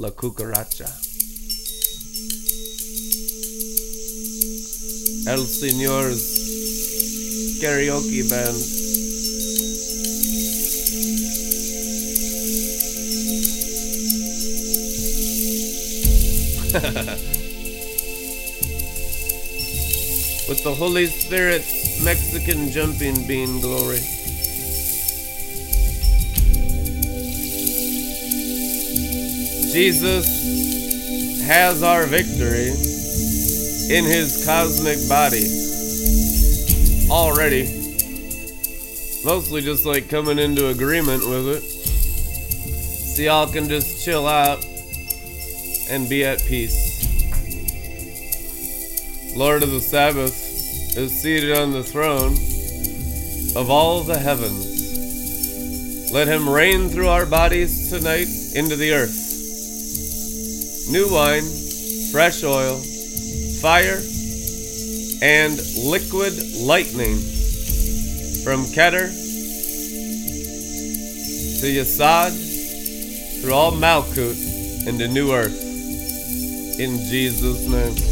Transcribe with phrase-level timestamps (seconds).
[0.00, 0.86] La Cucaracha.
[5.26, 6.38] El Señor's
[7.60, 8.56] karaoke band.
[20.48, 24.00] With the Holy Spirit's Mexican jumping bean glory.
[29.72, 32.70] Jesus has our victory
[33.96, 35.46] in his cosmic body
[37.10, 37.64] already.
[39.24, 41.62] Mostly just like coming into agreement with it.
[41.62, 44.64] So y'all can just chill out
[45.88, 46.90] and be at peace.
[49.36, 50.34] Lord of the Sabbath
[50.96, 52.32] is seated on the throne
[53.56, 56.12] of all the heavens.
[56.12, 59.19] Let him reign through our bodies tonight into the earth.
[60.90, 61.44] New wine,
[62.10, 62.82] fresh oil,
[63.60, 64.02] fire,
[65.22, 67.16] and liquid lightning
[68.42, 69.08] from Keter
[71.60, 72.32] to Yesod
[73.40, 74.34] through all Malkut
[74.88, 75.62] into new earth.
[76.80, 78.09] In Jesus' name.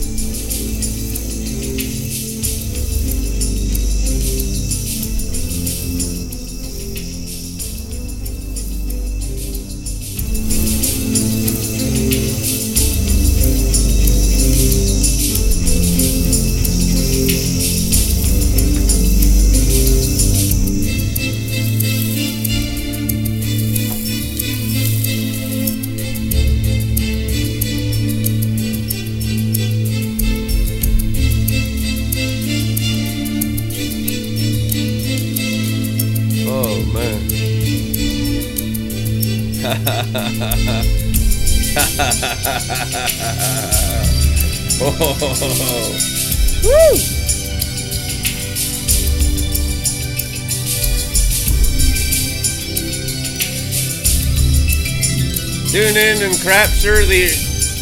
[56.48, 57.28] And capture the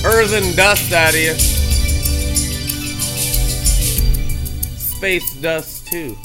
[0.04, 1.34] earthen dust out of you.
[4.76, 6.16] Space dust too.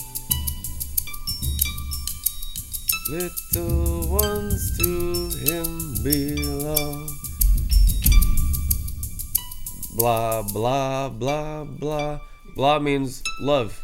[3.10, 7.10] Little ones to him belong.
[9.96, 12.20] Blah, blah, blah, blah.
[12.56, 13.84] Blah means love.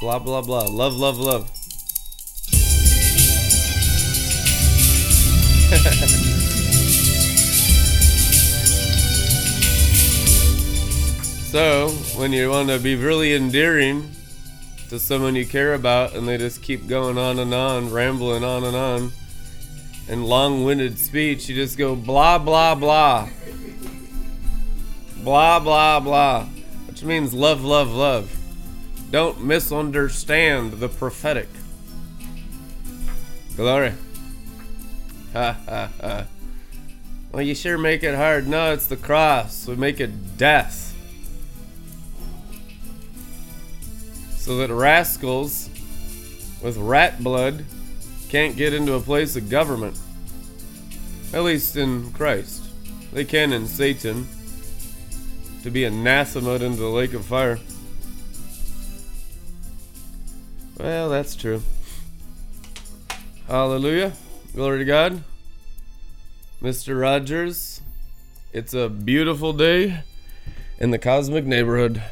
[0.00, 0.64] Blah, blah, blah.
[0.64, 1.50] Love, love, love.
[11.50, 14.10] so, when you want to be really endearing,
[14.88, 18.64] to someone you care about and they just keep going on and on, rambling on
[18.64, 19.12] and on,
[20.08, 23.28] and long winded speech, you just go blah, blah, blah.
[25.22, 26.44] Blah, blah, blah.
[26.86, 28.34] Which means love, love, love.
[29.10, 31.48] Don't misunderstand the prophetic.
[33.56, 33.92] Glory.
[35.32, 36.24] Ha ha ha.
[37.32, 38.48] Well, you sure make it hard.
[38.48, 39.66] No, it's the cross.
[39.66, 40.87] We make it death.
[44.48, 45.68] So that rascals
[46.62, 47.66] with rat blood
[48.30, 50.00] can't get into a place of government.
[51.34, 52.64] At least in Christ.
[53.12, 54.26] They can in Satan
[55.62, 57.58] to be anathema into the lake of fire.
[60.78, 61.62] Well, that's true.
[63.48, 64.14] Hallelujah.
[64.54, 65.22] Glory to God.
[66.62, 66.98] Mr.
[66.98, 67.82] Rogers,
[68.54, 70.04] it's a beautiful day
[70.78, 72.02] in the cosmic neighborhood.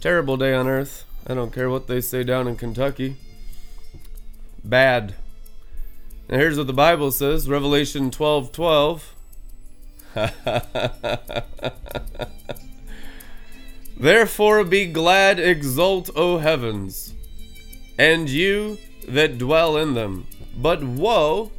[0.00, 1.02] Terrible day on earth.
[1.28, 3.16] I don't care what they say down in Kentucky.
[4.62, 5.16] Bad.
[6.28, 9.12] Now here's what the Bible says, Revelation 12 12.
[13.98, 17.12] Therefore be glad, exult, O heavens,
[17.98, 18.78] and you
[19.08, 20.28] that dwell in them.
[20.56, 21.50] But woe,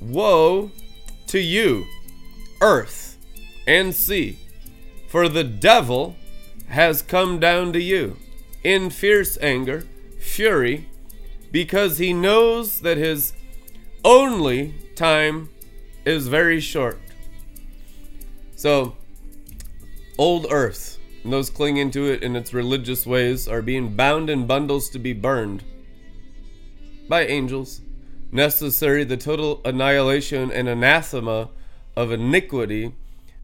[0.00, 0.72] woe
[1.28, 1.86] to you,
[2.60, 3.16] earth
[3.66, 4.38] and sea,
[5.08, 6.16] for the devil
[6.68, 8.16] has come down to you
[8.62, 9.84] in fierce anger,
[10.18, 10.88] fury,
[11.52, 13.32] because he knows that his
[14.04, 15.48] only time
[16.04, 17.00] is very short.
[18.56, 18.96] So,
[20.16, 24.46] old earth and those clinging to it in its religious ways are being bound in
[24.46, 25.64] bundles to be burned
[27.08, 27.80] by angels,
[28.30, 31.50] necessary the total annihilation and anathema
[31.96, 32.92] of iniquity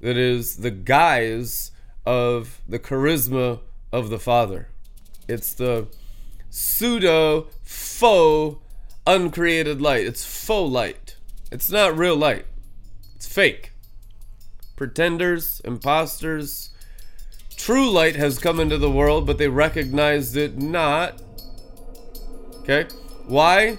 [0.01, 1.72] that is the guise
[2.05, 3.61] of the charisma
[3.93, 4.69] of the Father.
[5.29, 5.89] It's the
[6.51, 8.59] pseudo faux
[9.07, 10.07] uncreated light.
[10.07, 11.17] It's faux light.
[11.51, 12.47] It's not real light.
[13.17, 13.73] It's fake.
[14.77, 16.71] Pretenders, imposters.
[17.57, 21.23] True light has come into the world, but they recognized it not.
[22.61, 22.87] Okay?
[23.27, 23.79] Why?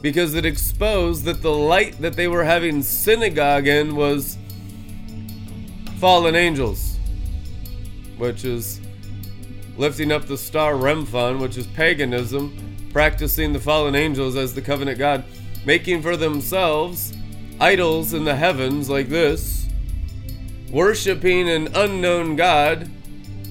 [0.00, 4.38] Because it exposed that the light that they were having synagogue in was
[5.98, 6.87] fallen angels,
[8.18, 8.80] which is
[9.76, 12.56] lifting up the star Remphan, which is paganism,
[12.92, 15.24] practicing the fallen angels as the covenant God,
[15.64, 17.14] making for themselves
[17.60, 19.66] idols in the heavens like this,
[20.70, 22.90] worshiping an unknown God,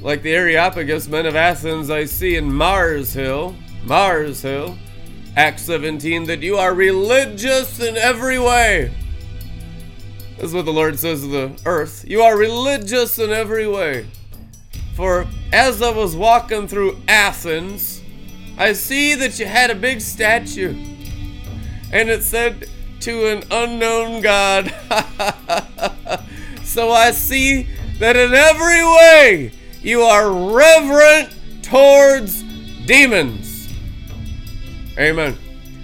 [0.01, 4.77] like the Areopagus men of Athens I see in Mars Hill, Mars Hill,
[5.35, 8.91] Acts 17, that you are religious in every way.
[10.35, 12.05] This is what the Lord says to the earth.
[12.07, 14.05] You are religious in every way.
[14.97, 18.01] For as I was walking through Athens,
[18.57, 20.73] I see that you had a big statue.
[21.93, 22.67] And it said,
[23.01, 24.73] to an unknown God.
[26.63, 27.67] so I see
[27.99, 29.51] that in every way
[29.81, 32.41] you are reverent towards
[32.85, 33.69] demons.
[34.97, 35.37] Amen.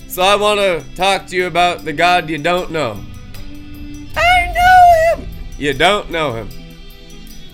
[0.07, 3.00] So I want to talk to you about the God you don't know.
[4.15, 5.30] I know him.
[5.57, 6.62] You don't know him.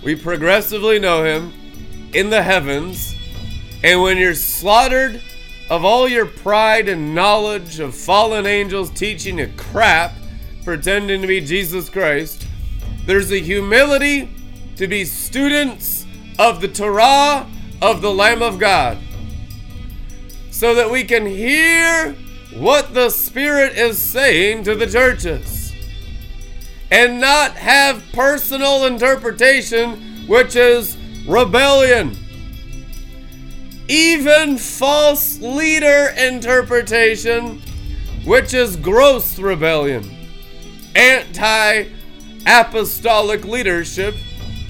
[0.02, 1.52] We progressively know him
[2.14, 3.14] in the heavens.
[3.84, 5.22] And when you're slaughtered
[5.68, 10.12] of all your pride and knowledge of fallen angels teaching you crap,
[10.64, 12.46] pretending to be Jesus Christ,
[13.04, 14.30] there's a humility
[14.76, 16.06] to be students
[16.38, 17.46] of the Torah
[17.82, 18.98] of the Lamb of God
[20.50, 22.14] so that we can hear
[22.54, 25.59] what the Spirit is saying to the churches
[26.90, 30.96] and not have personal interpretation, which is
[31.26, 32.16] rebellion.
[33.88, 37.60] Even false leader interpretation,
[38.24, 40.08] which is gross rebellion,
[40.94, 41.86] anti
[42.46, 44.14] apostolic leadership,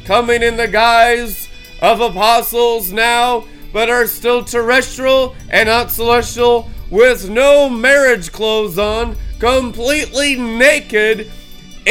[0.05, 1.49] coming in the guise
[1.81, 9.17] of apostles now, but are still terrestrial and not celestial, with no marriage clothes on,
[9.39, 11.31] completely naked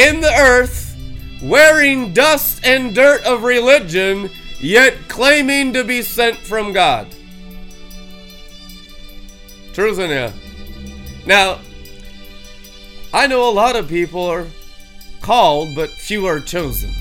[0.00, 0.96] in the earth,
[1.42, 7.06] wearing dust and dirt of religion, yet claiming to be sent from God.
[9.74, 10.32] Truth in you.
[11.26, 11.58] Now,
[13.12, 14.46] I know a lot of people are
[15.20, 16.92] called, but few are chosen.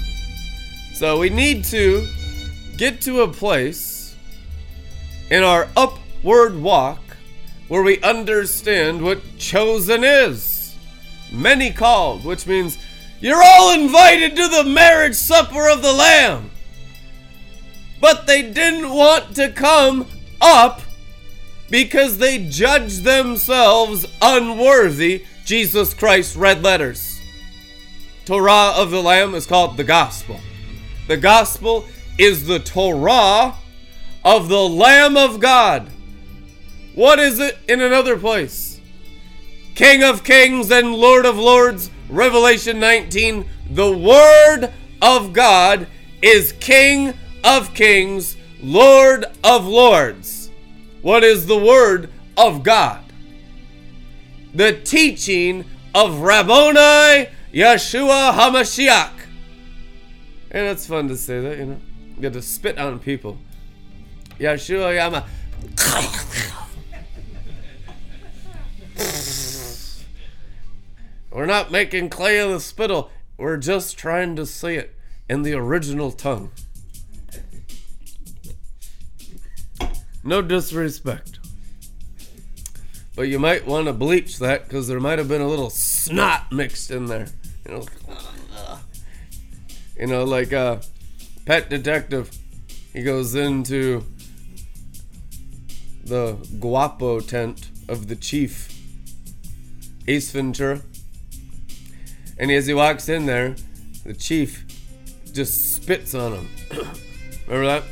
[0.94, 2.06] So we need to
[2.76, 4.18] get to a place
[5.32, 7.00] in our upward walk
[7.70, 10.76] where we understand what chosen is.
[11.32, 12.78] Many called, which means
[13.22, 16.52] you're all invited to the marriage supper of the Lamb.
[18.00, 20.08] But they didn't want to come
[20.40, 20.82] up
[21.70, 25.26] because they judged themselves unworthy.
[25.46, 27.20] Jesus Christ red letters.
[28.26, 30.40] Torah of the Lamb is called the gospel.
[31.08, 31.86] The gospel
[32.18, 33.56] is the Torah
[34.24, 35.90] of the Lamb of God.
[36.94, 38.80] What is it in another place?
[39.74, 43.46] King of kings and Lord of lords, Revelation 19.
[43.72, 44.72] The Word
[45.02, 45.88] of God
[46.22, 47.14] is King
[47.44, 50.40] of kings, Lord of lords
[51.02, 53.04] what is the Word of God.
[54.54, 59.12] The teaching of Rabboni Yeshua HaMashiach.
[60.52, 61.80] And it's fun to say that, you know.
[62.16, 63.38] You get to spit on people.
[64.40, 65.26] Yeshua Yama.
[71.32, 73.12] We're not making clay of the spittle.
[73.38, 74.96] We're just trying to say it
[75.30, 76.52] in the original tongue.
[80.24, 81.40] No disrespect.
[83.16, 86.52] But you might want to bleach that because there might have been a little snot
[86.52, 87.28] mixed in there.
[87.66, 87.86] You know,
[89.98, 90.78] you know like uh,
[91.46, 92.32] Pet Detective.
[92.94, 94.04] He goes into
[96.04, 98.74] the guapo tent of the chief,
[100.08, 100.82] Ace Ventura.
[102.40, 103.56] And as he walks in there,
[104.06, 104.66] the chief
[105.34, 106.48] just spits on him.
[107.48, 107.84] Remember that?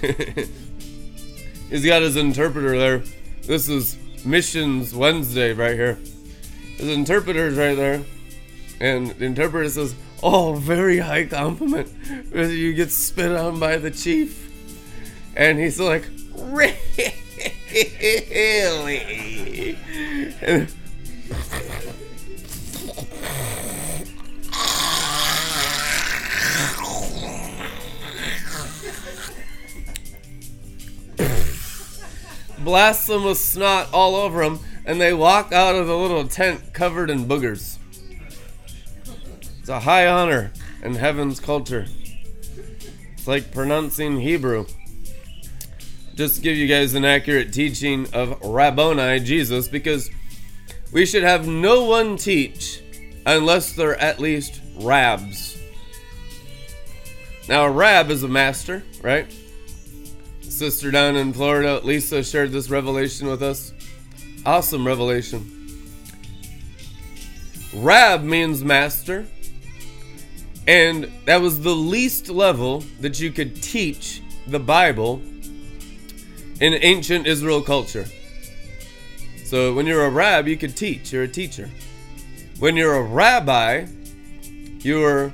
[1.70, 3.02] He's got his interpreter there.
[3.42, 5.98] This is Missions Wednesday right here.
[6.76, 8.02] His interpreter's right there.
[8.80, 11.92] And the interpreter says, Oh, very high compliment.
[12.34, 14.48] You get spit on by the chief.
[15.36, 16.76] And he's like, Really?
[20.42, 20.68] And
[32.64, 37.26] blasphemous snot all over them, and they walk out of the little tent covered in
[37.26, 37.78] boogers.
[39.58, 40.52] It's a high honor
[40.82, 41.86] in heaven's culture.
[43.12, 44.66] It's like pronouncing Hebrew.
[46.14, 50.10] Just to give you guys an accurate teaching of Rabboni, Jesus, because
[50.92, 52.82] we should have no one teach
[53.26, 55.58] unless they're at least rabs.
[57.48, 59.32] Now, a rab is a master, right?
[60.60, 63.72] Sister down in Florida, Lisa, shared this revelation with us.
[64.44, 65.70] Awesome revelation.
[67.74, 69.26] Rab means master,
[70.68, 75.22] and that was the least level that you could teach the Bible
[76.60, 78.04] in ancient Israel culture.
[79.46, 81.70] So when you're a rab, you could teach, you're a teacher.
[82.58, 83.86] When you're a rabbi,
[84.80, 85.32] you're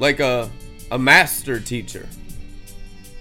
[0.00, 0.50] like a,
[0.90, 2.08] a master teacher.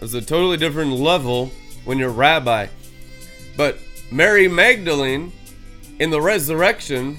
[0.03, 1.50] It's a totally different level
[1.86, 2.67] when you're rabbi.
[3.55, 3.77] But
[4.12, 5.31] Mary Magdalene
[6.00, 7.17] in the resurrection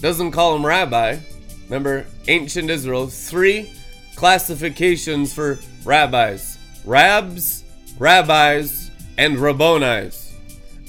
[0.00, 1.18] doesn't call him rabbi.
[1.66, 3.72] Remember, ancient Israel, three
[4.16, 7.64] classifications for rabbis rabs,
[7.96, 10.32] rabbis, and rabbonis.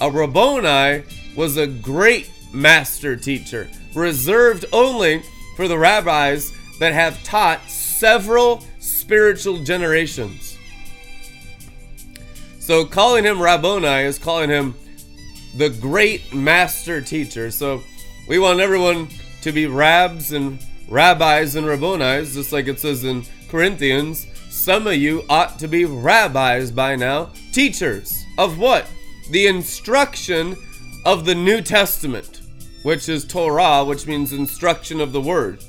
[0.02, 1.04] A rabboni
[1.38, 5.22] was a great master teacher, reserved only
[5.56, 10.45] for the rabbis that have taught several spiritual generations.
[12.66, 14.74] So calling him Rabboni is calling him
[15.56, 17.52] the great master teacher.
[17.52, 17.84] So
[18.28, 19.08] we want everyone
[19.44, 20.58] to be rabs and
[20.90, 24.26] rabbis and rabbonis, just like it says in Corinthians.
[24.50, 28.88] Some of you ought to be rabbis by now, teachers of what?
[29.30, 30.56] The instruction
[31.06, 32.42] of the New Testament,
[32.82, 35.64] which is Torah, which means instruction of the Word.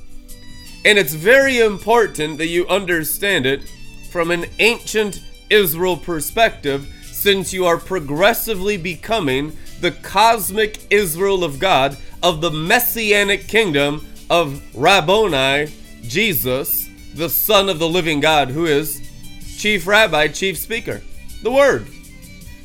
[0.86, 3.70] And it's very important that you understand it
[4.10, 11.96] from an ancient Israel perspective, since you are progressively becoming the cosmic Israel of God,
[12.22, 15.72] of the messianic kingdom of Rabboni,
[16.02, 19.00] Jesus, the Son of the living God, who is
[19.56, 21.02] chief rabbi, chief speaker,
[21.42, 21.86] the Word.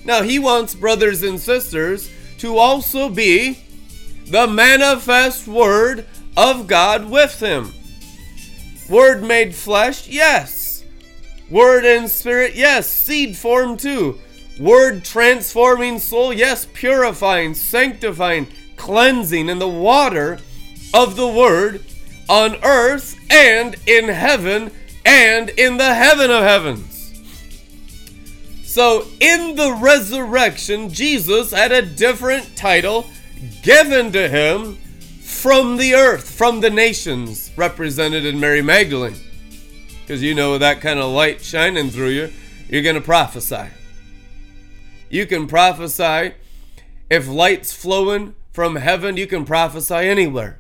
[0.04, 3.60] Now, he wants brothers and sisters to also be
[4.26, 7.72] the manifest Word of God with him.
[8.90, 10.61] Word made flesh, yes.
[11.52, 12.90] Word and spirit, yes.
[12.90, 14.20] Seed form too.
[14.58, 16.66] Word transforming soul, yes.
[16.74, 20.40] Purifying, sanctifying, cleansing in the water
[20.94, 21.84] of the Word
[22.30, 24.72] on earth and in heaven
[25.06, 27.20] and in the heaven of heavens.
[28.64, 33.06] So, in the resurrection, Jesus had a different title
[33.64, 34.78] given to him
[35.22, 39.16] from the earth, from the nations, represented in Mary Magdalene.
[40.12, 42.34] Because you know, that kind of light shining through you,
[42.68, 43.70] you're going to prophesy.
[45.10, 46.34] You can prophesy.
[47.10, 50.60] If light's flowing from heaven, you can prophesy anywhere.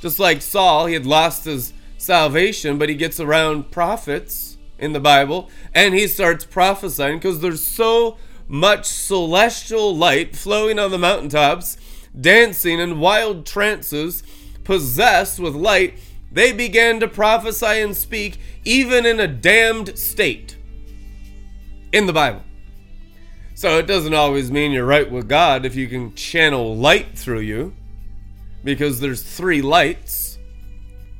[0.00, 5.00] Just like Saul, he had lost his salvation, but he gets around prophets in the
[5.00, 11.76] Bible and he starts prophesying because there's so much celestial light flowing on the mountaintops,
[12.20, 14.22] dancing in wild trances,
[14.62, 15.98] possessed with light.
[16.30, 20.56] They began to prophesy and speak even in a damned state
[21.92, 22.42] in the Bible.
[23.54, 27.40] So it doesn't always mean you're right with God if you can channel light through
[27.40, 27.74] you
[28.64, 30.38] because there's three lights,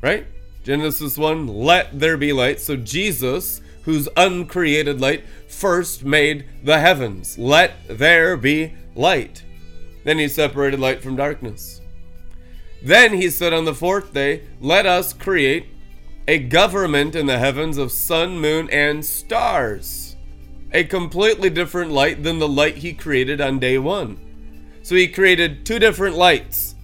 [0.03, 0.27] right?
[0.63, 2.61] Genesis 1, let there be light.
[2.61, 7.39] So Jesus, who's uncreated light, first made the heavens.
[7.39, 9.45] Let there be light.
[10.05, 11.81] Then he separated light from darkness.
[12.87, 15.67] Then he said on the fourth day, Let us create
[16.29, 20.17] a government in the heavens of sun, moon, and stars.
[20.73, 24.19] A completely different light than the light he created on day one.
[24.83, 26.77] So he created two different lights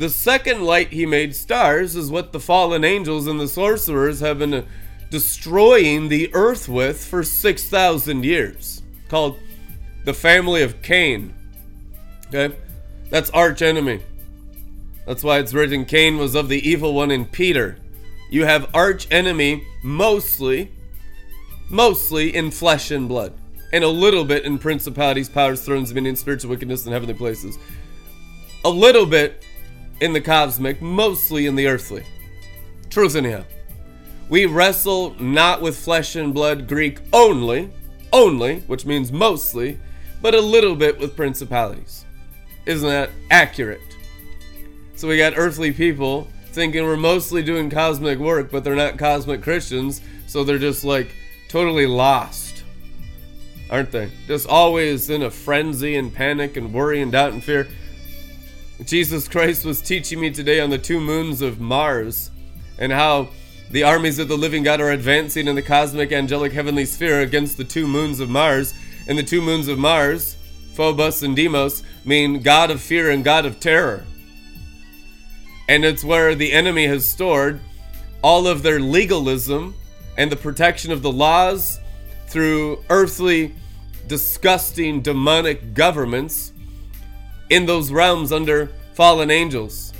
[0.00, 4.38] the second light he made stars is what the fallen angels and the sorcerers have
[4.38, 4.66] been
[5.10, 9.38] destroying the earth with for 6,000 years, called
[10.06, 11.34] the family of Cain.
[12.28, 12.56] Okay?
[13.10, 14.00] That's arch enemy.
[15.06, 17.78] That's why it's written Cain was of the evil one in Peter.
[18.30, 20.72] You have arch enemy mostly,
[21.68, 23.32] mostly in flesh and blood,
[23.72, 27.58] and a little bit in principalities, powers, thrones, dominions, spiritual wickedness in heavenly places.
[28.64, 29.44] A little bit
[30.00, 32.04] in the cosmic, mostly in the earthly.
[32.88, 33.44] Truth anyhow.
[34.28, 37.72] We wrestle not with flesh and blood, Greek only,
[38.12, 39.78] only, which means mostly,
[40.22, 42.04] but a little bit with principalities.
[42.66, 43.89] Isn't that accurate?
[45.00, 49.42] So we got earthly people thinking we're mostly doing cosmic work, but they're not cosmic
[49.42, 51.14] Christians, so they're just like
[51.48, 52.64] totally lost.
[53.70, 54.10] Aren't they?
[54.26, 57.66] Just always in a frenzy and panic and worry and doubt and fear.
[58.84, 62.30] Jesus Christ was teaching me today on the two moons of Mars
[62.78, 63.30] and how
[63.70, 67.56] the armies of the living God are advancing in the cosmic angelic heavenly sphere against
[67.56, 68.74] the two moons of Mars.
[69.08, 70.36] And the two moons of Mars,
[70.74, 74.04] Phobos and Deimos, mean God of fear and God of terror.
[75.70, 77.60] And it's where the enemy has stored
[78.22, 79.76] all of their legalism
[80.18, 81.78] and the protection of the laws
[82.26, 83.54] through earthly,
[84.08, 86.52] disgusting, demonic governments
[87.50, 89.92] in those realms under fallen angels.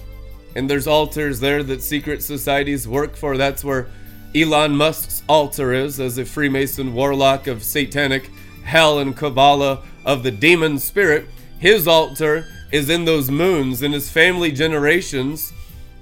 [0.57, 3.37] And there's altars there that secret societies work for.
[3.37, 3.87] That's where
[4.35, 8.29] Elon Musk's altar is, as a Freemason warlock of satanic
[8.65, 11.29] hell and Kabbalah of the demon spirit.
[11.61, 15.53] His altar is in those moons, and his family generations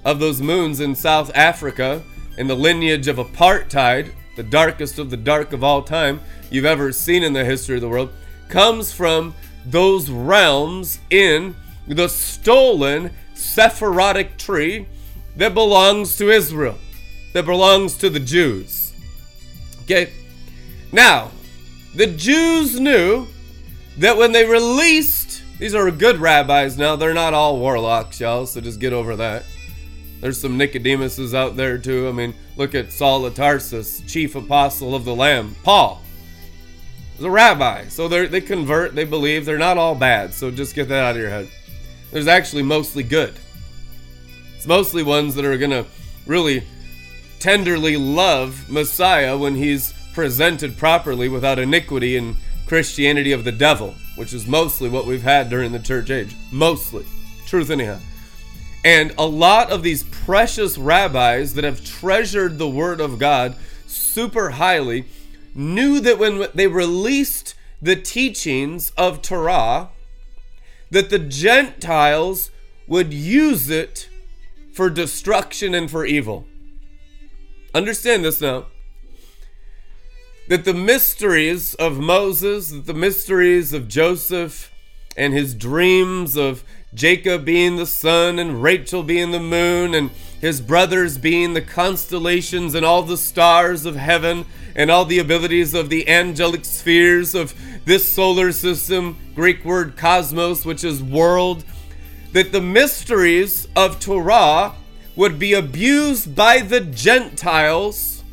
[0.09, 2.01] of those moons in South Africa,
[2.39, 6.91] in the lineage of apartheid, the darkest of the dark of all time you've ever
[6.91, 8.09] seen in the history of the world,
[8.47, 9.35] comes from
[9.67, 11.55] those realms in
[11.87, 14.87] the stolen Sephirotic tree
[15.35, 16.79] that belongs to Israel,
[17.33, 18.93] that belongs to the Jews.
[19.83, 20.11] Okay?
[20.91, 21.29] Now,
[21.93, 23.27] the Jews knew
[23.99, 28.59] that when they released, these are good rabbis now, they're not all warlocks, y'all, so
[28.59, 29.43] just get over that.
[30.21, 32.09] There's some Nicodemuses out there too.
[32.09, 35.55] I mean, look at Saul of Tarsus, chief apostle of the Lamb.
[35.63, 36.01] Paul
[37.17, 37.87] is a rabbi.
[37.87, 39.45] So they they convert, they believe.
[39.45, 40.33] They're not all bad.
[40.33, 41.47] So just get that out of your head.
[42.11, 43.33] There's actually mostly good.
[44.55, 45.85] It's mostly ones that are going to
[46.25, 46.63] really
[47.39, 52.35] tenderly love Messiah when he's presented properly without iniquity and
[52.65, 56.35] Christianity of the devil, which is mostly what we've had during the church age.
[56.51, 57.05] Mostly.
[57.45, 57.99] Truth, anyhow.
[58.83, 63.55] And a lot of these precious rabbis that have treasured the Word of God
[63.85, 65.05] super highly
[65.53, 69.89] knew that when they released the teachings of Torah,
[70.91, 72.51] that the Gentiles
[72.87, 74.09] would use it
[74.73, 76.47] for destruction and for evil.
[77.73, 78.67] Understand this now.
[80.47, 84.71] That the mysteries of Moses, the mysteries of Joseph
[85.15, 90.09] and his dreams of Jacob being the sun and Rachel being the moon and
[90.41, 95.73] his brothers being the constellations and all the stars of heaven and all the abilities
[95.73, 97.53] of the angelic spheres of
[97.85, 101.63] this solar system, Greek word cosmos, which is world,
[102.31, 104.73] that the mysteries of Torah
[105.15, 108.23] would be abused by the Gentiles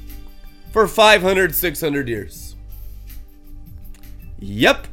[0.72, 2.54] for 500, 600 years.
[4.38, 4.86] Yep,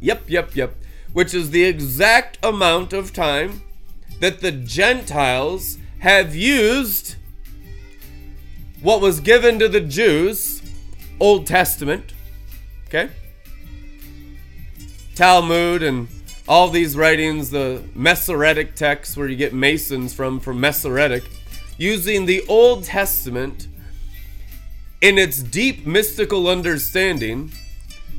[0.00, 0.74] yep, yep, yep
[1.12, 3.62] which is the exact amount of time
[4.20, 7.16] that the Gentiles have used
[8.82, 10.62] what was given to the Jews,
[11.18, 12.12] Old Testament,
[12.86, 13.10] okay?
[15.14, 16.08] Talmud and
[16.46, 21.24] all these writings, the Masoretic texts where you get Masons from, from Masoretic,
[21.76, 23.66] using the Old Testament
[25.00, 27.52] in its deep mystical understanding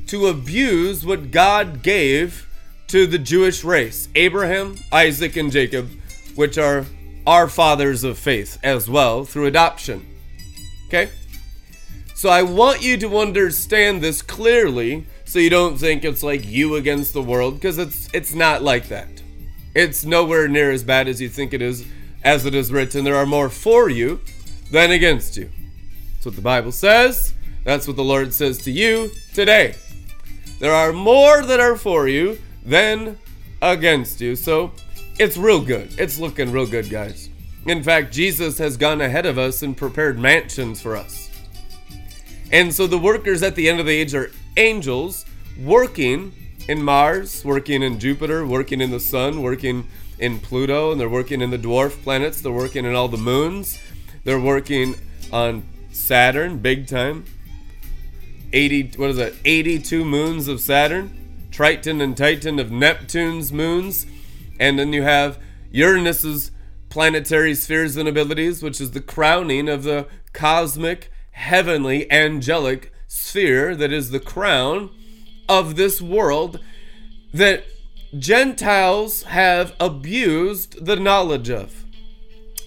[0.07, 2.48] to abuse what God gave
[2.89, 5.89] to the Jewish race Abraham, Isaac, and Jacob,
[6.35, 6.85] which are
[7.25, 10.05] our fathers of faith as well through adoption.
[10.87, 11.09] Okay?
[12.15, 16.75] So I want you to understand this clearly so you don't think it's like you
[16.75, 19.21] against the world because it's it's not like that.
[19.75, 21.85] It's nowhere near as bad as you think it is
[22.23, 24.19] as it is written there are more for you
[24.71, 25.51] than against you.
[26.13, 27.33] That's what the Bible says.
[27.63, 29.75] That's what the Lord says to you today.
[30.59, 33.17] There are more that are for you then
[33.61, 34.35] against you.
[34.35, 34.71] So
[35.19, 35.93] it's real good.
[35.97, 37.29] It's looking real good, guys.
[37.65, 41.29] In fact, Jesus has gone ahead of us and prepared mansions for us.
[42.51, 45.25] And so the workers at the end of the age are angels
[45.61, 46.33] working
[46.67, 49.87] in Mars, working in Jupiter, working in the sun, working
[50.19, 53.79] in Pluto, and they're working in the dwarf planets, they're working in all the moons,
[54.23, 54.95] they're working
[55.31, 57.25] on Saturn big time.
[58.51, 59.33] 80 what is that?
[59.45, 61.18] 82 moons of Saturn.
[61.59, 64.05] Triton and Titan of Neptune's moons.
[64.61, 65.37] And then you have
[65.71, 66.51] Uranus's
[66.87, 73.91] planetary spheres and abilities, which is the crowning of the cosmic, heavenly, angelic sphere that
[73.91, 74.89] is the crown
[75.49, 76.61] of this world
[77.33, 77.65] that
[78.17, 81.83] Gentiles have abused the knowledge of.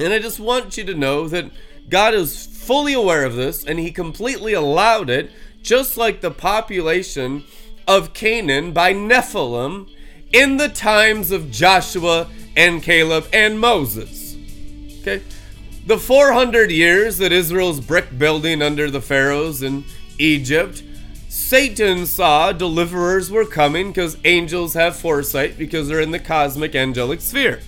[0.01, 1.51] And I just want you to know that
[1.89, 5.31] God is fully aware of this and He completely allowed it,
[5.63, 7.45] just like the population
[7.87, 9.88] of Canaan by Nephilim
[10.33, 14.37] in the times of Joshua and Caleb and Moses.
[15.01, 15.23] Okay?
[15.87, 19.85] The 400 years that Israel's brick building under the pharaohs in
[20.18, 20.83] Egypt,
[21.29, 27.21] Satan saw deliverers were coming because angels have foresight because they're in the cosmic angelic
[27.21, 27.61] sphere.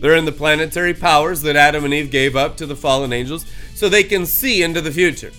[0.00, 3.46] They're in the planetary powers that Adam and Eve gave up to the fallen angels
[3.74, 5.30] so they can see into the future.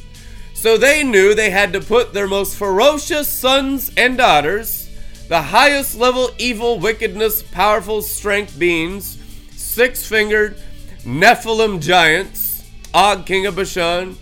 [0.64, 4.90] So they knew they had to put their most ferocious sons and daughters,
[5.28, 9.18] the highest level evil, wickedness, powerful strength beings,
[9.52, 10.56] six fingered
[11.04, 14.16] Nephilim giants, Og, king of Bashan,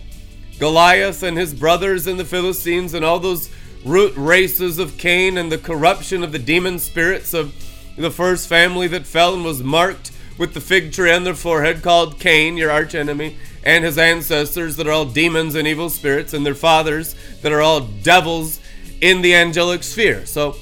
[0.58, 3.48] Goliath and his brothers and the Philistines, and all those
[3.84, 7.54] root races of Cain and the corruption of the demon spirits of
[7.96, 11.82] the first family that fell and was marked with the fig tree on their forehead
[11.82, 16.44] called Cain, your archenemy, and his ancestors that are all demons and evil spirits, and
[16.44, 18.60] their fathers that are all devils
[19.00, 20.26] in the angelic sphere.
[20.26, 20.56] So,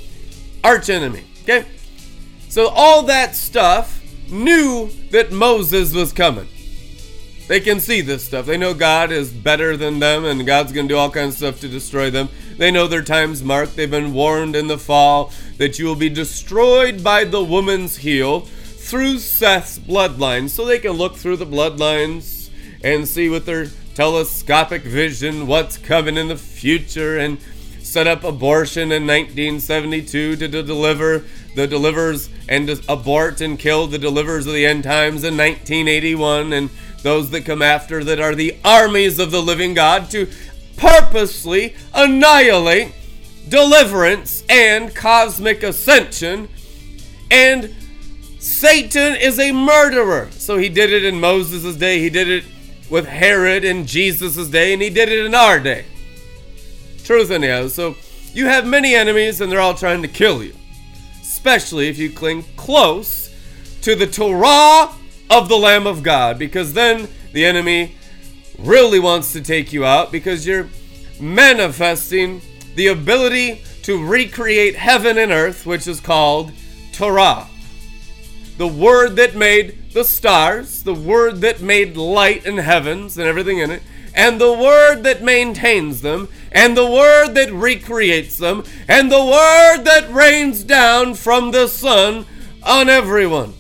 [0.64, 1.24] archenemy.
[1.42, 1.66] Okay?
[2.48, 6.48] So, all that stuff knew that Moses was coming.
[7.50, 8.46] They can see this stuff.
[8.46, 11.38] They know God is better than them and God's going to do all kinds of
[11.38, 12.28] stuff to destroy them.
[12.56, 13.74] They know their time's marked.
[13.74, 18.46] They've been warned in the fall that you will be destroyed by the woman's heel
[18.90, 20.50] through Seth's bloodline.
[20.50, 22.50] So they can look through the bloodlines
[22.83, 27.38] and see with their telescopic vision what's coming in the future and
[27.79, 31.24] set up abortion in 1972 to deliver
[31.55, 36.68] the deliverers and abort and kill the deliverers of the end times in 1981 and
[37.03, 40.29] those that come after that are the armies of the living God to
[40.76, 42.92] purposely annihilate
[43.48, 46.48] deliverance and cosmic ascension.
[47.31, 47.74] And
[48.40, 50.29] Satan is a murderer.
[50.33, 52.44] So he did it in Moses' day, he did it
[52.88, 55.85] with Herod in Jesus' day, and he did it in our day.
[57.05, 57.68] Truth, anyhow.
[57.68, 57.96] So
[58.33, 60.55] you have many enemies, and they're all trying to kill you.
[61.20, 63.35] Especially if you cling close
[63.83, 64.90] to the Torah
[65.29, 67.94] of the Lamb of God, because then the enemy
[68.59, 70.68] really wants to take you out because you're
[71.20, 72.40] manifesting
[72.74, 76.53] the ability to recreate heaven and earth, which is called
[76.92, 77.46] Torah.
[78.61, 83.57] The word that made the stars, the word that made light and heavens and everything
[83.57, 83.83] in it,
[84.14, 89.85] and the word that maintains them, and the word that recreates them, and the word
[89.85, 92.27] that rains down from the sun
[92.62, 93.55] on everyone.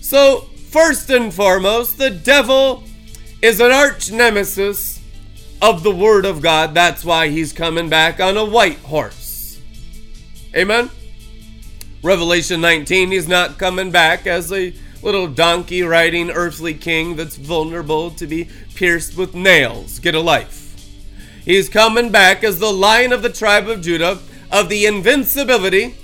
[0.00, 2.84] So, first and foremost, the devil
[3.42, 5.00] is an arch nemesis
[5.60, 6.74] of the Word of God.
[6.74, 9.60] That's why he's coming back on a white horse.
[10.54, 10.90] Amen?
[12.06, 18.12] Revelation 19, he's not coming back as a little donkey riding earthly king that's vulnerable
[18.12, 19.98] to be pierced with nails.
[19.98, 20.80] Get a life.
[21.44, 24.20] He's coming back as the lion of the tribe of Judah,
[24.52, 25.96] of the invincibility,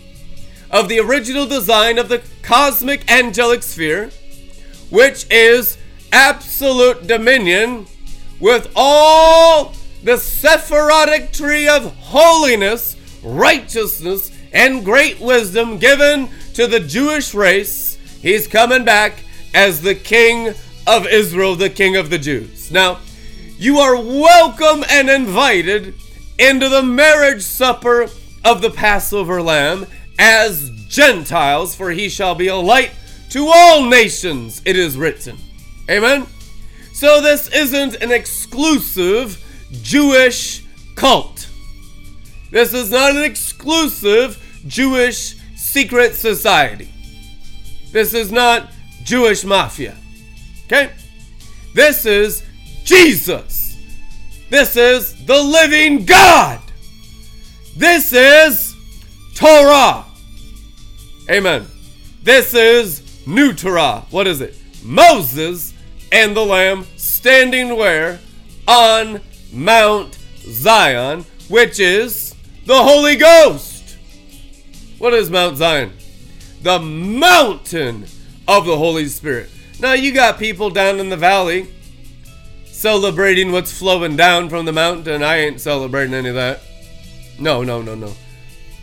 [0.72, 4.10] of the original design of the cosmic angelic sphere,
[4.90, 5.78] which is
[6.10, 7.86] absolute dominion
[8.40, 17.34] with all the Sephirotic tree of holiness, righteousness, and great wisdom given to the Jewish
[17.34, 17.96] race.
[18.20, 20.54] He's coming back as the King
[20.86, 22.70] of Israel, the King of the Jews.
[22.70, 22.98] Now,
[23.58, 25.94] you are welcome and invited
[26.38, 28.08] into the marriage supper
[28.44, 29.86] of the Passover Lamb
[30.18, 32.90] as Gentiles, for he shall be a light
[33.30, 35.38] to all nations, it is written.
[35.88, 36.26] Amen?
[36.92, 40.64] So this isn't an exclusive Jewish
[40.96, 41.48] cult.
[42.50, 46.88] This is not an exclusive Jewish secret society.
[47.92, 48.70] This is not
[49.04, 49.96] Jewish mafia.
[50.66, 50.90] Okay?
[51.74, 52.42] This is
[52.84, 53.76] Jesus.
[54.50, 56.60] This is the living God.
[57.76, 58.74] This is
[59.34, 60.04] Torah.
[61.30, 61.66] Amen.
[62.22, 64.04] This is New Torah.
[64.10, 64.56] What is it?
[64.82, 65.72] Moses
[66.10, 68.20] and the Lamb standing where?
[68.68, 69.20] On
[69.52, 72.34] Mount Zion, which is
[72.66, 73.71] the Holy Ghost.
[75.02, 75.94] What is Mount Zion?
[76.62, 78.06] The mountain
[78.46, 79.50] of the Holy Spirit.
[79.80, 81.66] Now, you got people down in the valley
[82.66, 85.24] celebrating what's flowing down from the mountain.
[85.24, 86.60] I ain't celebrating any of that.
[87.36, 88.14] No, no, no, no.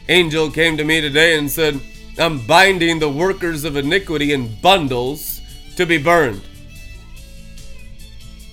[0.09, 1.79] Angel came to me today and said,
[2.17, 5.39] I'm binding the workers of iniquity in bundles
[5.77, 6.41] to be burned.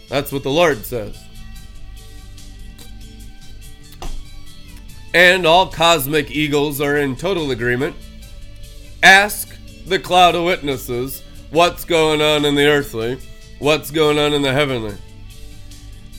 [0.09, 1.21] That's what the Lord says.
[5.15, 7.97] And all cosmic eagles are in total agreement.
[9.03, 13.19] Ask the cloud of witnesses what's going on in the earthly,
[13.59, 14.97] what's going on in the heavenly.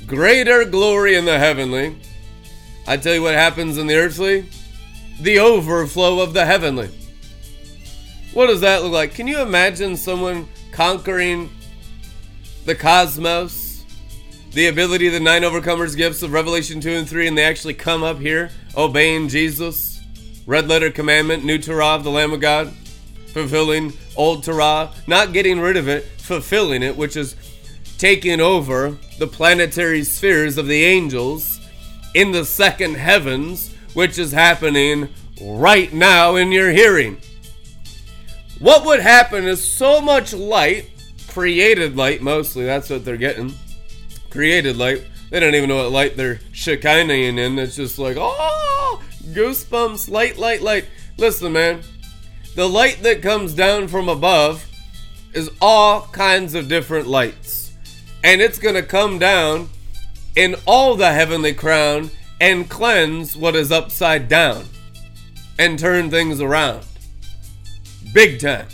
[0.05, 1.97] Greater glory in the heavenly.
[2.87, 4.49] I tell you what happens in the earthly
[5.19, 6.89] the overflow of the heavenly.
[8.33, 9.15] What does that look like?
[9.15, 11.49] Can you imagine someone conquering
[12.65, 13.83] the cosmos?
[14.51, 17.73] The ability of the nine overcomers gifts of Revelation 2 and 3, and they actually
[17.73, 19.99] come up here obeying Jesus?
[20.45, 22.71] Red letter commandment, new Torah of the Lamb of God.
[23.33, 27.35] fulfilling old Torah, not getting rid of it, fulfilling it, which is
[27.97, 31.59] taking over the planetary spheres of the angels
[32.13, 35.09] in the second heavens, which is happening
[35.41, 37.17] right now in your hearing.
[38.59, 40.89] What would happen is so much light,
[41.27, 43.53] created light mostly, that's what they're getting.
[44.31, 45.05] Created light.
[45.29, 47.59] They don't even know what light they're Shekinahing in.
[47.59, 50.85] It's just like, oh, goosebumps, light, light, light.
[51.17, 51.81] Listen, man,
[52.55, 54.65] the light that comes down from above
[55.33, 57.73] is all kinds of different lights.
[58.23, 59.69] And it's going to come down
[60.35, 62.09] in all the heavenly crown
[62.39, 64.65] and cleanse what is upside down
[65.59, 66.85] and turn things around.
[68.13, 68.67] Big time.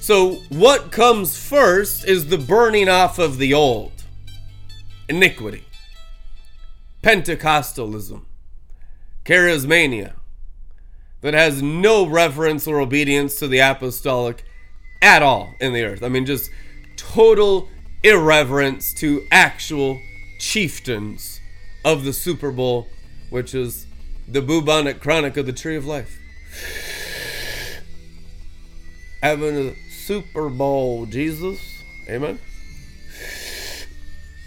[0.00, 3.93] So, what comes first is the burning off of the old
[5.08, 5.64] iniquity,
[7.02, 8.22] Pentecostalism,
[9.24, 10.14] charismania,
[11.20, 14.44] that has no reference or obedience to the apostolic
[15.00, 16.02] at all in the earth.
[16.02, 16.50] I mean, just
[16.96, 17.68] total
[18.02, 20.00] irreverence to actual
[20.38, 21.40] chieftains
[21.84, 22.88] of the Super Bowl,
[23.30, 23.86] which is
[24.28, 26.18] the bubonic chronic of the tree of life.
[29.22, 31.58] Having a Super Bowl, Jesus.
[32.08, 32.38] Amen.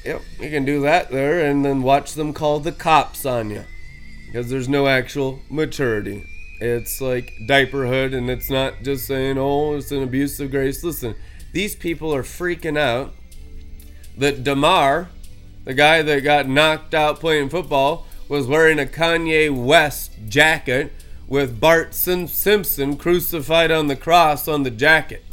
[0.05, 3.65] Yep, you can do that there and then watch them call the cops on you.
[4.27, 6.25] Because there's no actual maturity.
[6.59, 10.83] It's like diaperhood, and it's not just saying, oh, it's an abuse of grace.
[10.83, 11.15] Listen,
[11.53, 13.13] these people are freaking out
[14.17, 15.09] that Damar,
[15.65, 20.91] the guy that got knocked out playing football, was wearing a Kanye West jacket
[21.27, 25.23] with Bart Sim- Simpson crucified on the cross on the jacket.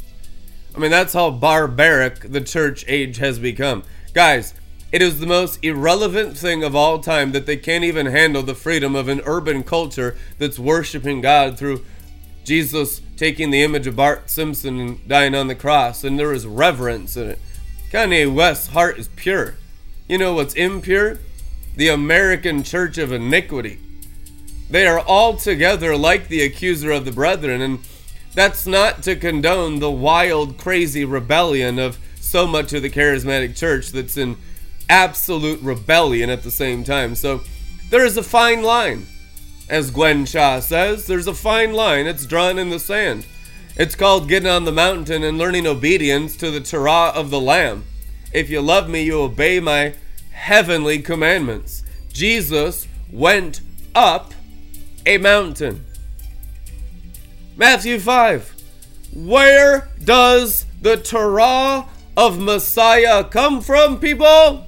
[0.75, 3.83] I mean, that's how barbaric the church age has become.
[4.15, 4.53] Guys,
[4.93, 8.55] it is the most irrelevant thing of all time that they can't even handle the
[8.55, 11.83] freedom of an urban culture that's worshiping God through
[12.45, 16.47] Jesus taking the image of Bart Simpson and dying on the cross, and there is
[16.47, 17.39] reverence in it.
[17.91, 19.55] Kanye West's heart is pure.
[20.07, 21.19] You know what's impure?
[21.75, 23.81] The American church of iniquity.
[24.69, 27.79] They are all together like the accuser of the brethren, and
[28.33, 31.99] that's not to condone the wild, crazy rebellion of
[32.35, 34.35] so much of the charismatic church that's in
[34.89, 37.15] absolute rebellion at the same time.
[37.15, 37.39] So
[37.89, 39.05] there is a fine line.
[39.69, 42.07] As Gwen Shaw says, there's a fine line.
[42.07, 43.25] It's drawn in the sand.
[43.77, 47.85] It's called getting on the mountain and learning obedience to the Torah of the Lamb.
[48.33, 49.93] If you love me, you obey my
[50.31, 51.83] heavenly commandments.
[52.11, 53.61] Jesus went
[53.95, 54.33] up
[55.05, 55.85] a mountain.
[57.55, 58.55] Matthew 5.
[59.13, 64.65] Where does the Torah of Messiah come from, people?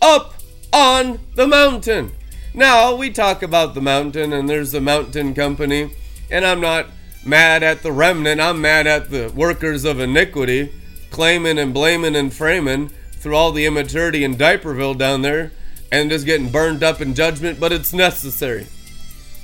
[0.00, 0.34] up
[0.72, 2.12] on the mountain.
[2.54, 5.92] Now, we talk about the mountain, and there's the mountain company,
[6.30, 6.86] and I'm not
[7.24, 10.72] mad at the remnant, I'm mad at the workers of iniquity,
[11.10, 15.52] claiming and blaming and framing through all the immaturity in Diaperville down there,
[15.92, 18.66] and just getting burned up in judgment, but it's necessary.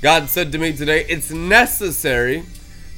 [0.00, 2.44] God said to me today, it's necessary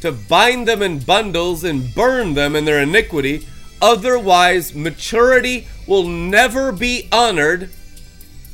[0.00, 3.46] to bind them in bundles and burn them in their iniquity
[3.80, 7.70] Otherwise, maturity will never be honored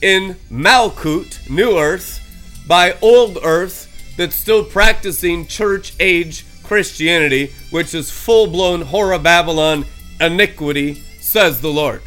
[0.02, 2.20] in Malkut, New Earth,
[2.66, 9.84] by Old Earth that's still practicing church age Christianity, which is full blown Horror Babylon
[10.20, 12.02] iniquity, says the Lord.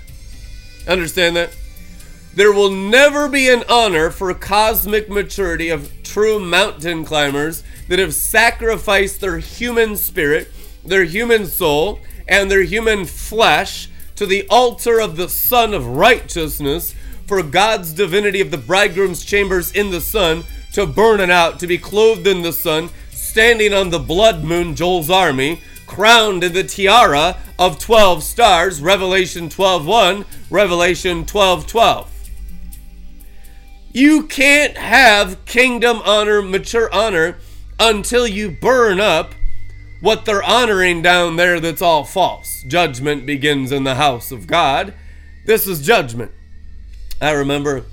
[0.88, 1.56] Understand that?
[2.34, 8.14] There will never be an honor for cosmic maturity of true mountain climbers that have
[8.14, 10.52] sacrificed their human spirit,
[10.86, 16.96] their human soul, and their human flesh to the altar of the Sun of Righteousness
[17.28, 21.68] for God's divinity of the bridegroom's chambers in the sun to burn it out, to
[21.68, 26.63] be clothed in the sun, standing on the blood moon, Joel's army, crowned in the
[26.63, 32.08] tiara of 12 stars, Revelation 12:1, Revelation 12:12.
[33.92, 37.38] You can't have kingdom honor, mature honor
[37.80, 39.34] until you burn up
[40.00, 42.64] what they're honoring down there that's all false.
[42.64, 44.94] Judgment begins in the house of God.
[45.46, 46.32] This is judgment.
[47.22, 47.86] I remember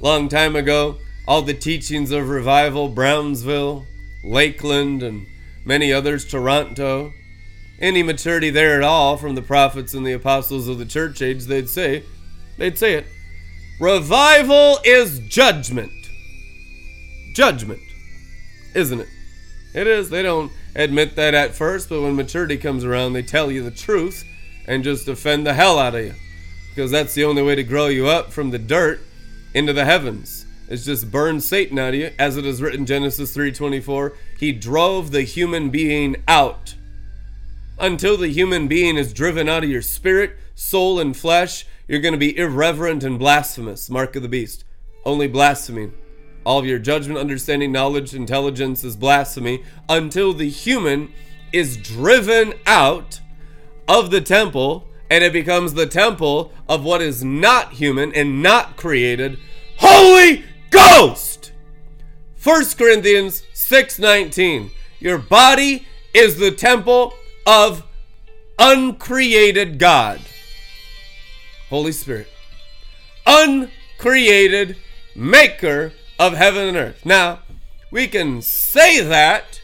[0.00, 3.86] long time ago all the teachings of revival, Brownsville,
[4.24, 5.26] Lakeland, and
[5.64, 7.12] many others, Toronto.
[7.80, 11.44] Any maturity there at all from the prophets and the apostles of the church age,
[11.44, 12.02] they'd say,
[12.56, 13.06] they'd say it.
[13.78, 15.92] Revival is judgment.
[17.34, 17.82] Judgment,
[18.74, 19.08] isn't it?
[19.74, 20.10] It is.
[20.10, 23.70] They don't admit that at first, but when maturity comes around, they tell you the
[23.70, 24.24] truth
[24.66, 26.14] and just offend the hell out of you.
[26.70, 29.00] Because that's the only way to grow you up from the dirt
[29.54, 30.46] into the heavens.
[30.68, 34.12] It's just burn Satan out of you, as it is written Genesis 3:24.
[34.38, 36.74] He drove the human being out.
[37.78, 42.12] Until the human being is driven out of your spirit, soul, and flesh, you're going
[42.12, 43.88] to be irreverent and blasphemous.
[43.88, 44.64] Mark of the beast.
[45.04, 45.94] Only blaspheming.
[46.48, 51.12] All of your judgment, understanding, knowledge, intelligence is blasphemy until the human
[51.52, 53.20] is driven out
[53.86, 58.78] of the temple and it becomes the temple of what is not human and not
[58.78, 59.38] created
[59.76, 61.52] Holy Ghost.
[62.42, 67.12] 1 Corinthians 6:19 Your body is the temple
[67.46, 67.84] of
[68.58, 70.22] uncreated God.
[71.68, 72.28] Holy Spirit.
[73.26, 74.78] Uncreated
[75.14, 77.06] maker of heaven and earth.
[77.06, 77.40] Now,
[77.90, 79.60] we can say that,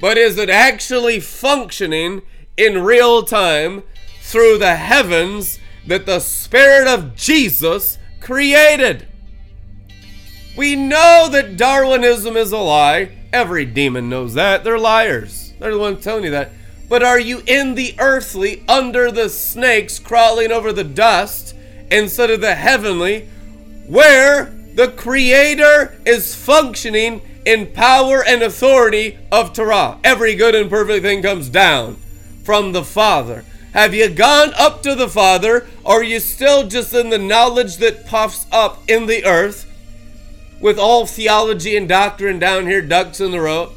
[0.00, 2.22] but is it actually functioning
[2.56, 3.82] in real time
[4.22, 9.08] through the heavens that the Spirit of Jesus created?
[10.56, 13.12] We know that Darwinism is a lie.
[13.32, 14.64] Every demon knows that.
[14.64, 15.52] They're liars.
[15.58, 16.50] They're the ones telling you that.
[16.88, 21.54] But are you in the earthly, under the snakes crawling over the dust,
[21.90, 23.28] instead of the heavenly,
[23.86, 29.98] where the Creator is functioning in power and authority of Torah?
[30.02, 31.96] Every good and perfect thing comes down
[32.44, 33.44] from the Father.
[33.74, 37.76] Have you gone up to the Father, or are you still just in the knowledge
[37.76, 39.66] that puffs up in the earth?
[40.60, 43.72] with all theology and doctrine down here, ducks in the row,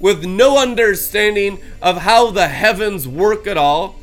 [0.00, 3.96] with no understanding of how the heavens work at all,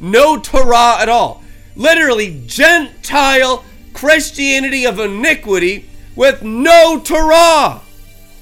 [0.00, 1.42] no Torah at all.
[1.74, 3.64] Literally, Gentile
[3.96, 7.80] Christianity of iniquity with no Torah.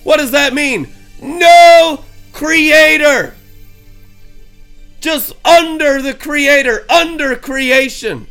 [0.02, 0.92] What does that mean?
[1.22, 3.36] No Creator.
[5.00, 8.26] Just under the Creator, under creation.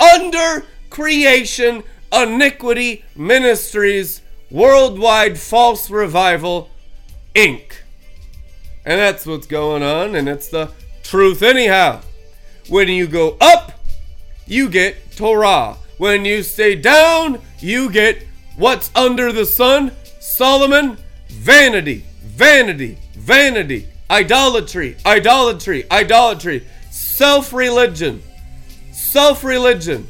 [0.00, 6.68] Under creation Iniquity Ministries Worldwide False Revival
[7.32, 7.74] Inc.
[8.84, 10.72] And that's what's going on, and it's the
[11.04, 12.00] truth, anyhow.
[12.68, 13.78] When you go up,
[14.46, 15.76] you get Torah.
[16.00, 19.92] When you stay down, you get what's under the sun.
[20.18, 20.96] Solomon,
[21.28, 28.22] vanity, vanity, vanity, idolatry, idolatry, idolatry, self religion,
[28.92, 30.08] self religion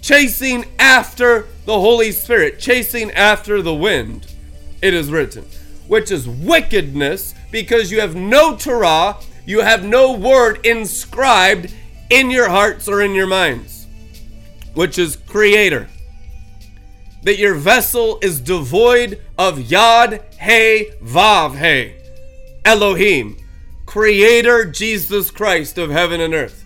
[0.00, 4.32] chasing after the Holy Spirit, chasing after the wind,
[4.80, 5.44] it is written,
[5.88, 11.74] which is wickedness because you have no Torah, you have no word inscribed
[12.10, 13.81] in your hearts or in your minds,
[14.74, 15.88] which is creator.
[17.22, 21.94] That your vessel is devoid of Yad He Vav He,
[22.64, 23.36] Elohim,
[23.86, 26.64] Creator Jesus Christ of heaven and earth.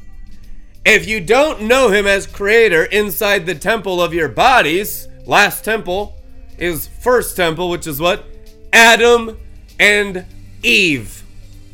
[0.84, 6.14] If you don't know him as creator inside the temple of your bodies, last temple
[6.58, 8.24] is first temple, which is what?
[8.72, 9.36] Adam
[9.80, 10.24] and
[10.62, 11.24] Eve.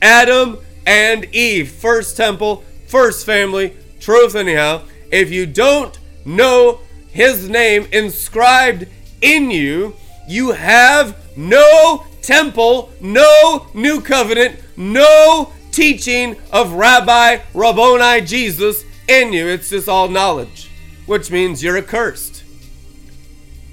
[0.01, 1.71] Adam and Eve.
[1.71, 4.83] First temple, first family, truth, anyhow.
[5.11, 6.81] If you don't know
[7.11, 8.87] his name inscribed
[9.21, 9.95] in you,
[10.29, 19.49] you have no temple, no new covenant, no teaching of Rabbi Rabboni Jesus in you.
[19.49, 20.71] It's just all knowledge,
[21.07, 22.45] which means you're accursed.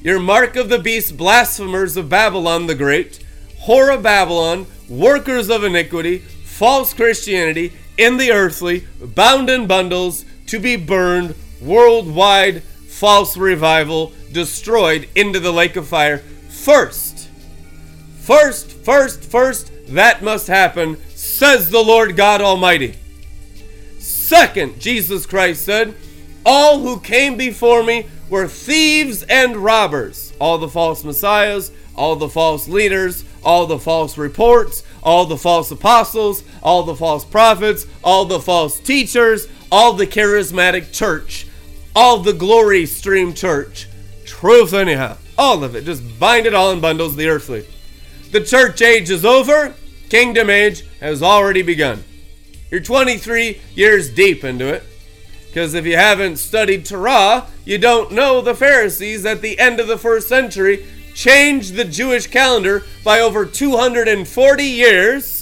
[0.02, 3.24] You're mark of the beast, blasphemers of Babylon the Great,
[3.66, 10.60] whore of Babylon, workers of iniquity, false Christianity, in the earthly, bound in bundles, to
[10.60, 16.20] be burned, worldwide, false revival, destroyed into the lake of fire.
[16.50, 17.30] First,
[18.20, 22.96] first, first, first, that must happen, says the Lord God Almighty.
[23.98, 25.96] Second, Jesus Christ said,
[26.46, 30.34] All who came before me were thieves and robbers.
[30.40, 35.72] All the false messiahs, all the false leaders, all the false reports, all the false
[35.72, 41.48] apostles, all the false prophets, all the false teachers, all the charismatic church,
[41.96, 43.88] all the glory stream church.
[44.26, 45.18] Truth, anyhow.
[45.38, 45.86] All of it.
[45.86, 47.66] Just bind it all in bundles, the earthly.
[48.32, 49.74] The church age is over,
[50.10, 52.04] kingdom age has already begun.
[52.70, 54.84] You're 23 years deep into it.
[55.48, 59.88] Because if you haven't studied Torah, you don't know the Pharisees at the end of
[59.88, 60.86] the first century
[61.16, 65.39] changed the Jewish calendar by over 240 years.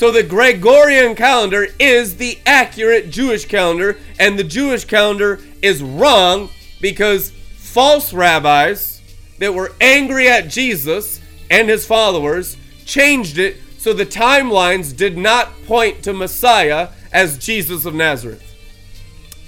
[0.00, 6.48] So the Gregorian calendar is the accurate Jewish calendar, and the Jewish calendar is wrong
[6.80, 9.02] because false rabbis
[9.40, 11.20] that were angry at Jesus
[11.50, 17.84] and his followers changed it so the timelines did not point to Messiah as Jesus
[17.84, 18.56] of Nazareth.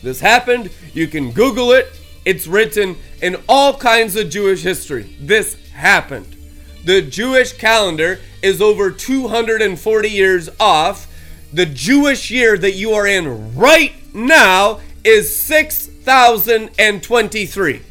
[0.02, 0.68] This happened.
[0.92, 1.98] You can Google it.
[2.26, 5.16] It's written in all kinds of Jewish history.
[5.18, 6.41] This happened.
[6.84, 11.06] The Jewish calendar is over 240 years off.
[11.52, 17.82] The Jewish year that you are in right now is 6023.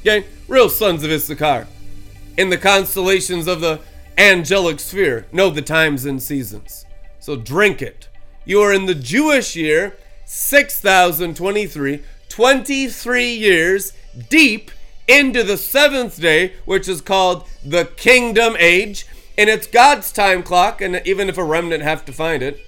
[0.00, 0.26] Okay?
[0.48, 1.66] Real sons of Issachar.
[2.36, 3.80] In the constellations of the
[4.18, 6.84] angelic sphere, know the times and seasons.
[7.20, 8.08] So drink it.
[8.44, 13.94] You are in the Jewish year 6023, 23 years
[14.28, 14.70] deep
[15.08, 19.06] into the seventh day, which is called the kingdom age.
[19.38, 22.58] And it's God's time clock, and even if a remnant have to find it,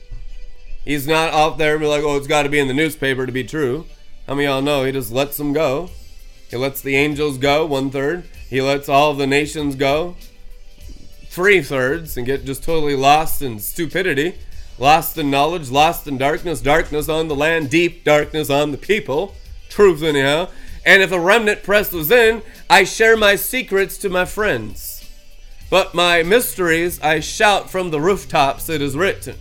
[0.84, 3.24] he's not out there and be like, oh, it's got to be in the newspaper
[3.24, 3.86] to be true.
[4.26, 5.88] How many of y'all know he just lets them go?
[6.50, 8.24] He lets the angels go, one third.
[8.50, 10.16] He lets all the nations go,
[11.26, 14.38] three thirds, and get just totally lost in stupidity,
[14.78, 19.34] lost in knowledge, lost in darkness, darkness on the land, deep darkness on the people.
[19.68, 20.48] Truth, anyhow.
[20.84, 25.08] And if a remnant presses in, I share my secrets to my friends.
[25.70, 29.36] But my mysteries I shout from the rooftops, it is written.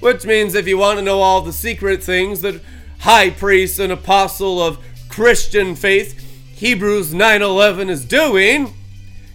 [0.00, 2.60] Which means if you want to know all the secret things that
[3.00, 4.78] high priest and apostle of
[5.08, 6.18] Christian faith,
[6.54, 8.72] Hebrews 9:11 is doing,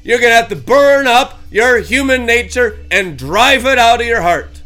[0.03, 4.07] you're going to have to burn up your human nature and drive it out of
[4.07, 4.61] your heart.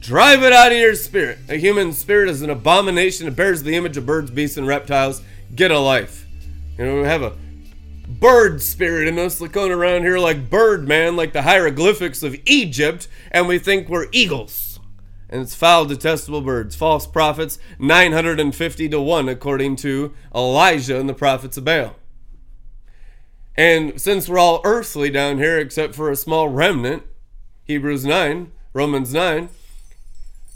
[0.00, 1.38] Drive it out of your spirit.
[1.48, 3.26] A human spirit is an abomination.
[3.26, 5.22] It bears the image of birds, beasts, and reptiles.
[5.58, 6.24] Get a life.
[6.78, 7.36] You know, we have a
[8.06, 13.08] bird spirit in us, like going around here like Birdman, like the hieroglyphics of Egypt,
[13.32, 14.78] and we think we're eagles.
[15.28, 21.12] And it's foul, detestable birds, false prophets, 950 to 1, according to Elijah and the
[21.12, 21.96] prophets of Baal.
[23.56, 27.02] And since we're all earthly down here, except for a small remnant,
[27.64, 29.48] Hebrews 9, Romans 9,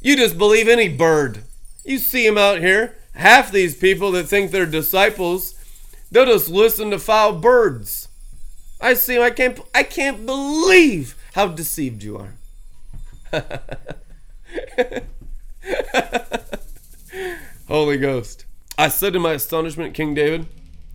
[0.01, 1.43] you just believe any bird.
[1.85, 2.97] You see him out here.
[3.15, 5.55] Half these people that think they're disciples
[6.13, 8.09] They'll just listen to foul birds.
[8.79, 9.21] I see.
[9.21, 9.59] I can't.
[9.75, 12.35] I can't believe how deceived you are.
[17.67, 18.45] Holy Ghost.
[18.77, 20.47] I said in my astonishment, King David,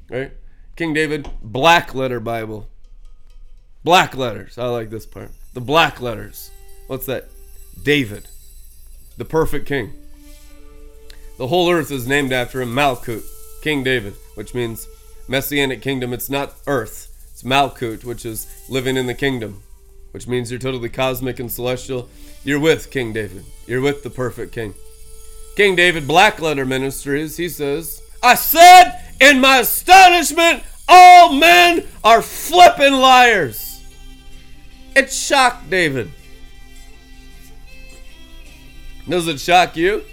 [0.08, 0.32] right?
[0.76, 2.70] King David, black letter Bible.
[3.84, 4.60] Black letters.
[4.60, 5.32] I like this part.
[5.54, 6.52] The black letters.
[6.86, 7.30] What's that?
[7.82, 8.28] David,
[9.18, 9.94] the perfect king.
[11.38, 13.24] The whole earth is named after him, Malkut,
[13.62, 14.88] King David, which means
[15.28, 17.14] Messianic kingdom, it's not earth.
[17.32, 19.62] It's Malkut, which is living in the kingdom,
[20.12, 22.10] which means you're totally cosmic and celestial.
[22.44, 23.46] You're with King David.
[23.68, 24.74] You're with the perfect king.
[25.56, 32.22] King David, Black Letter Ministries, he says, I said in my astonishment, all men are
[32.22, 33.84] flipping liars.
[34.96, 36.12] It shocked David.
[39.08, 40.04] Does it shock you?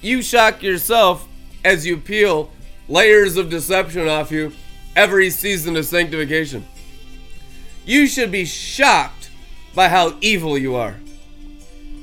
[0.00, 1.26] You shock yourself
[1.64, 2.50] as you peel
[2.88, 4.52] layers of deception off you
[4.94, 6.64] every season of sanctification.
[7.84, 9.30] You should be shocked
[9.74, 10.96] by how evil you are.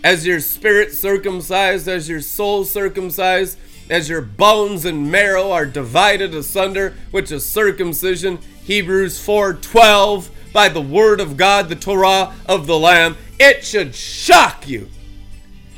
[0.04, 3.58] As your spirit circumcised, as your soul circumcised,
[3.90, 10.82] as your bones and marrow are divided asunder, which is circumcision, Hebrews 4:12, by the
[10.82, 14.90] word of God, the Torah of the Lamb, it should shock you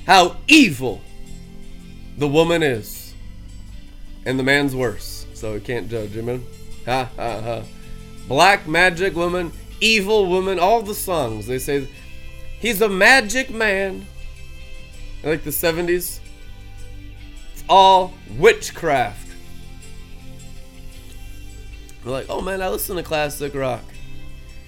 [0.05, 1.01] how evil
[2.17, 3.13] the woman is
[4.25, 6.45] and the man's worse, so we can't judge him.
[6.85, 7.63] Ha ha ha.
[8.29, 9.51] Black magic woman,
[9.81, 11.85] evil woman, all the songs they say
[12.61, 14.05] he's a magic man.
[15.21, 16.21] Like the 70s.
[17.51, 19.27] It's all witchcraft.
[22.05, 23.83] We're like, oh man, I listen to classic rock.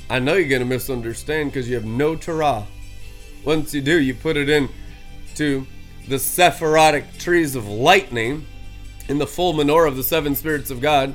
[0.10, 2.68] I know you're gonna misunderstand because you have no Torah.
[3.46, 4.68] Once you do, you put it in
[5.36, 5.66] to
[6.10, 8.48] the Sephirotic trees of lightning
[9.08, 11.14] in the full menorah of the seven spirits of God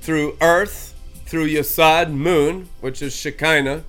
[0.00, 0.96] through earth,
[1.26, 3.84] through Yesod, moon, which is Shekinah,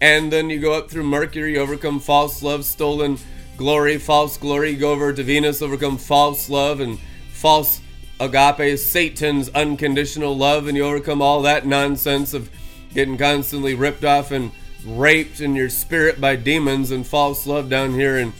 [0.00, 3.18] and then you go up through Mercury, overcome false love, stolen
[3.56, 4.70] glory, false glory.
[4.70, 7.00] You go over to Venus, overcome false love and
[7.32, 7.80] false
[8.20, 12.48] agape, Satan's unconditional love, and you overcome all that nonsense of
[12.92, 14.52] getting constantly ripped off and
[14.86, 18.32] raped in your spirit by demons and false love down here and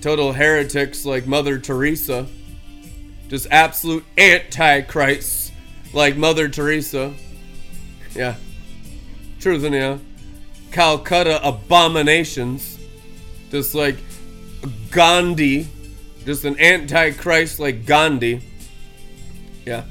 [0.00, 2.26] total heretics like Mother Teresa
[3.28, 5.52] just absolute antichrists
[5.92, 7.12] like Mother Teresa.
[8.14, 8.36] Yeah.
[9.38, 9.98] Truth in yeah.
[10.72, 12.78] Calcutta abominations.
[13.50, 13.96] Just like
[14.90, 15.68] Gandhi.
[16.24, 18.40] Just an antichrist like Gandhi.
[19.66, 19.84] Yeah.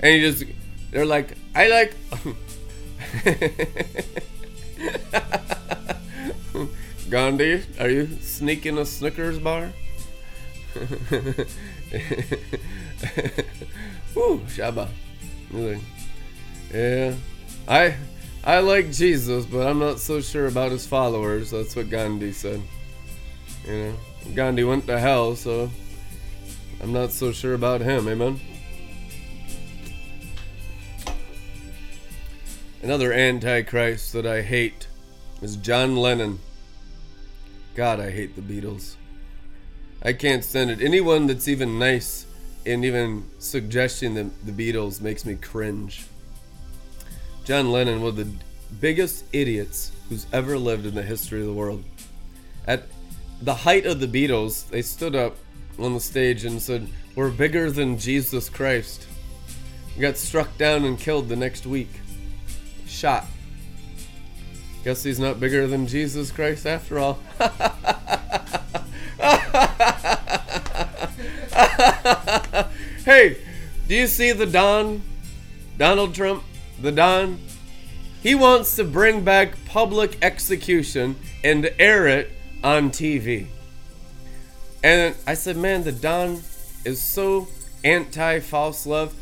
[0.00, 0.44] And you just
[0.90, 1.94] they're like, I like
[7.08, 9.72] Gandhi, are you sneaking a Snickers bar?
[14.14, 14.88] Woo, Shabba.
[16.74, 17.14] Yeah,
[17.68, 17.94] I
[18.42, 21.50] I like Jesus, but I'm not so sure about his followers.
[21.52, 22.60] That's what Gandhi said.
[23.66, 23.94] You know,
[24.34, 25.70] Gandhi went to hell, so
[26.82, 28.08] I'm not so sure about him.
[28.08, 28.40] Amen.
[32.82, 34.88] Another antichrist that I hate
[35.40, 36.40] is John Lennon.
[37.76, 38.94] God, I hate the Beatles.
[40.02, 40.80] I can't stand it.
[40.80, 42.24] Anyone that's even nice
[42.64, 46.06] and even suggesting the, the Beatles makes me cringe.
[47.44, 48.32] John Lennon, one of the
[48.80, 51.84] biggest idiots who's ever lived in the history of the world.
[52.66, 52.84] At
[53.42, 55.36] the height of the Beatles, they stood up
[55.78, 59.06] on the stage and said, We're bigger than Jesus Christ.
[60.00, 61.90] got struck down and killed the next week
[62.86, 63.26] shot.
[64.86, 67.18] Guess he's not bigger than Jesus Christ after all.
[73.04, 73.36] hey,
[73.88, 75.02] do you see the Don?
[75.76, 76.44] Donald Trump?
[76.80, 77.40] The Don?
[78.22, 82.30] He wants to bring back public execution and air it
[82.62, 83.48] on TV.
[84.84, 86.42] And I said, man, the Don
[86.84, 87.48] is so
[87.82, 89.16] anti false love.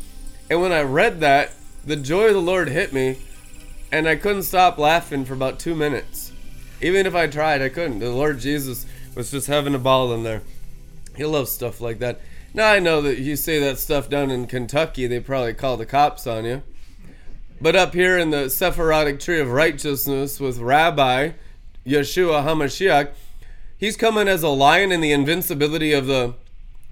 [0.47, 1.53] And when I read that,
[1.83, 3.17] the joy of the Lord hit me
[3.91, 6.31] and I couldn't stop laughing for about two minutes.
[6.81, 7.99] Even if I tried, I couldn't.
[7.99, 10.41] The Lord Jesus was just having a ball in there.
[11.15, 12.19] He loves stuff like that.
[12.53, 15.85] Now I know that you say that stuff down in Kentucky, they probably call the
[15.85, 16.63] cops on you.
[17.61, 21.31] But up here in the Sephirotic tree of righteousness with Rabbi
[21.85, 23.11] Yeshua HaMashiach,
[23.77, 26.35] he's coming as a lion in the invincibility of the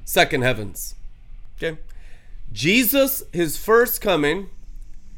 [0.05, 0.95] second heavens.
[1.57, 1.77] Okay?
[2.51, 4.49] Jesus, his first coming,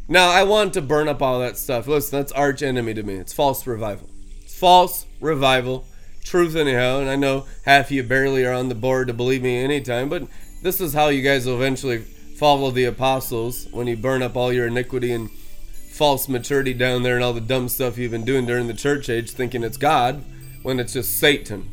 [0.07, 1.87] now, I want to burn up all that stuff.
[1.87, 3.15] Listen, that's arch enemy to me.
[3.15, 4.09] It's false revival.
[4.43, 5.85] It's false revival.
[6.23, 6.99] Truth, anyhow.
[6.99, 10.09] And I know half of you barely are on the board to believe me anytime,
[10.09, 10.27] but
[10.61, 14.53] this is how you guys will eventually follow the apostles when you burn up all
[14.53, 18.45] your iniquity and false maturity down there and all the dumb stuff you've been doing
[18.45, 20.23] during the church age, thinking it's God
[20.61, 21.69] when it's just Satan.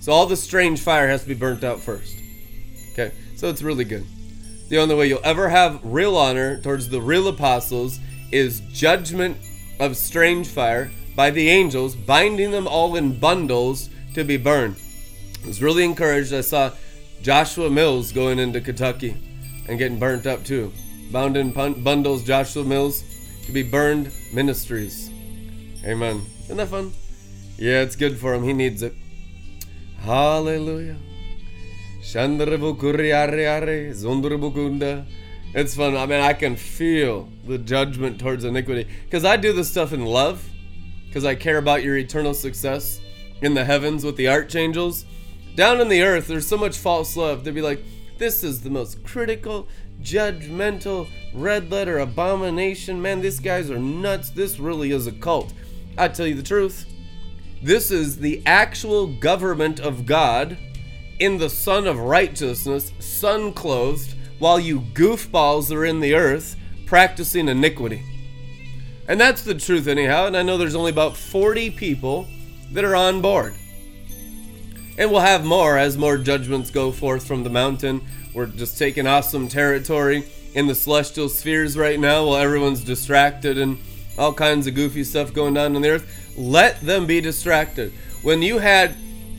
[0.00, 2.16] So all the strange fire has to be burnt out first.
[2.92, 4.04] Okay, so it's really good.
[4.68, 8.00] The only way you'll ever have real honor towards the real apostles
[8.32, 9.36] is judgment
[9.78, 14.76] of strange fire by the angels, binding them all in bundles to be burned.
[15.42, 16.32] I was really encouraged.
[16.32, 16.72] I saw
[17.22, 19.16] Joshua Mills going into Kentucky
[19.68, 20.72] and getting burnt up too.
[21.12, 23.04] Bound in bundles, Joshua Mills
[23.46, 25.10] to be burned ministries.
[25.84, 26.22] Amen.
[26.44, 26.92] Isn't that fun?
[27.58, 28.42] Yeah, it's good for him.
[28.42, 28.94] He needs it.
[30.00, 30.96] Hallelujah.
[35.54, 35.96] It's fun.
[35.96, 38.86] I mean, I can feel the judgment towards iniquity.
[39.04, 40.46] Because I do this stuff in love.
[41.06, 43.00] Because I care about your eternal success
[43.40, 45.06] in the heavens with the archangels.
[45.54, 47.42] Down in the earth, there's so much false love.
[47.42, 47.82] They'd be like,
[48.18, 49.66] this is the most critical,
[50.02, 53.00] judgmental, red letter abomination.
[53.00, 54.28] Man, these guys are nuts.
[54.28, 55.54] This really is a cult.
[55.96, 56.84] I tell you the truth.
[57.62, 60.58] This is the actual government of God
[61.24, 66.54] in the sun of righteousness, sun clothed, while you goofballs are in the earth
[66.84, 68.02] practicing iniquity.
[69.08, 70.26] And that's the truth, anyhow.
[70.26, 72.26] And I know there's only about 40 people
[72.72, 73.54] that are on board.
[74.98, 78.02] And we'll have more as more judgments go forth from the mountain.
[78.34, 83.78] We're just taking awesome territory in the celestial spheres right now while everyone's distracted and
[84.18, 86.34] all kinds of goofy stuff going on on the earth.
[86.36, 87.92] Let them be distracted.
[88.22, 88.94] When you had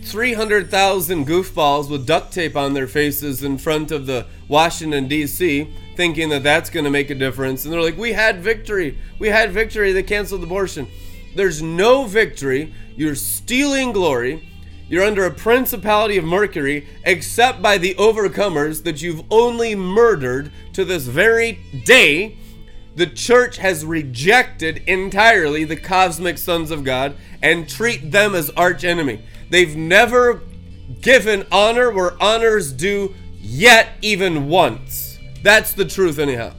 [0.05, 6.29] 300,000 goofballs with duct tape on their faces in front of the Washington, D.C., thinking
[6.29, 7.65] that that's going to make a difference.
[7.65, 8.97] And they're like, we had victory.
[9.17, 9.93] We had victory.
[9.93, 10.87] They canceled abortion.
[11.35, 12.73] There's no victory.
[12.95, 14.49] You're stealing glory.
[14.87, 20.85] You're under a principality of Mercury, except by the overcomers that you've only murdered to
[20.85, 22.37] this very day.
[22.95, 28.83] The church has rejected entirely the cosmic sons of God and treat them as arch
[28.83, 29.21] enemy.
[29.55, 30.41] They've never
[30.99, 35.17] given honor where honor's due yet, even once.
[35.43, 36.51] That's the truth, anyhow.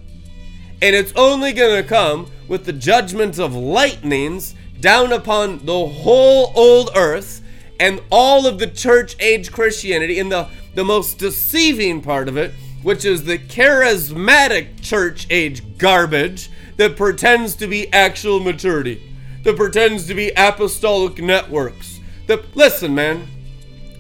[0.81, 6.55] And it's only going to come with the judgment of lightnings down upon the whole
[6.57, 7.43] old earth
[7.79, 12.55] and all of the church age Christianity in the, the most deceiving part of it,
[12.83, 19.03] which is the charismatic church age garbage that pretends to be actual maturity,
[19.43, 21.96] that pretends to be apostolic networks
[22.27, 23.29] the, listen, man.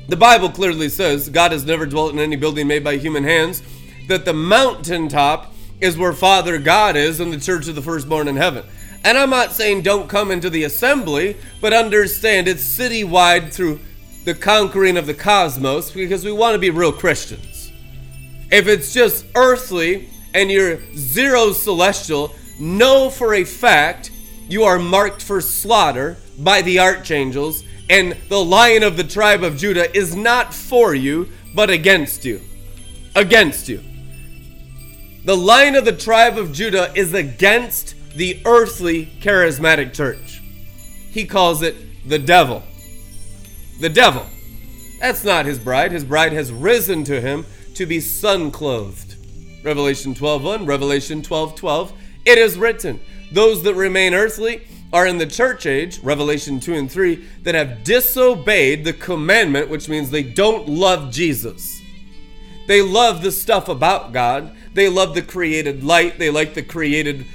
[0.09, 3.63] The Bible clearly says God has never dwelt in any building made by human hands,
[4.09, 8.37] that the mountaintop is where Father God is and the church of the firstborn in
[8.37, 8.65] heaven.
[9.05, 13.81] And I'm not saying don't come into the assembly, but understand it's citywide through
[14.25, 17.73] the conquering of the cosmos because we want to be real Christians.
[18.51, 24.11] If it's just earthly and you're zero celestial, know for a fact
[24.49, 29.57] you are marked for slaughter by the archangels, and the lion of the tribe of
[29.57, 32.41] Judah is not for you, but against you.
[33.15, 33.83] Against you.
[35.25, 40.41] The lion of the tribe of Judah is against the earthly charismatic church.
[41.11, 42.63] He calls it the devil.
[43.81, 44.27] The devil.
[45.01, 45.93] That's not his bride.
[45.93, 49.17] His bride has risen to him to be sun clothed.
[49.63, 51.93] Revelation 12:1, Revelation 12:12.
[52.25, 53.01] It is written,
[53.33, 54.63] those that remain earthly
[54.93, 59.89] are in the church age, Revelation 2 and 3, that have disobeyed the commandment, which
[59.89, 61.81] means they don't love Jesus.
[62.67, 64.57] They love the stuff about God.
[64.75, 66.19] They love the created light.
[66.19, 67.27] They like the created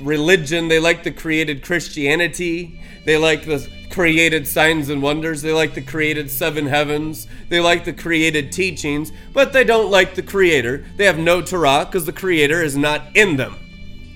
[0.00, 0.68] religion.
[0.68, 2.80] They like the created Christianity.
[3.04, 5.42] They like the created signs and wonders.
[5.42, 7.26] They like the created seven heavens.
[7.48, 10.84] They like the created teachings, but they don't like the Creator.
[10.96, 13.56] They have no Torah because the Creator is not in them.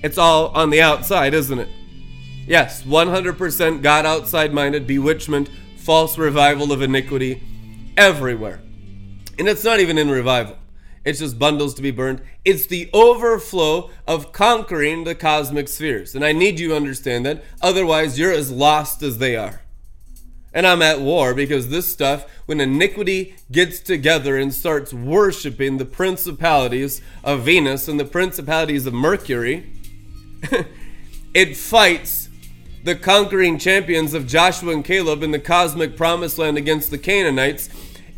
[0.03, 1.69] It's all on the outside, isn't it?
[2.45, 7.41] Yes, 100% God outside minded, bewitchment, false revival of iniquity
[7.95, 8.61] everywhere.
[9.39, 10.57] And it's not even in revival.
[11.05, 12.21] It's just bundles to be burned.
[12.45, 16.15] It's the overflow of conquering the cosmic spheres.
[16.15, 17.43] And I need you to understand that.
[17.61, 19.61] Otherwise, you're as lost as they are.
[20.53, 25.85] And I'm at war because this stuff, when iniquity gets together and starts worshiping the
[25.85, 29.73] principalities of Venus and the principalities of Mercury,
[31.33, 32.22] it fights
[32.83, 37.69] the conquering champions of Joshua and Caleb in the cosmic promised land against the Canaanites.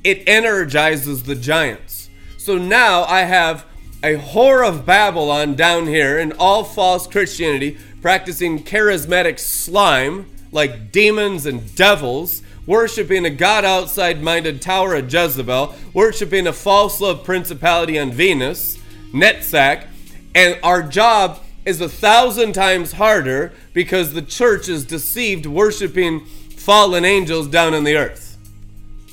[0.03, 2.09] It energizes the giants.
[2.37, 3.65] So now I have
[4.03, 11.45] a whore of Babylon down here in all false Christianity practicing charismatic slime like demons
[11.45, 17.99] and devils, worshiping a God outside minded tower of Jezebel, worshiping a false love principality
[17.99, 18.77] on Venus,
[19.11, 19.87] Netzach,
[20.33, 27.03] and our job is a thousand times harder because the church is deceived worshiping fallen
[27.03, 28.37] angels down in the earth.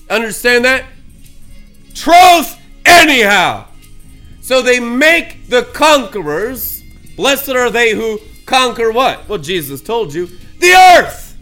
[0.09, 0.85] Understand that?
[1.95, 3.67] Truth, anyhow.
[4.41, 6.83] So they make the conquerors.
[7.17, 9.29] Blessed are they who conquer what?
[9.29, 10.27] Well, Jesus told you
[10.59, 11.37] the earth.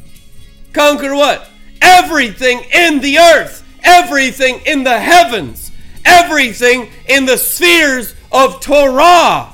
[0.73, 1.49] Conquer what?
[1.83, 5.73] Everything in the earth, everything in the heavens,
[6.05, 9.53] everything in the spheres of Torah.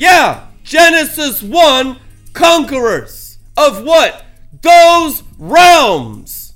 [0.00, 1.98] Yeah, Genesis 1
[2.32, 4.24] conquerors of what?
[4.62, 6.54] Those realms.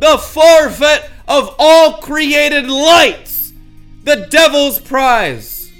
[0.00, 3.52] The forfeit of all created lights.
[4.02, 5.70] The devil's prize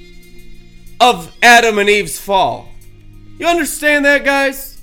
[1.00, 2.68] of Adam and Eve's fall.
[3.36, 4.80] You understand that, guys?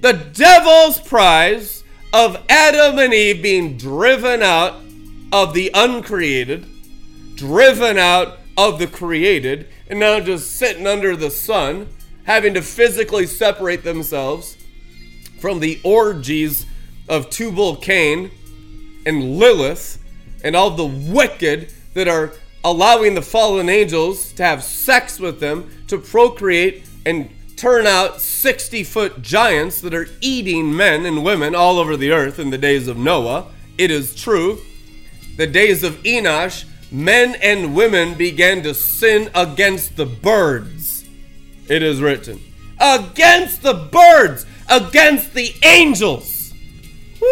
[0.00, 1.84] The devil's prize
[2.14, 4.80] of Adam and Eve being driven out
[5.30, 6.66] of the uncreated,
[7.34, 11.88] driven out of the created, and now just sitting under the sun,
[12.24, 14.56] having to physically separate themselves
[15.40, 16.66] from the orgies
[17.08, 18.30] of Tubal Cain
[19.04, 20.02] and Lilith
[20.42, 22.32] and all the wicked that are
[22.64, 28.84] allowing the fallen angels to have sex with them to procreate and turn out 60
[28.84, 32.88] foot giants that are eating men and women all over the earth in the days
[32.88, 33.46] of Noah.
[33.78, 34.60] It is true.
[35.36, 36.64] The days of Enosh
[36.96, 41.04] men and women began to sin against the birds.
[41.68, 42.40] It is written,
[42.80, 46.54] against the birds, against the angels.
[47.20, 47.28] Woo!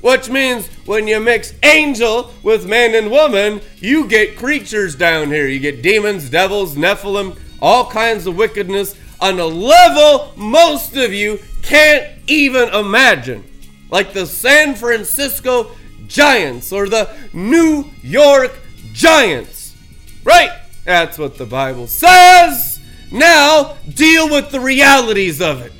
[0.00, 5.46] Which means when you mix angel with man and woman, you get creatures down here.
[5.46, 11.38] You get demons, devils, Nephilim, all kinds of wickedness on a level most of you
[11.62, 13.44] can't even imagine.
[13.90, 15.70] Like the San Francisco
[16.06, 18.52] Giants or the New York
[18.92, 19.76] Giants.
[20.24, 20.50] Right?
[20.84, 22.80] That's what the Bible says.
[23.12, 25.72] Now, deal with the realities of it.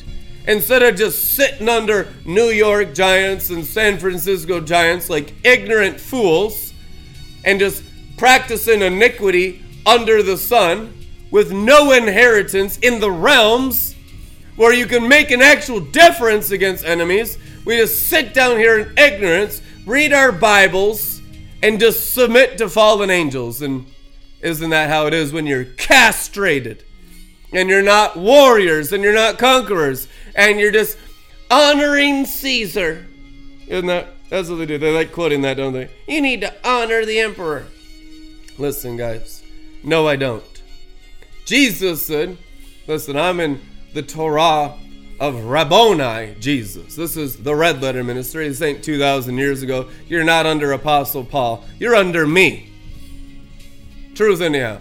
[0.47, 6.73] Instead of just sitting under New York Giants and San Francisco Giants like ignorant fools
[7.45, 7.83] and just
[8.17, 10.93] practicing iniquity under the sun
[11.31, 13.95] with no inheritance in the realms
[14.57, 18.99] where you can make an actual difference against enemies, we just sit down here in
[18.99, 21.23] ignorance read our Bibles,
[21.63, 23.63] and just submit to fallen angels.
[23.63, 23.87] And
[24.43, 26.85] isn't that how it is when you're castrated?
[27.53, 30.99] And you're not warriors and you're not conquerors and you're just
[31.51, 33.07] honoring Caesar.
[33.69, 34.09] Isn't that?
[34.29, 34.79] That's what they do.
[34.79, 35.89] They like quoting that, don't they?
[36.09, 37.67] You need to honor the emperor.
[38.59, 39.45] Listen, guys.
[39.85, 40.45] No, I don't.
[41.45, 42.37] Jesus said,
[42.89, 43.61] listen, I'm in
[43.95, 44.75] the Torah
[45.19, 46.95] of Rabboni Jesus.
[46.95, 48.49] This is the red letter ministry.
[48.49, 49.89] This ain't 2,000 years ago.
[50.09, 51.65] You're not under Apostle Paul.
[51.79, 52.73] You're under me.
[54.15, 54.81] Truth, anyhow.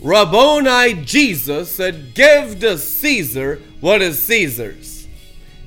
[0.00, 5.06] Rabboni Jesus said, Give to Caesar what is Caesar's.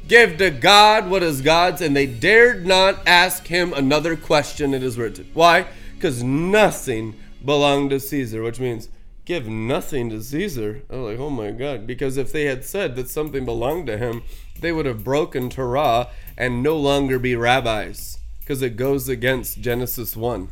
[0.07, 1.81] Give to God what is God's.
[1.81, 5.29] And they dared not ask him another question, it is written.
[5.33, 5.65] Why?
[5.95, 8.89] Because nothing belonged to Caesar, which means
[9.25, 10.83] give nothing to Caesar.
[10.89, 11.85] I was like, oh my God.
[11.87, 14.23] Because if they had said that something belonged to him,
[14.59, 18.19] they would have broken Torah and no longer be rabbis.
[18.39, 20.49] Because it goes against Genesis 1.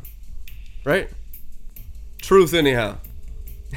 [0.84, 1.08] Right?
[2.20, 2.98] Truth, anyhow.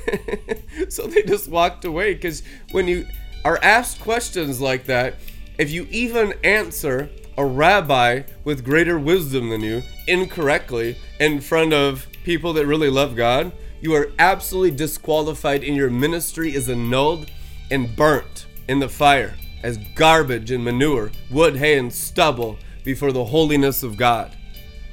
[0.89, 3.07] so they just walked away because when you
[3.45, 5.15] are asked questions like that,
[5.57, 12.07] if you even answer a rabbi with greater wisdom than you incorrectly in front of
[12.23, 13.51] people that really love God,
[13.81, 17.29] you are absolutely disqualified and your ministry is annulled
[17.69, 23.25] and burnt in the fire as garbage and manure, wood, hay, and stubble before the
[23.25, 24.35] holiness of God.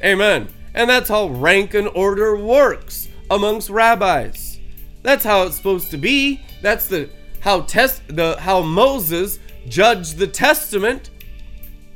[0.03, 0.49] Amen.
[0.74, 4.59] And that's how rank and order works amongst rabbis.
[5.03, 6.41] That's how it's supposed to be.
[6.62, 7.11] That's the
[7.41, 11.11] how test the how Moses judged the testament.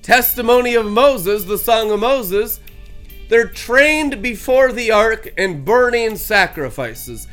[0.03, 2.61] Testimony of Moses, the song of Moses.
[3.29, 7.29] They're trained before the ark and burning sacrifices.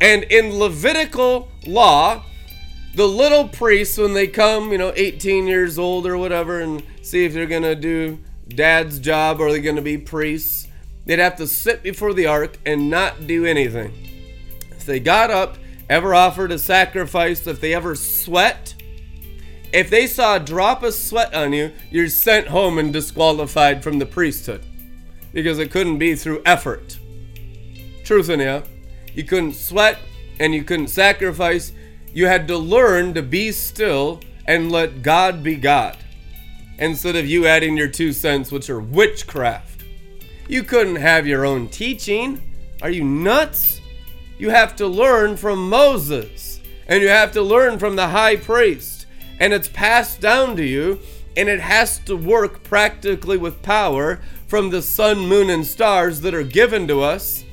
[0.00, 2.24] And in Levitical law,
[2.94, 7.24] the little priests, when they come, you know, 18 years old or whatever, and see
[7.24, 8.18] if they're going to do
[8.48, 10.68] dad's job or they're going to be priests,
[11.06, 13.92] they'd have to sit before the ark and not do anything
[14.80, 15.58] if they got up,
[15.90, 18.74] ever offered a sacrifice, if they ever sweat,
[19.74, 23.98] if they saw a drop of sweat on you, you're sent home and disqualified from
[23.98, 24.64] the priesthood
[25.32, 26.98] because it couldn't be through effort.
[28.04, 28.62] Truth in you,
[29.14, 29.98] you couldn't sweat
[30.38, 31.72] and you couldn't sacrifice.
[32.12, 35.96] You had to learn to be still and let God be God
[36.78, 39.84] instead of you adding your two cents, which are witchcraft.
[40.48, 42.40] You couldn't have your own teaching.
[42.82, 43.80] Are you nuts?
[44.40, 49.06] you have to learn from Moses and you have to learn from the high priest.
[49.38, 50.98] And it's passed down to you
[51.36, 54.20] and it has to work practically with power
[54.50, 57.44] from the sun, moon, and stars that are given to us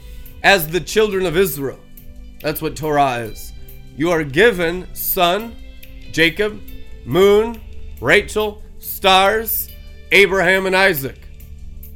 [0.41, 1.79] as the children of Israel.
[2.41, 3.53] That's what Torah is.
[3.95, 5.55] You are given sun,
[6.11, 6.59] Jacob,
[7.05, 7.61] moon,
[8.01, 9.69] Rachel, stars,
[10.11, 11.19] Abraham, and Isaac.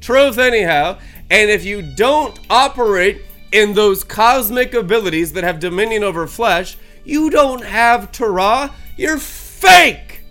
[0.01, 0.99] Truth, anyhow.
[1.31, 7.31] And if you don't operate in those cosmic abilities that have dominion over flesh, you
[7.31, 8.71] don't have Torah.
[8.97, 10.21] You're fake.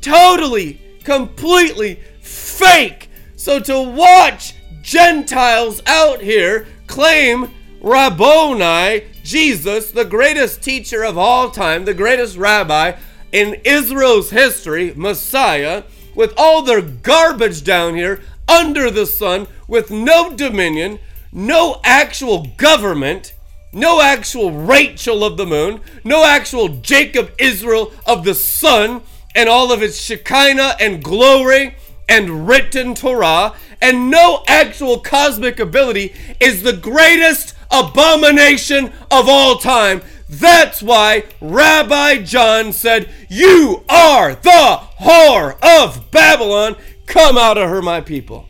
[0.00, 3.05] Totally, completely fake.
[3.36, 7.50] So to watch Gentiles out here claim
[7.82, 12.96] Rabboni, Jesus, the greatest teacher of all time, the greatest rabbi
[13.32, 15.82] in Israel's history, Messiah,
[16.14, 20.98] with all their garbage down here under the sun, with no dominion,
[21.30, 23.34] no actual government,
[23.70, 29.02] no actual Rachel of the moon, no actual Jacob Israel of the sun,
[29.34, 31.76] and all of its Shekinah and glory
[32.08, 40.02] and written Torah, and no actual cosmic ability is the greatest abomination of all time.
[40.28, 46.76] That's why Rabbi John said, You are the whore of Babylon.
[47.06, 48.48] Come out of her, my people.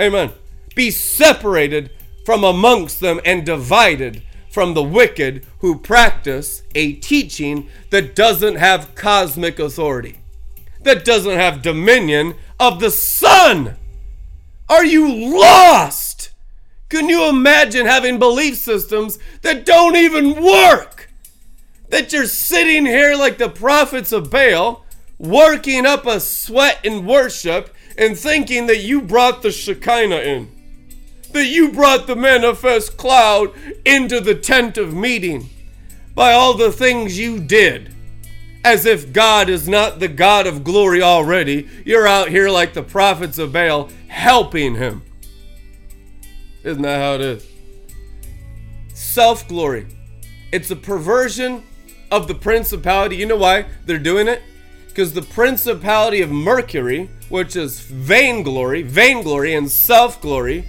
[0.00, 0.30] Amen.
[0.74, 1.90] Be separated
[2.24, 8.94] from amongst them and divided from the wicked who practice a teaching that doesn't have
[8.94, 10.19] cosmic authority,
[10.82, 13.76] that doesn't have dominion of the sun.
[14.68, 16.30] Are you lost?
[16.88, 21.10] Can you imagine having belief systems that don't even work?
[21.88, 24.84] That you're sitting here like the prophets of Baal,
[25.18, 30.60] working up a sweat in worship and thinking that you brought the Shekinah in
[31.32, 33.52] that you brought the manifest cloud
[33.84, 35.48] into the tent of meeting
[36.14, 37.94] by all the things you did.
[38.64, 41.68] As if God is not the God of glory already.
[41.84, 45.02] You're out here like the prophets of Baal helping him.
[46.62, 47.46] Isn't that how it is?
[48.92, 49.86] Self glory.
[50.52, 51.62] It's a perversion
[52.10, 53.16] of the principality.
[53.16, 54.42] You know why they're doing it?
[54.88, 60.68] Because the principality of Mercury, which is vainglory, vainglory, and self glory,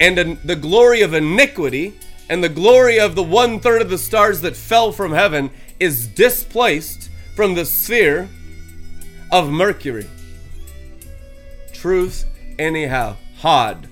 [0.00, 1.94] and the glory of iniquity
[2.30, 6.06] and the glory of the one third of the stars that fell from heaven is
[6.06, 8.28] displaced from the sphere
[9.32, 10.08] of Mercury.
[11.72, 12.26] Truth,
[12.58, 13.88] anyhow, Hod.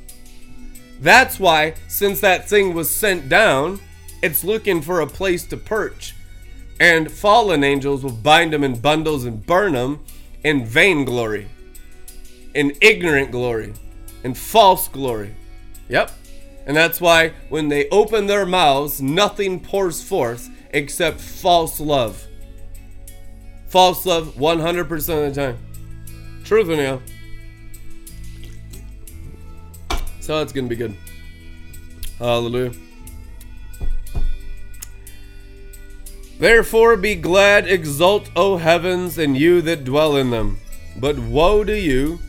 [1.00, 3.80] That's why, since that thing was sent down,
[4.22, 6.14] it's looking for a place to perch.
[6.80, 10.04] And fallen angels will bind them in bundles and burn them
[10.44, 11.48] in vainglory,
[12.54, 13.74] in ignorant glory,
[14.22, 15.34] in false glory.
[15.88, 16.12] Yep.
[16.66, 22.27] And that's why when they open their mouths, nothing pours forth except false love.
[23.68, 25.58] False love 100% of the time.
[26.44, 27.00] Truth, anyhow.
[30.20, 30.96] So it's going to be good.
[32.18, 32.72] Hallelujah.
[36.38, 40.58] Therefore be glad, exult, O heavens, and you that dwell in them.
[40.96, 42.20] But woe to you,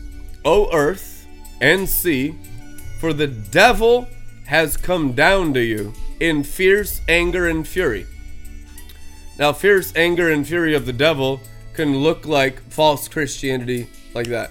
[0.44, 1.26] O earth
[1.60, 2.36] and sea,
[2.98, 4.08] for the devil
[4.46, 8.06] has come down to you in fierce anger and fury.
[9.40, 11.40] Now, fierce anger and fury of the devil
[11.72, 14.50] can look like false Christianity like that.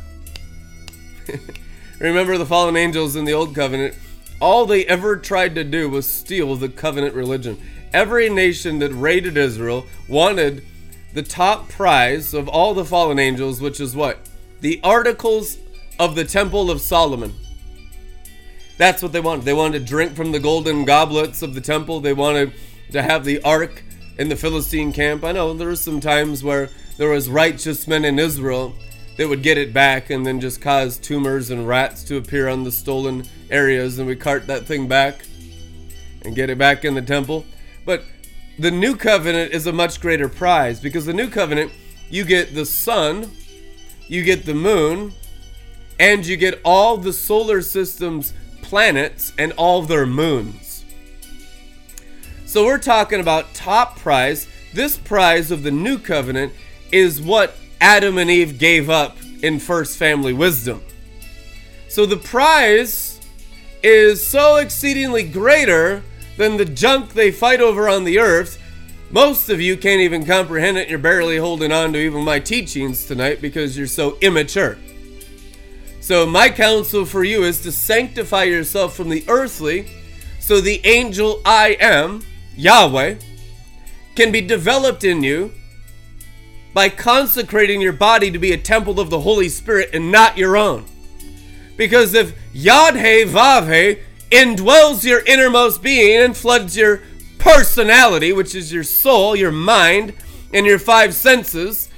[1.99, 3.93] Remember the fallen angels in the Old Covenant?
[4.41, 7.61] All they ever tried to do was steal the covenant religion.
[7.93, 10.65] Every nation that raided Israel wanted
[11.13, 14.17] the top prize of all the fallen angels, which is what?
[14.61, 15.59] The articles
[15.99, 17.35] of the Temple of Solomon.
[18.79, 19.45] That's what they wanted.
[19.45, 21.99] They wanted to drink from the golden goblets of the temple.
[21.99, 22.53] They wanted
[22.91, 23.83] to have the ark
[24.19, 25.23] in the Philistine camp.
[25.23, 28.75] I know there were some times where there was righteous men in Israel
[29.15, 32.65] that would get it back and then just cause tumors and rats to appear on
[32.65, 35.25] the stolen areas and we cart that thing back
[36.23, 37.45] and get it back in the temple.
[37.85, 38.03] But
[38.59, 41.71] the new covenant is a much greater prize because the new covenant
[42.09, 43.31] you get the sun,
[44.07, 45.13] you get the moon,
[45.97, 50.68] and you get all the solar system's planets and all their moons.
[52.49, 54.47] So we're talking about top prize.
[54.73, 56.51] This prize of the new covenant
[56.91, 60.81] is what Adam and Eve gave up in first family wisdom.
[61.89, 63.21] So the prize
[63.83, 66.01] is so exceedingly greater
[66.37, 68.59] than the junk they fight over on the earth.
[69.11, 70.89] Most of you can't even comprehend it.
[70.89, 74.75] You're barely holding on to even my teachings tonight because you're so immature.
[76.01, 79.87] So, my counsel for you is to sanctify yourself from the earthly
[80.39, 82.23] so the angel I am,
[82.59, 83.15] Yahweh,
[84.15, 85.53] can be developed in you
[86.73, 90.57] by consecrating your body to be a temple of the Holy Spirit and not your
[90.57, 90.85] own.
[91.77, 97.01] Because if Yadhe Vavhe indwells your innermost being and floods your
[97.37, 100.13] personality, which is your soul, your mind,
[100.53, 101.89] and your five senses,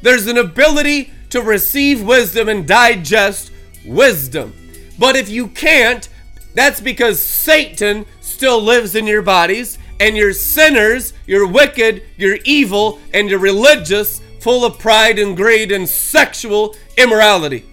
[0.00, 3.50] there's an ability to receive wisdom and digest
[3.84, 4.54] wisdom.
[4.96, 6.08] But if you can't,
[6.54, 13.00] that's because Satan still lives in your bodies and you're sinners, you're wicked, you're evil,
[13.12, 17.64] and you're religious, full of pride and greed and sexual immorality.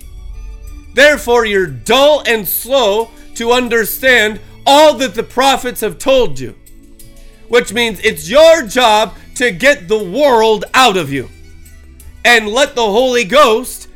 [0.93, 6.55] Therefore, you're dull and slow to understand all that the prophets have told you,
[7.47, 11.29] which means it's your job to get the world out of you
[12.23, 13.87] and let the Holy Ghost,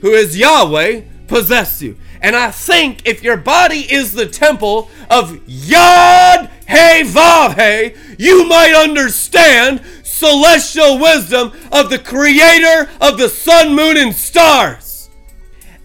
[0.00, 1.96] who is Yahweh, possess you.
[2.20, 8.48] And I think if your body is the temple of Yod Hey Vav Hey, you
[8.48, 15.08] might understand celestial wisdom of the creator of the sun, moon, and stars.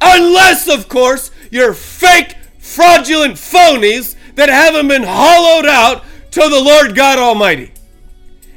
[0.01, 6.95] Unless, of course, you're fake, fraudulent phonies that haven't been hollowed out to the Lord
[6.95, 7.71] God Almighty.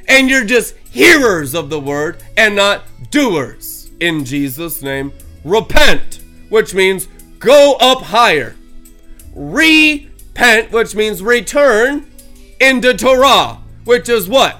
[0.07, 2.81] And you're just hearers of the word and not
[3.11, 3.91] doers.
[3.99, 5.13] In Jesus' name,
[5.43, 7.07] repent, which means
[7.37, 8.55] go up higher.
[9.35, 12.09] Repent, which means return
[12.63, 14.57] into Torah, which is what?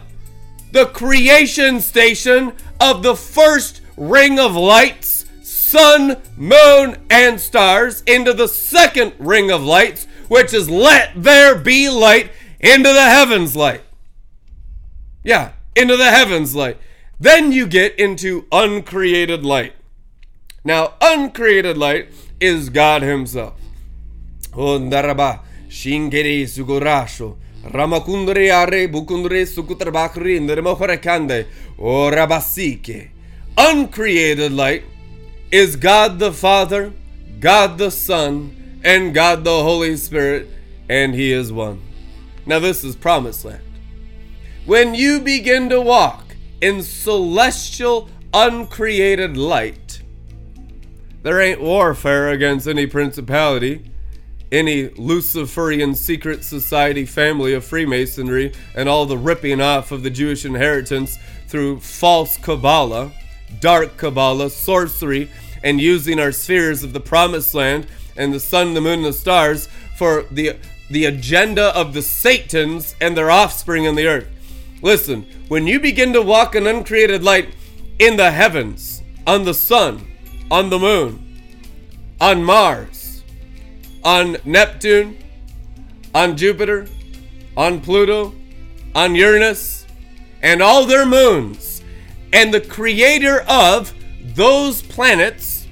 [0.71, 8.47] The creation station of the first ring of lights, sun, moon, and stars, into the
[8.47, 13.81] second ring of lights, which is let there be light, into the heavens light.
[15.23, 16.77] Yeah, into the heavens light.
[17.19, 19.73] Then you get into uncreated light.
[20.65, 22.09] Now, uncreated light
[22.41, 23.53] is God Himself.
[27.63, 31.47] Ramakundre Are Bukundre Sukutrabakri Nremohorekande,
[31.77, 33.09] Orabasike.
[33.57, 34.83] Uncreated light
[35.49, 36.91] is God the Father,
[37.39, 40.49] God the Son, and God the Holy Spirit,
[40.89, 41.81] and He is one.
[42.45, 43.63] Now, this is promised land.
[44.65, 50.01] When you begin to walk in celestial, uncreated light,
[51.21, 53.89] there ain't warfare against any principality,
[54.53, 60.45] any Luciferian secret society family of Freemasonry, and all the ripping off of the Jewish
[60.45, 63.11] inheritance through false Kabbalah,
[63.59, 65.29] dark Kabbalah, sorcery,
[65.63, 69.13] and using our spheres of the promised land and the sun, the moon, and the
[69.13, 70.55] stars for the
[70.89, 74.27] the agenda of the Satans and their offspring in the earth.
[74.81, 77.55] Listen, when you begin to walk in uncreated light
[77.97, 80.05] in the heavens, on the sun,
[80.51, 81.41] on the moon,
[82.19, 83.02] on Mars,
[84.03, 85.17] on Neptune,
[86.13, 86.87] on Jupiter,
[87.55, 88.33] on Pluto,
[88.95, 89.85] on Uranus,
[90.41, 91.81] and all their moons,
[92.31, 93.93] and the creator of
[94.35, 95.67] those planets.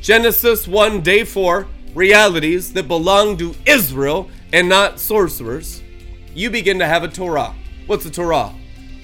[0.00, 5.82] Genesis 1, day 4, realities that belong to Israel and not sorcerers.
[6.34, 7.54] You begin to have a Torah.
[7.86, 8.52] What's a Torah?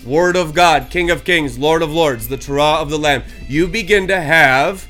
[0.04, 3.22] Word of God, King of Kings, Lord of Lords, the Torah of the Lamb.
[3.48, 4.86] You begin to have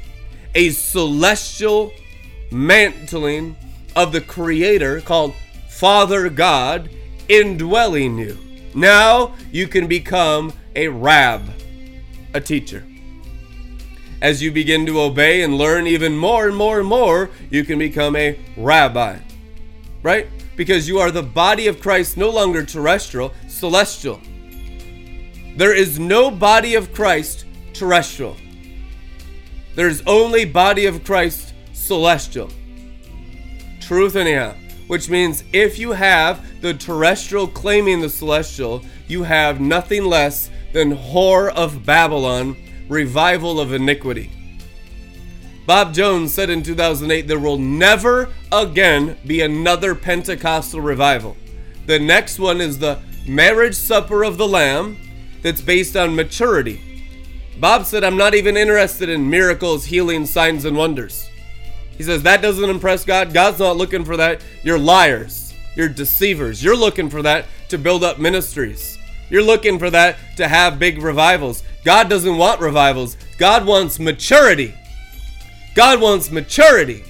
[0.54, 1.92] a celestial
[2.50, 3.56] mantling
[3.96, 5.34] of the Creator called
[5.68, 6.90] Father God
[7.28, 8.38] indwelling you.
[8.74, 11.50] Now you can become a rab,
[12.34, 12.84] a teacher.
[14.20, 17.78] As you begin to obey and learn even more and more and more, you can
[17.78, 19.18] become a rabbi.
[20.02, 20.28] Right?
[20.56, 24.20] Because you are the body of Christ, no longer terrestrial, celestial.
[25.56, 28.36] There is no body of Christ terrestrial.
[29.76, 31.47] There's only body of Christ
[31.88, 32.50] celestial.
[33.80, 34.54] Truth anyhow.
[34.86, 40.96] Which means if you have the terrestrial claiming the celestial, you have nothing less than
[40.96, 42.56] whore of Babylon,
[42.88, 44.30] revival of iniquity.
[45.66, 51.36] Bob Jones said in 2008 there will never again be another Pentecostal revival.
[51.86, 54.96] The next one is the marriage supper of the Lamb
[55.42, 56.80] that's based on maturity.
[57.60, 61.28] Bob said, I'm not even interested in miracles, healing, signs, and wonders.
[61.98, 63.34] He says, That doesn't impress God.
[63.34, 64.42] God's not looking for that.
[64.62, 65.52] You're liars.
[65.74, 66.62] You're deceivers.
[66.64, 68.98] You're looking for that to build up ministries.
[69.28, 71.62] You're looking for that to have big revivals.
[71.84, 73.16] God doesn't want revivals.
[73.36, 74.74] God wants maturity.
[75.74, 77.04] God wants maturity.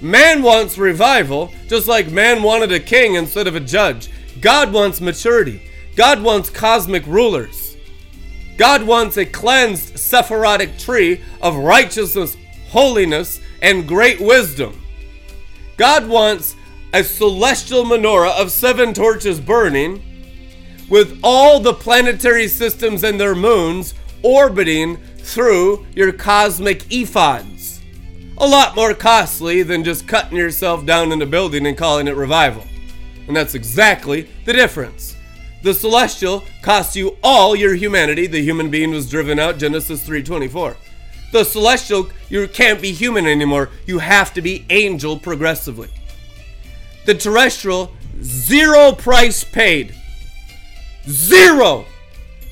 [0.00, 4.10] Man wants revival, just like man wanted a king instead of a judge.
[4.40, 5.62] God wants maturity.
[5.96, 7.76] God wants cosmic rulers.
[8.58, 12.36] God wants a cleansed Sephirotic tree of righteousness,
[12.68, 14.80] holiness, and great wisdom.
[15.76, 16.54] God wants
[16.94, 20.00] a celestial menorah of seven torches burning,
[20.88, 27.80] with all the planetary systems and their moons orbiting through your cosmic ephods.
[28.38, 32.14] A lot more costly than just cutting yourself down in a building and calling it
[32.14, 32.62] revival.
[33.26, 35.16] And that's exactly the difference.
[35.64, 38.28] The celestial costs you all your humanity.
[38.28, 40.76] The human being was driven out, Genesis 3:24.
[41.32, 43.70] The celestial, you can't be human anymore.
[43.86, 45.88] You have to be angel progressively.
[47.04, 49.94] The terrestrial, zero price paid.
[51.08, 51.84] Zero.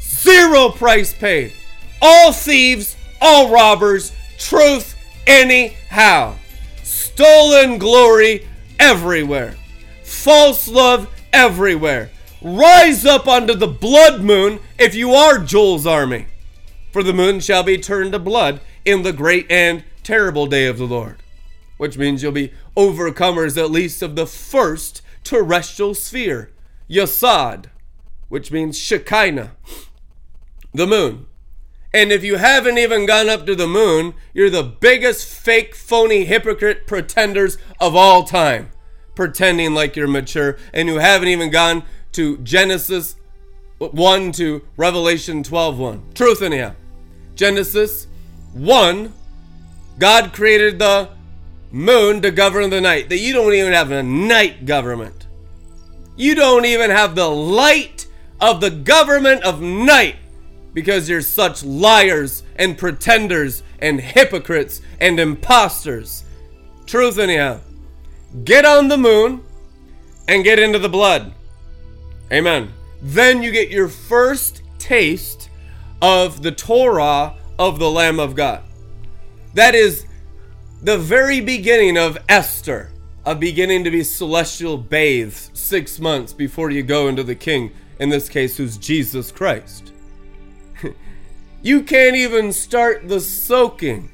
[0.01, 1.53] Zero price paid.
[2.01, 4.97] All thieves, all robbers, truth
[5.27, 6.35] anyhow.
[6.83, 8.47] Stolen glory
[8.79, 9.55] everywhere.
[10.03, 12.11] False love everywhere.
[12.43, 16.27] Rise up unto the blood moon if you are Joel's army.
[16.95, 20.79] For the moon shall be turned to blood in the great and terrible day of
[20.79, 21.17] the Lord.
[21.77, 26.53] Which means you'll be overcomers at least of the first terrestrial sphere,
[26.89, 27.65] Yesod,
[28.29, 29.57] which means Shekinah,
[30.73, 31.27] the moon.
[31.93, 36.27] And if you haven't even gone up to the moon, you're the biggest fake, phony,
[36.27, 38.71] hypocrite pretenders of all time.
[39.17, 41.83] Pretending like you're mature and you haven't even gone
[42.13, 43.17] to Genesis
[43.79, 46.03] 1 to Revelation 12 1.
[46.15, 46.77] Truth anyhow.
[47.35, 48.07] Genesis
[48.53, 49.13] 1,
[49.99, 51.11] God created the
[51.71, 53.09] moon to govern the night.
[53.09, 55.27] That you don't even have a night government.
[56.17, 58.07] You don't even have the light
[58.41, 60.17] of the government of night
[60.73, 66.25] because you're such liars and pretenders and hypocrites and imposters.
[66.87, 67.61] Truth anyhow.
[68.45, 69.43] Get on the moon
[70.29, 71.33] and get into the blood.
[72.33, 72.73] Amen.
[73.03, 75.44] Then you get your first taste
[76.05, 78.63] of the Torah of the Lamb of God.
[79.55, 80.05] That is
[80.83, 82.91] the very beginning of Esther,
[83.25, 88.11] a beginning to be celestial bathed six months before you go into the King, in
[88.11, 89.95] this case, who's Jesus Christ.
[91.63, 94.11] you can't even start the soaking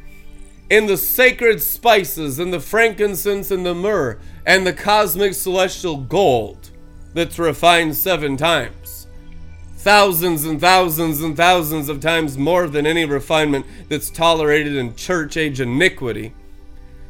[0.70, 6.70] in the sacred spices and the frankincense and the myrrh and the cosmic celestial gold
[7.14, 8.80] that's refined seven times.
[9.81, 15.39] Thousands and thousands and thousands of times more than any refinement that's tolerated in church
[15.39, 16.35] age iniquity.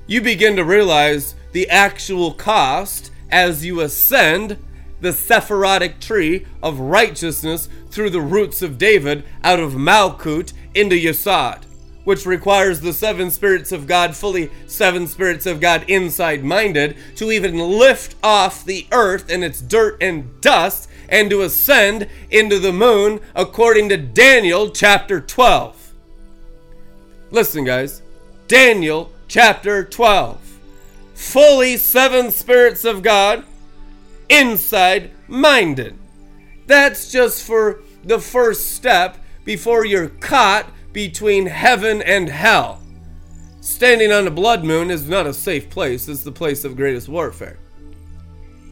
[0.06, 4.56] You begin to realize the actual cost as you ascend
[5.00, 11.64] the Sephirotic tree of righteousness through the roots of David out of Malkut into Yesod
[12.04, 17.30] which requires the seven spirits of God, fully seven spirits of God inside minded, to
[17.30, 22.72] even lift off the earth and its dirt and dust and to ascend into the
[22.72, 25.94] moon, according to Daniel chapter 12.
[27.30, 28.02] Listen, guys,
[28.48, 30.38] Daniel chapter 12.
[31.14, 33.44] Fully seven spirits of God
[34.28, 35.98] inside minded.
[36.66, 42.80] That's just for the first step before you're caught between heaven and hell.
[43.60, 47.08] Standing on a blood moon is not a safe place, it's the place of greatest
[47.08, 47.58] warfare.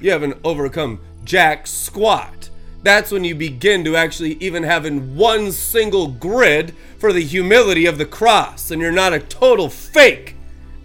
[0.00, 2.50] You haven't overcome jack squat.
[2.82, 7.86] That's when you begin to actually even have in one single grid for the humility
[7.86, 10.36] of the cross, and you're not a total fake.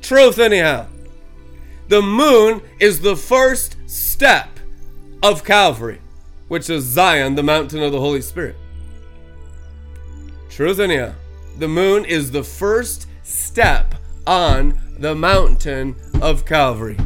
[0.02, 0.88] Truth, anyhow.
[1.88, 4.60] The moon is the first step
[5.22, 6.02] of Calvary,
[6.48, 8.56] which is Zion, the mountain of the Holy Spirit.
[10.50, 11.14] Truth, anyhow.
[11.58, 16.98] The moon is the first step on the mountain of Calvary.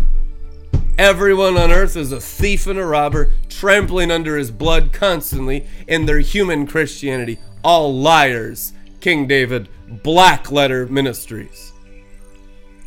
[0.97, 6.07] Everyone on earth is a thief and a robber, trampling under his blood constantly in
[6.07, 7.37] their human Christianity.
[7.63, 8.73] All liars.
[8.99, 11.71] King David, black letter ministries.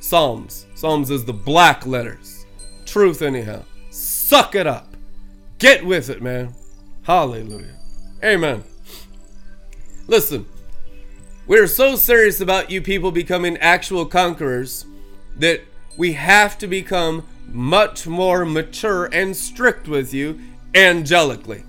[0.00, 0.66] Psalms.
[0.74, 2.46] Psalms is the black letters.
[2.84, 3.62] Truth, anyhow.
[3.90, 4.96] Suck it up.
[5.58, 6.52] Get with it, man.
[7.02, 7.76] Hallelujah.
[8.24, 8.64] Amen.
[10.08, 10.46] Listen,
[11.46, 14.84] we're so serious about you people becoming actual conquerors
[15.36, 15.60] that
[15.96, 20.40] we have to become much more mature and strict with you
[20.74, 21.64] angelically.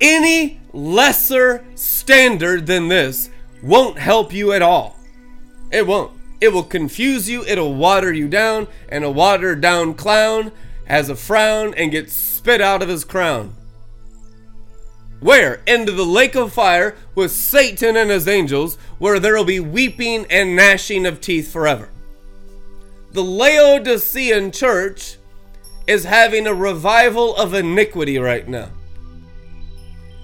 [0.00, 3.30] Any lesser standard than this
[3.62, 4.96] won't help you at all.
[5.70, 6.12] It won't.
[6.40, 10.52] It will confuse you, it'll water you down, and a watered down clown
[10.86, 13.54] has a frown and gets spit out of his crown.
[15.20, 15.60] Where?
[15.66, 20.26] Into the lake of fire with Satan and his angels, where there will be weeping
[20.30, 21.90] and gnashing of teeth forever.
[23.12, 25.16] The Laodicean church
[25.86, 28.70] is having a revival of iniquity right now.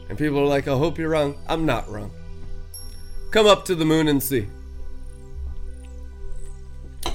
[0.09, 1.37] And people are like, I hope you're wrong.
[1.49, 2.13] I'm not wrong.
[3.33, 4.47] Come up to the moon and see.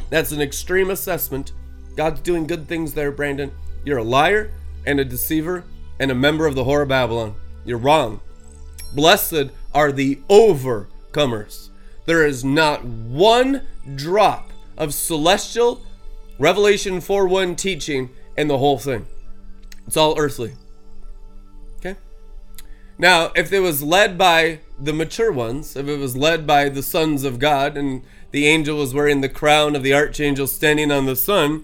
[0.09, 1.53] That's an extreme assessment.
[1.95, 3.53] God's doing good things there, Brandon.
[3.85, 4.51] You're a liar
[4.85, 5.63] and a deceiver
[5.99, 7.35] and a member of the whore of Babylon.
[7.63, 8.19] You're wrong.
[8.93, 11.69] Blessed are the overcomers.
[12.05, 13.61] There is not one
[13.95, 15.81] drop of celestial
[16.39, 19.05] Revelation 4 1 teaching and the whole thing.
[19.85, 20.53] It's all earthly.
[21.77, 21.95] Okay?
[22.97, 26.83] Now, if it was led by the mature ones, if it was led by the
[26.83, 31.05] sons of God, and the angel was wearing the crown of the archangel standing on
[31.05, 31.63] the sun,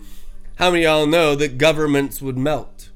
[0.56, 2.90] how many y'all know that governments would melt?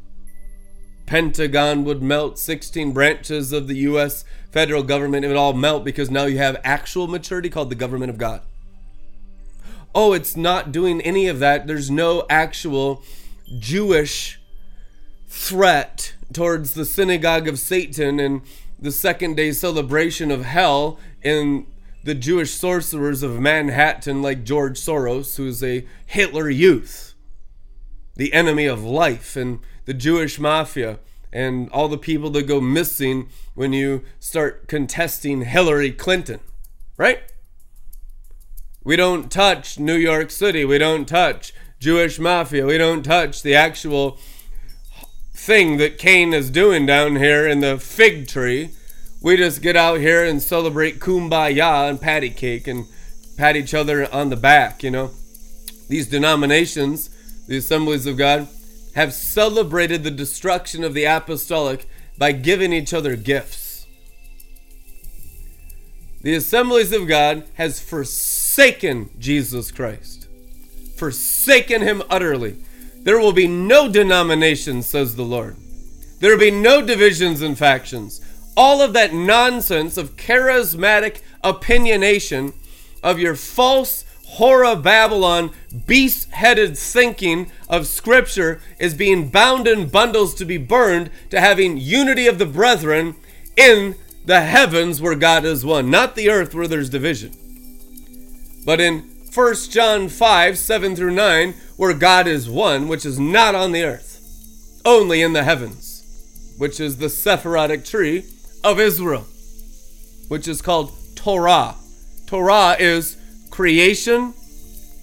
[1.06, 6.12] Pentagon would melt, 16 branches of the US federal government, it would all melt because
[6.12, 8.42] now you have actual maturity called the government of God.
[9.94, 11.68] Oh, it's not doing any of that.
[11.68, 13.04] There's no actual
[13.60, 14.40] Jewish
[15.28, 18.42] threat towards the synagogue of Satan and
[18.80, 21.68] the second day celebration of hell in
[22.04, 27.14] the Jewish sorcerers of Manhattan, like George Soros, who's a Hitler youth,
[28.16, 31.00] the enemy of life, and the Jewish mafia,
[31.32, 36.40] and all the people that go missing when you start contesting Hillary Clinton,
[36.98, 37.22] right?
[38.84, 40.66] We don't touch New York City.
[40.66, 42.66] We don't touch Jewish mafia.
[42.66, 44.18] We don't touch the actual
[45.34, 48.72] thing that Cain is doing down here in the fig tree
[49.22, 52.88] we just get out here and celebrate kumbaya and patty cake and
[53.38, 55.12] pat each other on the back, you know.
[55.88, 57.10] These denominations,
[57.48, 58.48] the assemblies of God,
[58.96, 63.86] have celebrated the destruction of the apostolic by giving each other gifts.
[66.22, 68.41] The assemblies of God has forsaken
[69.20, 70.28] Jesus Christ.
[70.98, 72.58] Forsaken him utterly.
[73.04, 75.56] There will be no denominations, says the Lord.
[76.20, 78.22] There will be no divisions and factions
[78.56, 82.54] all of that nonsense of charismatic opinionation
[83.02, 85.52] of your false horror Babylon
[85.88, 91.78] beast headed thinking of Scripture is being bound in bundles to be burned to having
[91.78, 93.16] unity of the brethren
[93.58, 93.96] in
[94.26, 97.34] the heavens where God is one, not the earth where there's division.
[98.66, 103.56] But in 1 John 5 7 through 9, where God is one, which is not
[103.56, 108.26] on the earth, only in the heavens, which is the Sephirotic tree
[108.64, 109.26] of Israel,
[110.28, 111.76] which is called Torah.
[112.28, 113.18] Torah is
[113.50, 114.34] creation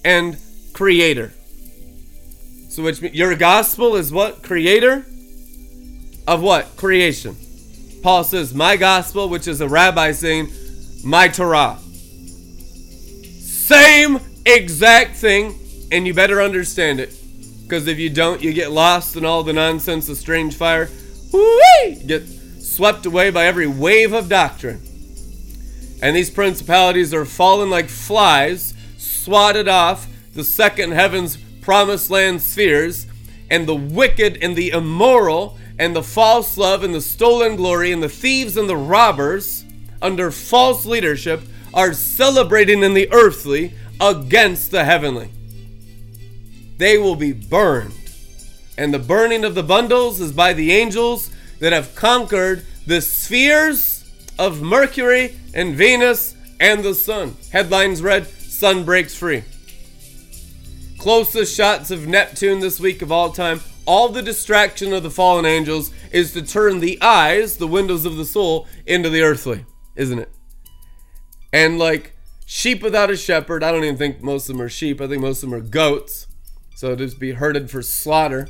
[0.04, 0.38] and
[0.72, 1.32] creator.
[2.68, 4.42] So which your gospel is what?
[4.42, 5.04] Creator
[6.26, 6.76] of what?
[6.76, 7.36] Creation.
[8.02, 10.52] Paul says, My gospel, which is a rabbi saying,
[11.04, 11.78] My Torah.
[13.68, 15.54] Same exact thing,
[15.92, 17.14] and you better understand it.
[17.64, 20.88] Because if you don't, you get lost in all the nonsense of strange fire.
[21.34, 22.02] Whee!
[22.06, 24.80] Get swept away by every wave of doctrine.
[26.00, 33.06] And these principalities are fallen like flies, swatted off the second heaven's promised land spheres,
[33.50, 38.02] and the wicked and the immoral and the false love and the stolen glory and
[38.02, 39.66] the thieves and the robbers
[40.00, 41.42] under false leadership
[41.74, 45.30] are celebrating in the earthly against the heavenly.
[46.78, 47.94] They will be burned.
[48.76, 54.08] And the burning of the bundles is by the angels that have conquered the spheres
[54.38, 57.36] of Mercury and Venus and the sun.
[57.50, 59.44] Headlines read Sun breaks free.
[60.98, 63.60] Closest shots of Neptune this week of all time.
[63.86, 68.16] All the distraction of the fallen angels is to turn the eyes, the windows of
[68.16, 69.64] the soul, into the earthly,
[69.94, 70.32] isn't it?
[71.52, 72.14] And like
[72.46, 75.00] sheep without a shepherd, I don't even think most of them are sheep.
[75.00, 76.26] I think most of them are goats.
[76.74, 78.48] So just be herded for slaughter.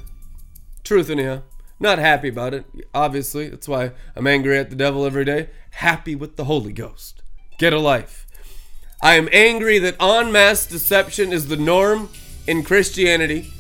[0.84, 1.42] Truth, anyhow.
[1.80, 3.48] Not happy about it, obviously.
[3.48, 5.48] That's why I'm angry at the devil every day.
[5.70, 7.22] Happy with the Holy Ghost.
[7.56, 8.26] Get a life.
[9.00, 12.08] I am angry that en masse deception is the norm
[12.48, 13.52] in Christianity,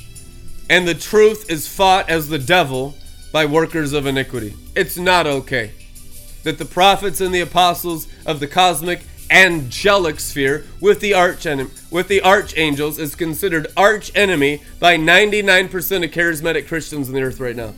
[0.68, 2.96] and the truth is fought as the devil
[3.32, 4.56] by workers of iniquity.
[4.74, 5.72] It's not okay
[6.42, 11.46] that the prophets and the apostles of the cosmic angelic sphere with the arch
[11.90, 17.40] with the archangels is considered arch enemy by 99% of charismatic Christians on the earth
[17.40, 17.74] right now.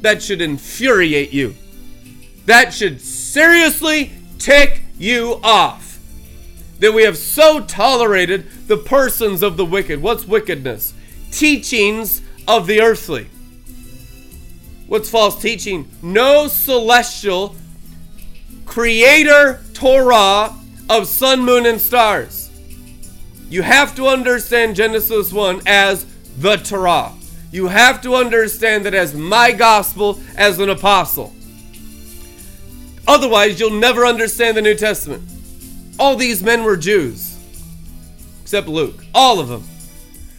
[0.00, 1.54] That should infuriate you.
[2.46, 5.98] That should seriously tick you off
[6.78, 10.00] that we have so tolerated the persons of the wicked.
[10.00, 10.92] What's wickedness?
[11.30, 13.28] Teachings of the earthly.
[14.86, 15.90] What's false teaching?
[16.02, 17.56] No celestial
[18.64, 20.54] creator Torah
[20.88, 22.50] of sun, moon, and stars.
[23.48, 26.06] You have to understand Genesis 1 as
[26.38, 27.12] the Torah.
[27.52, 31.32] You have to understand that as my gospel as an apostle.
[33.06, 35.22] Otherwise, you'll never understand the New Testament.
[35.98, 37.38] All these men were Jews,
[38.42, 39.64] except Luke, all of them.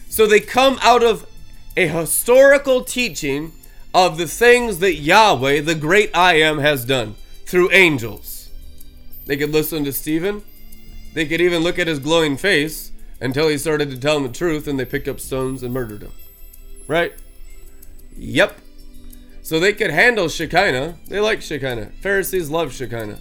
[0.08, 1.26] So they come out of
[1.76, 3.52] a historical teaching
[3.94, 7.16] of the things that Yahweh, the great I am, has done
[7.46, 8.37] through angels.
[9.28, 10.42] They could listen to Stephen.
[11.14, 12.90] They could even look at his glowing face
[13.20, 16.02] until he started to tell them the truth and they picked up stones and murdered
[16.02, 16.12] him.
[16.88, 17.12] Right?
[18.16, 18.58] Yep.
[19.42, 20.96] So they could handle Shekinah.
[21.06, 21.92] They like Shekinah.
[22.00, 23.20] Pharisees love Shekinah.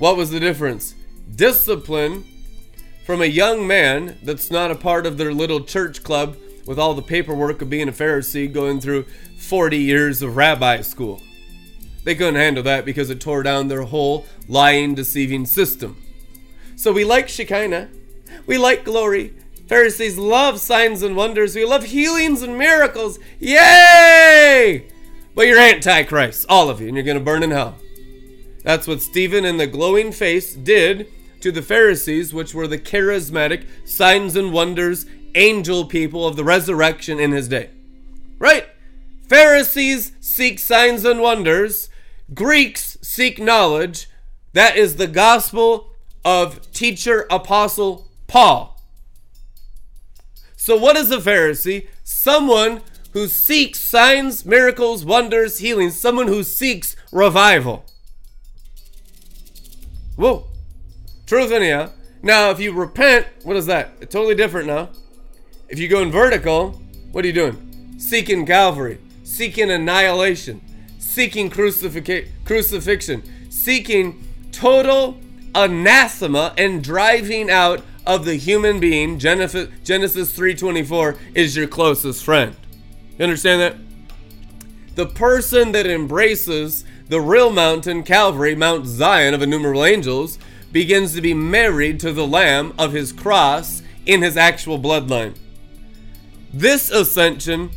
[0.00, 0.96] What was the difference?
[1.36, 2.24] discipline
[3.04, 6.36] from a young man that's not a part of their little church club
[6.66, 9.04] with all the paperwork of being a Pharisee going through
[9.38, 11.20] 40 years of rabbi school.
[12.04, 16.02] They couldn't handle that because it tore down their whole lying, deceiving system.
[16.76, 17.88] So we like Shekinah.
[18.46, 19.34] We like glory.
[19.66, 21.54] Pharisees love signs and wonders.
[21.54, 23.18] We love healings and miracles.
[23.38, 24.86] Yay!
[25.34, 27.76] But you're Antichrist, all of you, and you're going to burn in hell.
[28.64, 31.06] That's what Stephen and the glowing face did
[31.40, 37.20] to the Pharisees, which were the charismatic signs and wonders angel people of the resurrection
[37.20, 37.70] in his day.
[38.38, 38.66] Right?
[39.28, 41.89] Pharisees seek signs and wonders,
[42.34, 44.08] Greeks seek knowledge.
[44.52, 45.92] That is the gospel
[46.24, 48.80] of teacher apostle Paul.
[50.56, 51.88] So, what is a Pharisee?
[52.04, 52.82] Someone
[53.12, 57.84] who seeks signs, miracles, wonders, healings, someone who seeks revival.
[60.16, 60.46] Whoa.
[61.26, 61.90] Truth in anyhow.
[62.22, 63.92] Now, if you repent, what is that?
[64.00, 64.90] It's totally different now.
[65.68, 66.72] If you go in vertical,
[67.12, 67.96] what are you doing?
[67.98, 70.60] Seeking Calvary, seeking annihilation,
[71.10, 74.22] seeking crucifixion, seeking
[74.52, 75.18] total
[75.56, 79.18] anathema and driving out of the human being.
[79.18, 82.54] Genesis, Genesis 3:24 is your closest friend.
[83.18, 83.76] You understand that?
[84.94, 90.38] The person that embraces the real mountain, Calvary, Mount Zion of innumerable angels,
[90.70, 95.34] begins to be married to the Lamb of his cross in his actual bloodline.
[96.54, 97.70] This ascension,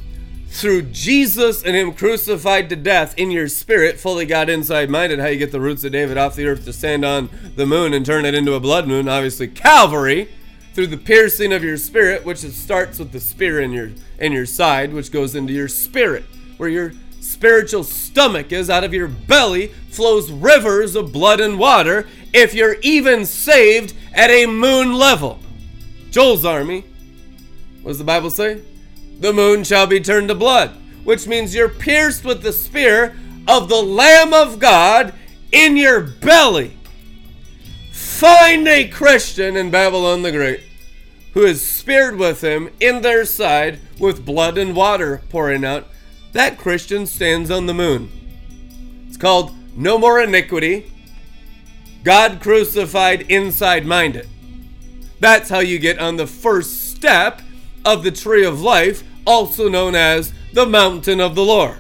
[0.54, 5.26] through Jesus and Him crucified to death in your spirit, fully God inside minded, how
[5.26, 8.06] you get the roots of David off the earth to stand on the moon and
[8.06, 10.30] turn it into a blood moon, obviously Calvary,
[10.74, 14.46] through the piercing of your spirit, which starts with the spear in your in your
[14.46, 16.24] side, which goes into your spirit,
[16.58, 22.08] where your spiritual stomach is, out of your belly flows rivers of blood and water,
[22.32, 25.40] if you're even saved at a moon level.
[26.12, 26.86] Joel's army,
[27.82, 28.62] what does the Bible say?
[29.20, 30.72] The moon shall be turned to blood,
[31.04, 33.16] which means you're pierced with the spear
[33.48, 35.14] of the Lamb of God
[35.52, 36.78] in your belly.
[37.92, 40.62] Find a Christian in Babylon the Great
[41.34, 45.88] who is speared with him in their side with blood and water pouring out.
[46.32, 48.12] That Christian stands on the moon.
[49.08, 50.92] It's called No More Iniquity
[52.04, 54.28] God crucified inside minded.
[55.20, 57.42] That's how you get on the first step
[57.86, 61.78] of the tree of life, also known as the mountain of the Lord.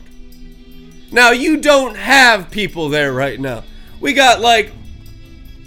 [1.12, 3.64] Now, you don't have people there right now.
[4.00, 4.72] We got like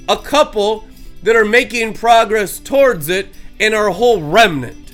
[0.09, 0.87] a couple
[1.23, 4.93] that are making progress towards it in our whole remnant.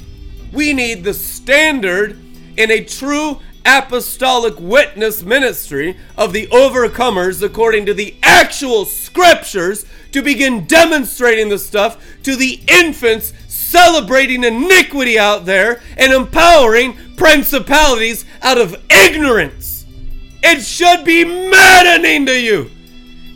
[0.53, 2.19] We need the standard
[2.57, 10.23] in a true apostolic witness ministry of the overcomers according to the actual scriptures to
[10.23, 13.33] begin demonstrating the stuff to the infants
[13.73, 19.87] celebrating iniquity out there and empowering principalities out of ignorance.
[20.43, 22.71] It should be maddening to you.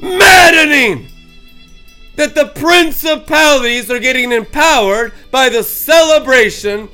[0.01, 1.09] Maddening
[2.17, 6.89] that the principalities are getting empowered by the celebration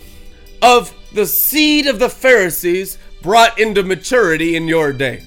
[0.61, 5.25] of the seed of the Pharisees brought into maturity in your day.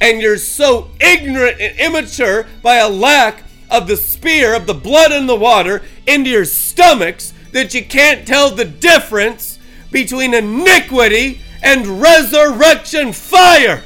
[0.00, 5.12] And you're so ignorant and immature by a lack of the spear of the blood
[5.12, 9.58] and the water into your stomachs that you can't tell the difference
[9.90, 13.82] between iniquity and resurrection fire.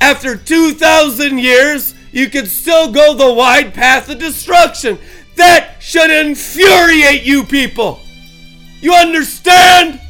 [0.00, 4.98] After 2,000 years, you can still go the wide path of destruction.
[5.36, 8.00] That should infuriate you people.
[8.80, 10.00] You understand?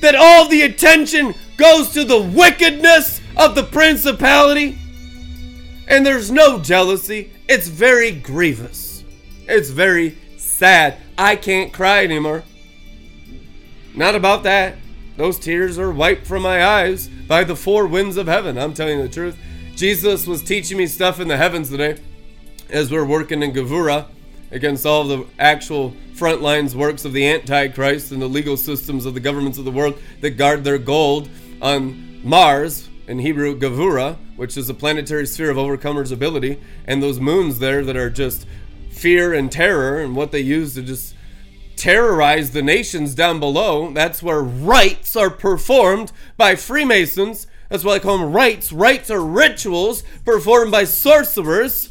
[0.00, 4.78] That all the attention goes to the wickedness of the principality?
[5.92, 7.34] And there's no jealousy.
[7.50, 9.04] It's very grievous.
[9.46, 10.96] It's very sad.
[11.18, 12.44] I can't cry anymore.
[13.94, 14.78] Not about that.
[15.18, 18.56] Those tears are wiped from my eyes by the four winds of heaven.
[18.56, 19.36] I'm telling you the truth.
[19.76, 22.00] Jesus was teaching me stuff in the heavens today
[22.70, 24.06] as we're working in Gavura
[24.50, 29.12] against all the actual front lines works of the Antichrist and the legal systems of
[29.12, 31.28] the governments of the world that guard their gold
[31.60, 37.20] on Mars, in Hebrew, Gavura, which is a planetary sphere of overcomers' ability, and those
[37.20, 38.46] moons there that are just
[38.90, 41.14] fear and terror and what they use to just
[41.76, 43.92] terrorize the nations down below.
[43.92, 47.46] That's where rites are performed by Freemasons.
[47.68, 48.72] That's why I call them rites.
[48.72, 51.90] Rites are rituals performed by sorcerers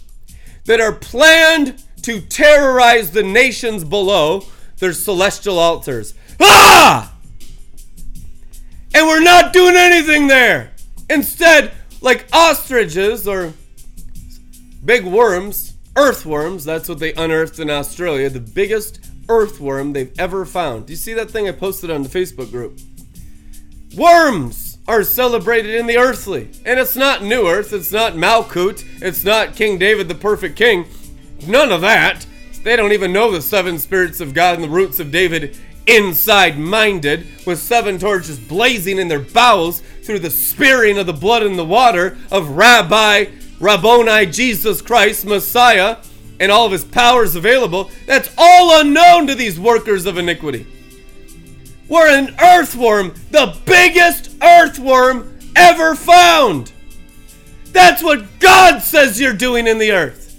[0.65, 4.45] that are planned to terrorize the nations below
[4.79, 6.15] their celestial altars.
[6.39, 7.13] Ah!
[8.95, 10.71] And we're not doing anything there.
[11.11, 13.53] Instead, like ostriches or
[14.85, 20.87] big worms, earthworms, that's what they unearthed in Australia, the biggest earthworm they've ever found.
[20.87, 22.79] Do you see that thing I posted on the Facebook group?
[23.95, 26.49] Worms are celebrated in the earthly.
[26.65, 30.85] And it's not New Earth, it's not Malkut, it's not King David the perfect king.
[31.45, 32.25] None of that.
[32.63, 36.57] They don't even know the seven spirits of God and the roots of David inside
[36.57, 41.57] minded, with seven torches blazing in their bowels through the spearing of the blood and
[41.57, 43.25] the water of Rabbi
[43.59, 45.97] Rabboni Jesus Christ, Messiah,
[46.39, 47.91] and all of his powers available.
[48.07, 50.65] That's all unknown to these workers of iniquity.
[51.87, 56.71] We're an earthworm, the biggest earthworm ever found.
[57.65, 60.35] That's what God says you're doing in the earth.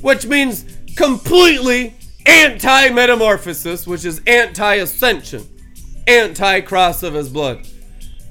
[0.00, 0.64] Which means
[0.96, 1.94] completely
[2.26, 5.48] anti metamorphosis, which is anti ascension,
[6.06, 7.66] anti cross of his blood,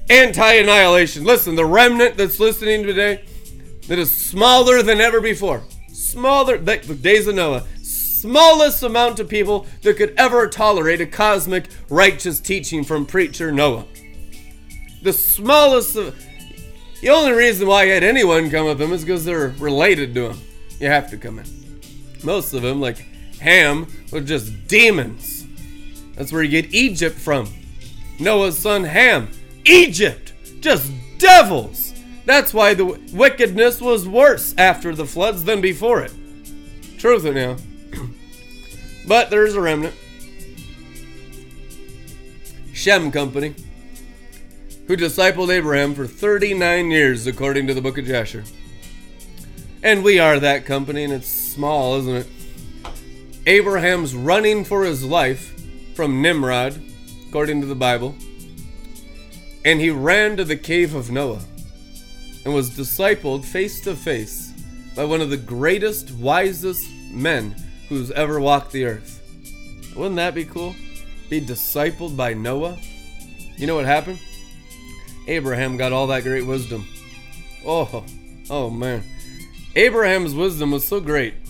[0.09, 1.23] anti annihilation.
[1.23, 3.23] Listen, the remnant that's listening today
[3.87, 9.67] that is smaller than ever before, smaller, the days of Noah, smallest amount of people
[9.81, 13.85] that could ever tolerate a cosmic righteous teaching from preacher Noah.
[15.01, 16.15] The smallest of.
[17.01, 20.29] The only reason why I had anyone come with them is because they're related to
[20.29, 20.39] him.
[20.79, 21.45] You have to come in.
[22.23, 23.05] Most of them, like
[23.43, 25.45] Ham were just demons.
[26.15, 27.49] That's where you get Egypt from.
[28.17, 29.29] Noah's son Ham.
[29.65, 30.33] Egypt!
[30.61, 31.93] Just devils!
[32.25, 36.13] That's why the wickedness was worse after the floods than before it.
[36.97, 37.57] Truth it now.
[39.07, 39.95] but there's a remnant.
[42.71, 43.55] Shem Company,
[44.87, 48.45] who discipled Abraham for 39 years, according to the book of Jasher.
[49.81, 52.27] And we are that company, and it's small, isn't it?
[53.45, 55.53] Abraham's running for his life
[55.95, 56.81] from Nimrod,
[57.27, 58.15] according to the Bible,
[59.65, 61.41] and he ran to the cave of Noah
[62.45, 64.53] and was discipled face to face
[64.95, 67.53] by one of the greatest, wisest men
[67.89, 69.19] who's ever walked the earth.
[69.93, 70.73] Wouldn't that be cool?
[71.29, 72.77] Be discipled by Noah?
[73.57, 74.19] You know what happened?
[75.27, 76.87] Abraham got all that great wisdom.
[77.65, 78.05] Oh,
[78.49, 79.03] oh man.
[79.75, 81.42] Abraham's wisdom was so great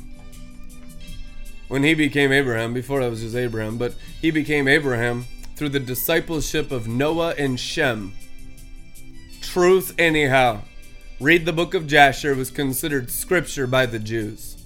[1.73, 5.25] when he became Abraham, before that was just Abraham, but he became Abraham
[5.55, 8.13] through the discipleship of Noah and Shem.
[9.41, 10.61] Truth, anyhow.
[11.19, 14.63] Read the book of Jasher, was considered scripture by the Jews.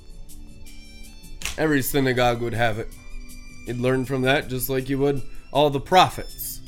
[1.58, 2.90] Every synagogue would have it.
[3.66, 5.22] You'd learn from that just like you would
[5.54, 6.60] all the prophets,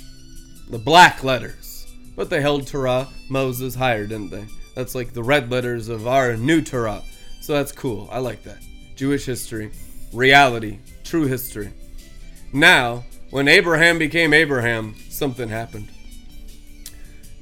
[0.70, 1.86] the black letters.
[2.16, 4.46] but they held Torah, Moses higher, didn't they?
[4.74, 7.04] That's like the red letters of our new Torah.
[7.42, 8.08] So that's cool.
[8.10, 8.64] I like that.
[8.96, 9.72] Jewish history,
[10.14, 11.72] reality, true history.
[12.52, 15.90] Now, when Abraham became Abraham, something happened.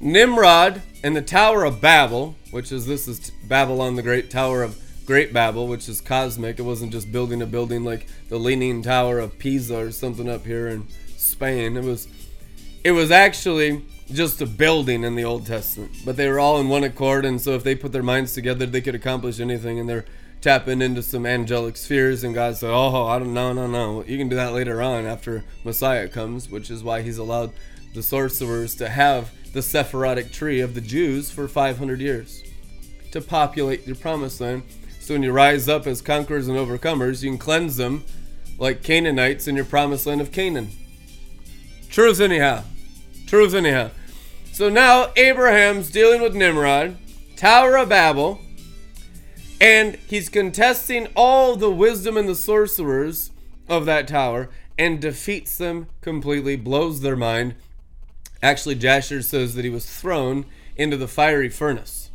[0.00, 4.78] Nimrod and the Tower of Babel, which is this is Babylon the Great Tower of
[5.06, 6.58] Great Babel, which is cosmic.
[6.58, 10.44] It wasn't just building a building like the Leaning Tower of Pisa or something up
[10.44, 10.86] here in
[11.16, 11.76] Spain.
[11.76, 12.06] It was
[12.84, 13.82] it was actually
[14.12, 15.92] just a building in the Old Testament.
[16.04, 18.66] But they were all in one accord, and so if they put their minds together,
[18.66, 19.78] they could accomplish anything.
[19.78, 20.04] And they're
[20.40, 24.04] tapping into some angelic spheres, and God said, "Oh, I don't know, no, no.
[24.04, 27.52] You can do that later on after Messiah comes," which is why He's allowed
[27.94, 32.42] the sorcerers to have the Sephirotic tree of the Jews for 500 years
[33.12, 34.62] to populate your promised land.
[35.00, 38.04] So when you rise up as conquerors and overcomers, you can cleanse them
[38.58, 40.68] like Canaanites in your promised land of Canaan.
[41.88, 42.64] Truth, anyhow.
[43.26, 43.90] Truth, anyhow.
[44.52, 46.98] So now Abraham's dealing with Nimrod,
[47.36, 48.40] Tower of Babel,
[49.60, 53.30] and he's contesting all the wisdom and the sorcerers
[53.68, 54.48] of that tower
[54.78, 57.54] and defeats them completely, blows their mind,
[58.42, 60.44] Actually, Jasher says that he was thrown
[60.76, 62.10] into the fiery furnace.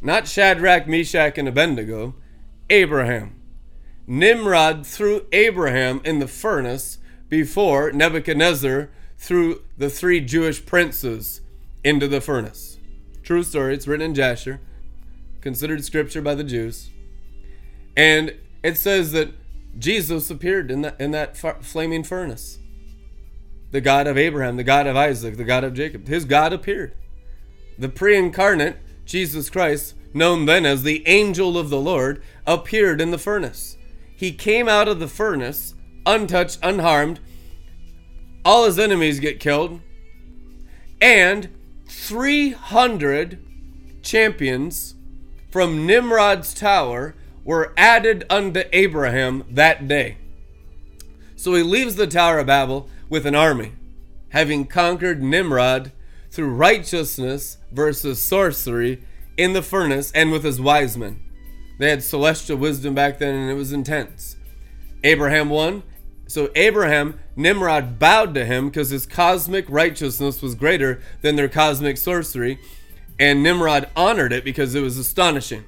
[0.00, 2.14] Not Shadrach, Meshach, and Abednego,
[2.70, 3.34] Abraham.
[4.06, 6.98] Nimrod threw Abraham in the furnace
[7.28, 8.88] before Nebuchadnezzar
[9.18, 11.42] threw the three Jewish princes
[11.84, 12.78] into the furnace.
[13.22, 14.60] True story, it's written in Jasher,
[15.40, 16.90] considered scripture by the Jews.
[17.96, 19.30] And it says that
[19.78, 22.58] Jesus appeared in that, in that flaming furnace
[23.70, 26.08] the God of Abraham, the God of Isaac, the God of Jacob.
[26.08, 26.96] His God appeared.
[27.78, 33.10] The pre incarnate, Jesus Christ, known then as the angel of the Lord, appeared in
[33.10, 33.76] the furnace.
[34.14, 37.20] He came out of the furnace, untouched, unharmed.
[38.44, 39.80] All his enemies get killed.
[41.00, 41.48] And
[41.86, 43.46] 300
[44.02, 44.94] champions
[45.50, 47.14] from Nimrod's tower
[47.44, 50.18] were added unto Abraham that day.
[51.36, 53.72] So he leaves the Tower of Babel with an army,
[54.28, 55.90] having conquered Nimrod
[56.30, 59.02] through righteousness versus sorcery
[59.36, 61.18] in the furnace and with his wise men.
[61.78, 64.36] They had celestial wisdom back then and it was intense.
[65.02, 65.82] Abraham won.
[66.26, 71.96] So Abraham, Nimrod bowed to him because his cosmic righteousness was greater than their cosmic
[71.96, 72.60] sorcery.
[73.20, 75.64] And Nimrod honored it because it was astonishing.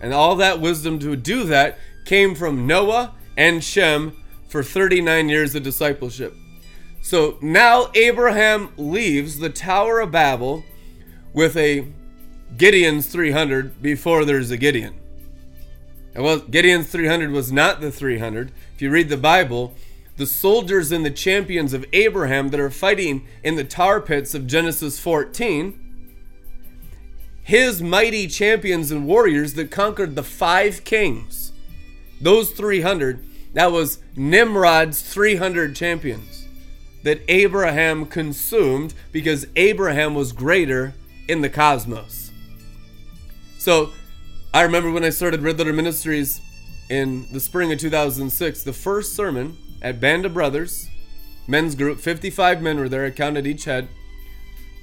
[0.00, 4.16] And all that wisdom to do that came from Noah and Shem
[4.48, 6.34] for 39 years of discipleship.
[7.02, 10.64] So now Abraham leaves the Tower of Babel
[11.32, 11.88] with a
[12.56, 14.94] Gideon's 300 before there's a Gideon.
[16.14, 18.52] And well, Gideon's 300 was not the 300.
[18.74, 19.74] If you read the Bible,
[20.16, 24.46] the soldiers and the champions of Abraham that are fighting in the tar pits of
[24.46, 25.83] Genesis 14,
[27.44, 31.52] his mighty champions and warriors that conquered the five kings,
[32.20, 36.48] those 300, that was Nimrod's 300 champions
[37.04, 40.94] that Abraham consumed because Abraham was greater
[41.28, 42.32] in the cosmos.
[43.58, 43.90] So
[44.54, 46.40] I remember when I started Red Letter Ministries
[46.88, 50.88] in the spring of 2006, the first sermon at Band of Brothers,
[51.46, 53.88] men's group, 55 men were there, I counted each head.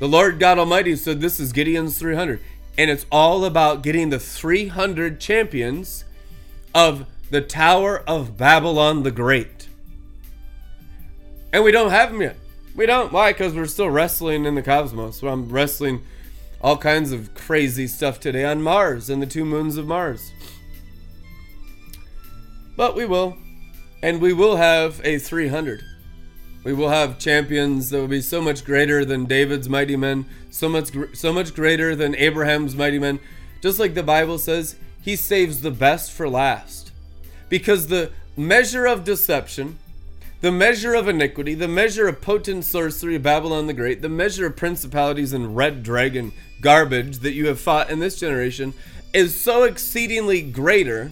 [0.02, 2.40] The Lord God Almighty said, This is Gideon's 300.
[2.76, 6.06] And it's all about getting the 300 champions
[6.74, 9.70] of the Tower of Babylon the Great.
[11.54, 12.36] And we don't have them yet.
[12.76, 13.12] We don't.
[13.12, 13.32] Why?
[13.32, 15.22] Because we're still wrestling in the cosmos.
[15.22, 16.02] I'm wrestling
[16.62, 20.32] all kinds of crazy stuff today on Mars and the two moons of Mars.
[22.76, 23.38] But we will.
[24.02, 25.84] And we will have a 300.
[26.64, 30.70] We will have champions that will be so much greater than David's mighty men, so
[30.70, 33.20] much so much greater than Abraham's mighty men.
[33.62, 36.92] Just like the Bible says, he saves the best for last.
[37.50, 39.80] Because the measure of deception
[40.42, 44.56] the measure of iniquity, the measure of potent sorcery Babylon the Great, the measure of
[44.56, 48.74] principalities and red dragon garbage that you have fought in this generation
[49.14, 51.12] is so exceedingly greater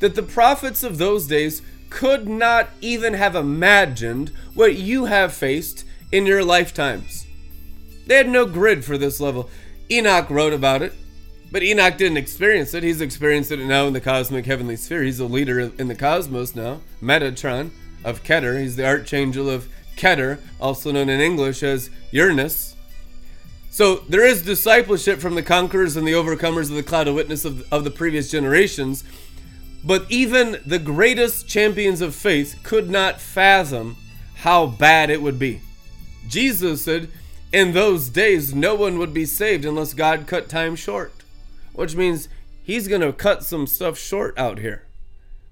[0.00, 5.84] that the prophets of those days could not even have imagined what you have faced
[6.12, 7.26] in your lifetimes.
[8.06, 9.50] They had no grid for this level.
[9.90, 10.92] Enoch wrote about it,
[11.50, 12.82] but Enoch didn't experience it.
[12.82, 15.02] He's experienced it now in the cosmic heavenly sphere.
[15.02, 17.70] He's a leader in the cosmos now, Metatron
[18.04, 18.60] of Keter.
[18.60, 22.76] He's the archangel of Keter, also known in English as Uranus.
[23.70, 27.44] So there is discipleship from the conquerors and the overcomers of the cloud of witness
[27.44, 29.04] of, of the previous generations.
[29.86, 33.96] But even the greatest champions of faith could not fathom
[34.34, 35.60] how bad it would be.
[36.28, 37.08] Jesus said,
[37.52, 41.12] in those days, no one would be saved unless God cut time short,
[41.72, 42.28] which means
[42.64, 44.82] He's going to cut some stuff short out here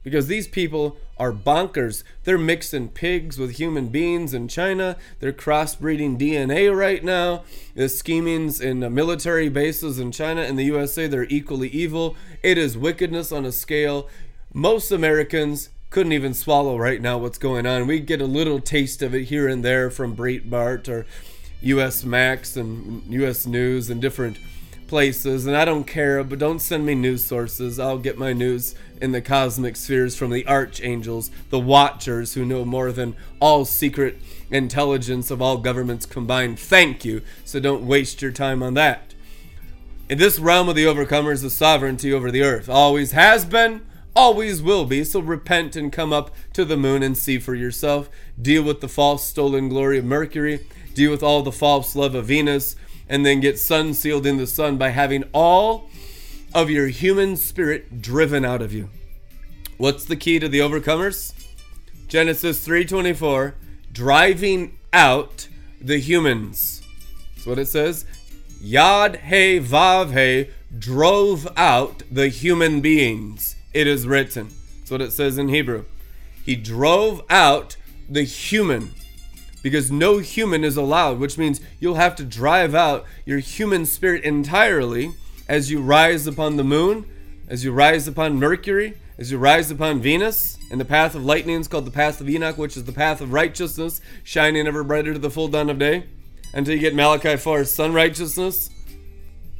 [0.02, 2.04] because these people are bonkers.
[2.24, 4.96] They're mixing pigs with human beings in China.
[5.18, 7.44] They're crossbreeding DNA right now.
[7.74, 12.16] The schemings in military bases in China and the USA, they're equally evil.
[12.42, 14.08] It is wickedness on a scale
[14.54, 17.88] most Americans couldn't even swallow right now what's going on.
[17.88, 21.06] We get a little taste of it here and there from Breitbart or
[21.62, 24.38] Newsmax and US News and different
[24.86, 27.80] places, and I don't care, but don't send me news sources.
[27.80, 32.64] I'll get my news in the cosmic spheres from the archangels, the watchers who know
[32.64, 34.20] more than all secret
[34.50, 36.60] intelligence of all governments combined.
[36.60, 37.22] Thank you.
[37.44, 39.14] So don't waste your time on that.
[40.08, 43.80] In this realm of the overcomers, the sovereignty over the earth always has been,
[44.16, 45.04] always will be.
[45.04, 48.08] So repent and come up to the moon and see for yourself.
[48.40, 50.66] Deal with the false stolen glory of Mercury.
[50.94, 52.76] Deal with all the false love of Venus
[53.08, 55.88] and then get sun sealed in the sun by having all
[56.54, 58.88] of your human spirit driven out of you.
[59.76, 61.32] What's the key to the overcomers?
[62.06, 63.54] Genesis 3:24,
[63.92, 65.48] driving out
[65.80, 66.82] the humans.
[67.34, 68.04] That's what it says.
[68.60, 73.53] Yod He Vav He drove out the human beings.
[73.74, 74.48] It is written.
[74.78, 75.84] That's what it says in Hebrew.
[76.44, 77.76] He drove out
[78.08, 78.92] the human
[79.62, 84.22] because no human is allowed, which means you'll have to drive out your human spirit
[84.22, 85.12] entirely
[85.48, 87.06] as you rise upon the moon,
[87.48, 90.58] as you rise upon Mercury, as you rise upon Venus.
[90.70, 93.22] And the path of lightning is called the path of Enoch, which is the path
[93.22, 96.04] of righteousness, shining ever brighter to the full dawn of day,
[96.52, 98.68] until you get Malachi 4, sun righteousness,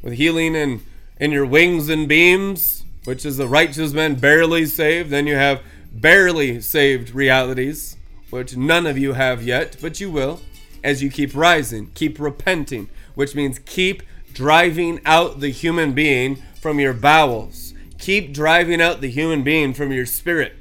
[0.03, 0.81] with healing in,
[1.19, 2.74] in your wings and beams,
[3.05, 5.09] which is the righteous man barely saved.
[5.09, 5.61] Then you have
[5.93, 7.95] barely saved realities
[8.29, 10.41] which none of you have yet, but you will,
[10.83, 14.03] as you keep rising, keep repenting, which means keep
[14.33, 17.73] driving out the human being from your bowels.
[17.97, 20.53] Keep driving out the human being from your spirit,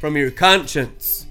[0.00, 1.26] from your conscience.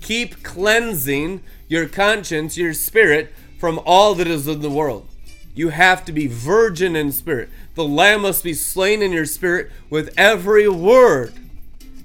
[0.00, 5.08] Keep cleansing your conscience, your spirit, from all that is in the world.
[5.54, 7.48] You have to be virgin in spirit.
[7.74, 11.34] The lamb must be slain in your spirit with every word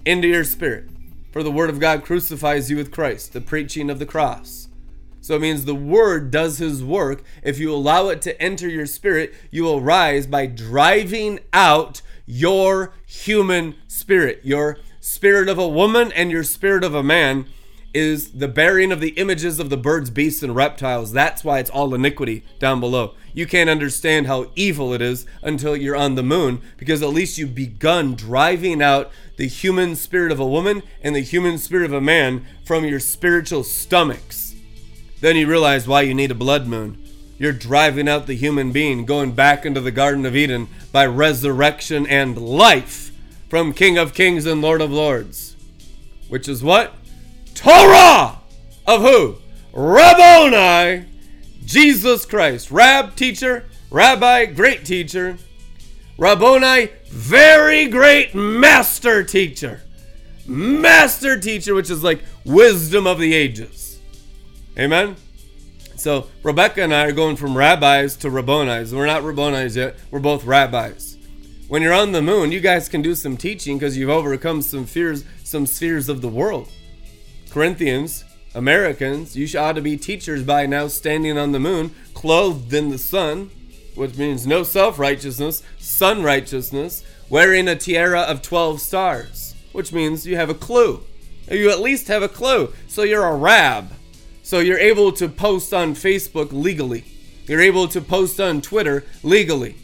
[0.05, 0.89] into your spirit.
[1.31, 4.67] For the word of God crucifies you with Christ, the preaching of the cross.
[5.21, 7.23] So it means the word does his work.
[7.43, 12.93] If you allow it to enter your spirit, you will rise by driving out your
[13.05, 14.41] human spirit.
[14.43, 17.45] Your spirit of a woman and your spirit of a man
[17.93, 21.11] is the bearing of the images of the birds, beasts, and reptiles.
[21.11, 23.15] That's why it's all iniquity down below.
[23.33, 27.37] You can't understand how evil it is until you're on the moon, because at least
[27.37, 31.93] you've begun driving out the human spirit of a woman and the human spirit of
[31.93, 34.55] a man from your spiritual stomachs.
[35.21, 37.03] Then you realize why you need a blood moon.
[37.37, 42.05] You're driving out the human being, going back into the Garden of Eden by resurrection
[42.05, 43.11] and life
[43.49, 45.55] from King of Kings and Lord of Lords.
[46.27, 46.93] Which is what?
[47.59, 48.39] Torah
[48.87, 49.35] of who?
[49.73, 51.05] Rabboni,
[51.65, 52.71] Jesus Christ.
[52.71, 55.37] Rab, teacher, rabbi, great teacher.
[56.17, 59.81] Rabboni, very great master teacher.
[60.47, 63.99] Master teacher, which is like wisdom of the ages.
[64.77, 65.17] Amen?
[65.97, 68.93] So Rebecca and I are going from rabbis to rabbonis.
[68.93, 69.97] We're not rabbonis yet.
[70.11, 71.17] We're both rabbis.
[71.67, 74.85] When you're on the moon, you guys can do some teaching because you've overcome some
[74.85, 76.69] fears, some spheres of the world.
[77.49, 82.89] Corinthians, Americans, you ought to be teachers by now standing on the moon, clothed in
[82.89, 83.49] the sun,
[83.95, 90.27] which means no self righteousness, sun righteousness, wearing a tiara of 12 stars, which means
[90.27, 91.03] you have a clue.
[91.49, 92.73] You at least have a clue.
[92.87, 93.91] So you're a rab.
[94.43, 97.03] So you're able to post on Facebook legally.
[97.47, 99.75] You're able to post on Twitter legally.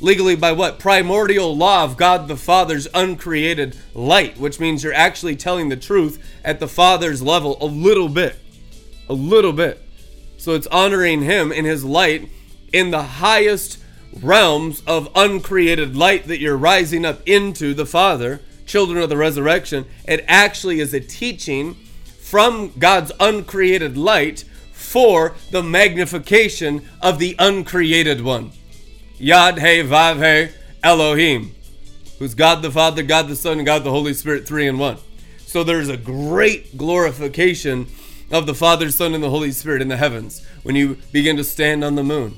[0.00, 0.78] Legally by what?
[0.78, 6.22] Primordial law of God the Father's uncreated light, which means you're actually telling the truth
[6.44, 8.36] at the Father's level a little bit.
[9.08, 9.82] A little bit.
[10.36, 12.28] So it's honoring Him in His light
[12.72, 13.78] in the highest
[14.20, 19.84] realms of uncreated light that you're rising up into the Father, children of the resurrection.
[20.06, 21.74] It actually is a teaching
[22.20, 28.52] from God's uncreated light for the magnification of the uncreated one.
[29.18, 31.54] Yod He Vav He Elohim,
[32.18, 34.98] who's God the Father, God the Son, and God the Holy Spirit, three in one.
[35.38, 37.86] So there's a great glorification
[38.30, 41.44] of the Father, Son, and the Holy Spirit in the heavens when you begin to
[41.44, 42.36] stand on the moon.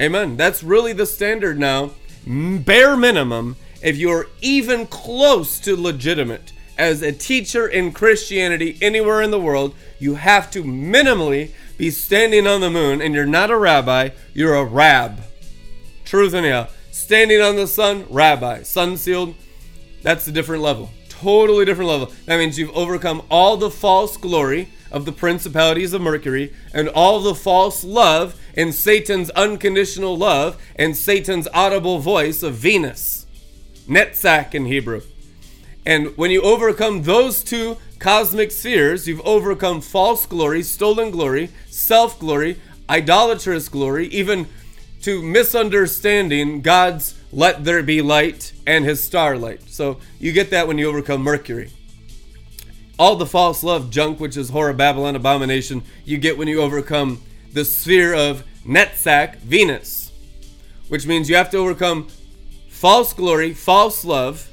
[0.00, 0.36] Amen.
[0.36, 1.92] That's really the standard now.
[2.26, 9.30] Bare minimum, if you're even close to legitimate as a teacher in Christianity anywhere in
[9.30, 13.56] the world, you have to minimally be standing on the moon and you're not a
[13.56, 15.22] rabbi, you're a rab.
[16.08, 16.68] Truth anyhow.
[16.90, 18.62] Standing on the sun, rabbi.
[18.62, 19.34] Sun sealed,
[20.00, 20.88] that's a different level.
[21.10, 22.10] Totally different level.
[22.24, 27.20] That means you've overcome all the false glory of the principalities of Mercury and all
[27.20, 33.26] the false love and Satan's unconditional love and Satan's audible voice of Venus.
[33.86, 35.02] Netzach in Hebrew.
[35.84, 42.18] And when you overcome those two cosmic spheres, you've overcome false glory, stolen glory, self
[42.18, 42.58] glory,
[42.88, 44.46] idolatrous glory, even
[45.02, 49.68] to misunderstanding God's let there be light and his starlight.
[49.68, 51.70] So you get that when you overcome Mercury.
[52.98, 57.20] All the false love junk, which is horror, Babylon, abomination, you get when you overcome
[57.52, 60.12] the sphere of Netzach, Venus,
[60.88, 62.08] which means you have to overcome
[62.68, 64.50] false glory, false love,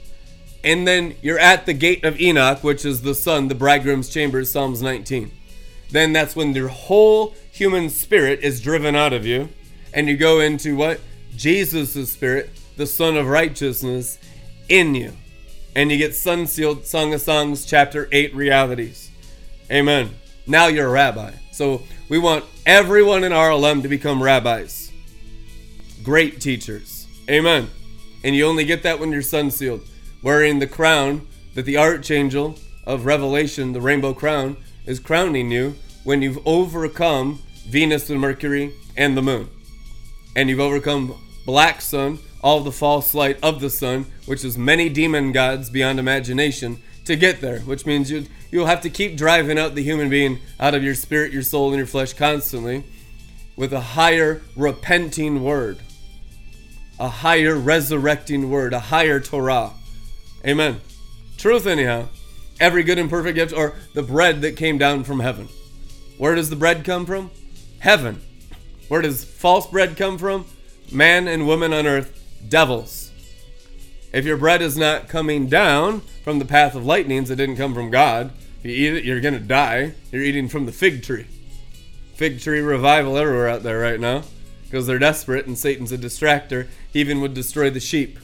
[0.63, 4.43] and then you're at the gate of Enoch, which is the sun, the bridegroom's chamber,
[4.43, 5.31] Psalms 19.
[5.91, 9.49] Then that's when your whole human spirit is driven out of you,
[9.95, 10.99] and you go into what?
[11.35, 14.19] Jesus' spirit, the Son of Righteousness,
[14.69, 15.13] in you.
[15.75, 19.09] And you get sun sealed, Song of Songs, chapter 8 realities.
[19.71, 20.11] Amen.
[20.45, 21.31] Now you're a rabbi.
[21.51, 24.91] So we want everyone in RLM to become rabbis.
[26.03, 27.07] Great teachers.
[27.29, 27.69] Amen.
[28.23, 29.81] And you only get that when you're sun sealed
[30.21, 32.55] wearing the crown that the archangel
[32.85, 39.15] of Revelation, the rainbow crown, is crowning you when you've overcome Venus and Mercury and
[39.15, 39.49] the moon.
[40.35, 44.89] And you've overcome black sun, all the false light of the sun, which is many
[44.89, 49.59] demon gods beyond imagination, to get there, which means you you'll have to keep driving
[49.59, 52.83] out the human being out of your spirit, your soul, and your flesh constantly
[53.55, 55.79] with a higher repenting word,
[56.99, 59.71] a higher resurrecting word, a higher Torah.
[60.45, 60.81] Amen.
[61.37, 62.07] Truth, anyhow.
[62.59, 65.49] Every good and perfect gift, or the bread that came down from heaven.
[66.17, 67.31] Where does the bread come from?
[67.79, 68.21] Heaven.
[68.87, 70.45] Where does false bread come from?
[70.91, 73.11] Man and woman on earth, devils.
[74.13, 77.73] If your bread is not coming down from the path of lightnings, it didn't come
[77.73, 78.31] from God.
[78.59, 79.93] If you eat it, you're going to die.
[80.11, 81.27] You're eating from the fig tree.
[82.15, 84.23] Fig tree revival everywhere out there right now
[84.63, 86.67] because they're desperate and Satan's a distractor.
[86.93, 88.19] He even would destroy the sheep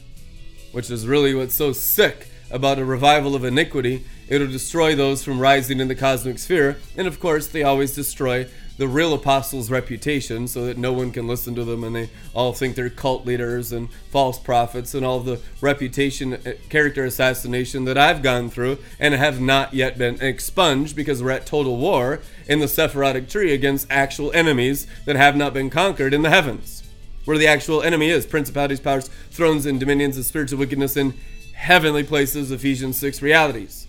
[0.72, 4.06] which is really what's so sick about a revival of iniquity.
[4.28, 6.78] It'll destroy those from rising in the cosmic sphere.
[6.98, 8.48] And of course, they always destroy
[8.82, 12.52] the real apostles' reputation so that no one can listen to them and they all
[12.52, 17.96] think they're cult leaders and false prophets and all the reputation uh, character assassination that
[17.96, 22.58] I've gone through and have not yet been expunged because we're at total war in
[22.58, 26.82] the Sephirotic tree against actual enemies that have not been conquered in the heavens
[27.26, 31.14] where the actual enemy is principalities, powers, thrones, and dominions of spiritual wickedness in
[31.54, 33.86] heavenly places, Ephesians 6 realities.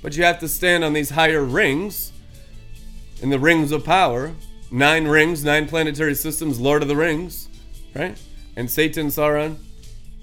[0.00, 2.12] But you have to stand on these higher rings,
[3.22, 4.32] in the rings of power,
[4.70, 7.48] nine rings, nine planetary systems, Lord of the Rings,
[7.94, 8.20] right?
[8.56, 9.56] And Satan, Sauron,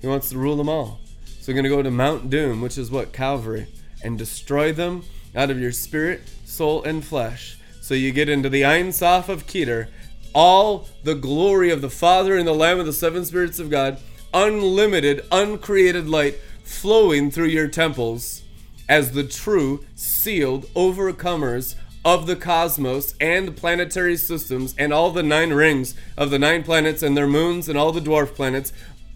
[0.01, 0.99] he wants to rule them all.
[1.39, 3.13] So you're going to go to Mount Doom, which is what?
[3.13, 3.67] Calvary,
[4.03, 5.03] and destroy them
[5.33, 7.57] out of your spirit, soul, and flesh.
[7.81, 9.87] So you get into the Ein Sof of Keter,
[10.33, 13.97] all the glory of the Father and the Lamb of the seven spirits of God,
[14.33, 18.43] unlimited, uncreated light flowing through your temples
[18.87, 25.51] as the true, sealed overcomers of the cosmos and planetary systems and all the nine
[25.51, 28.71] rings of the nine planets and their moons and all the dwarf planets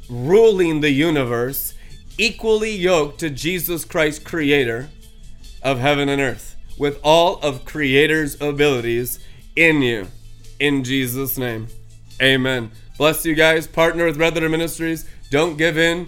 [0.10, 1.74] ruling the universe,
[2.18, 4.90] equally yoked to Jesus Christ, creator
[5.62, 9.20] of heaven and earth, with all of Creator's abilities
[9.56, 10.08] in you
[10.60, 11.68] in Jesus' name.
[12.22, 12.72] Amen.
[12.98, 13.68] Bless you guys.
[13.68, 15.10] Partner with Letter Ministries.
[15.30, 16.08] Don't give in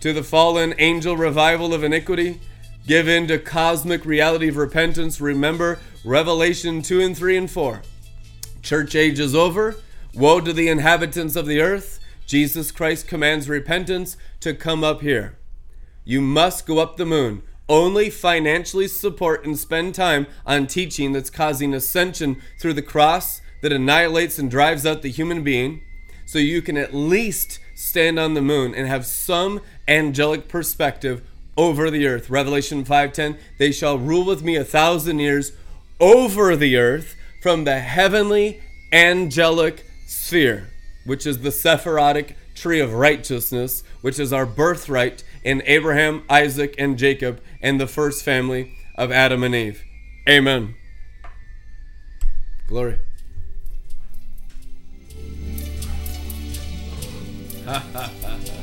[0.00, 2.40] to the fallen angel revival of iniquity.
[2.86, 5.20] Give in to cosmic reality of repentance.
[5.20, 7.82] Remember Revelation 2 and 3 and 4.
[8.62, 9.74] Church age is over.
[10.14, 11.98] Woe to the inhabitants of the earth.
[12.26, 15.36] Jesus Christ commands repentance to come up here.
[16.04, 17.42] You must go up the moon.
[17.68, 23.72] Only financially support and spend time on teaching that's causing ascension through the cross that
[23.72, 25.82] annihilates and drives out the human being
[26.24, 31.26] so you can at least stand on the moon and have some angelic perspective
[31.56, 32.30] over the earth.
[32.30, 35.50] Revelation 5:10, they shall rule with me a thousand years
[36.00, 38.60] over the earth from the heavenly
[38.92, 40.68] angelic sphere,
[41.04, 46.98] which is the Sephirotic tree of righteousness, which is our birthright in Abraham, Isaac, and
[46.98, 49.84] Jacob, and the first family of Adam and Eve.
[50.28, 50.74] Amen.
[52.66, 52.98] Glory.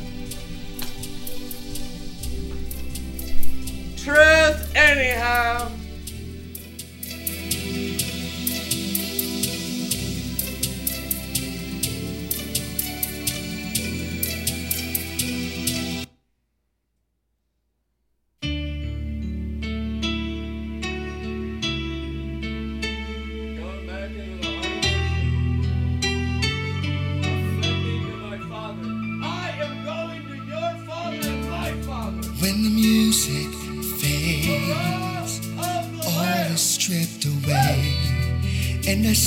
[4.03, 5.71] Truth, anyhow.
[7.53, 8.02] Thank you.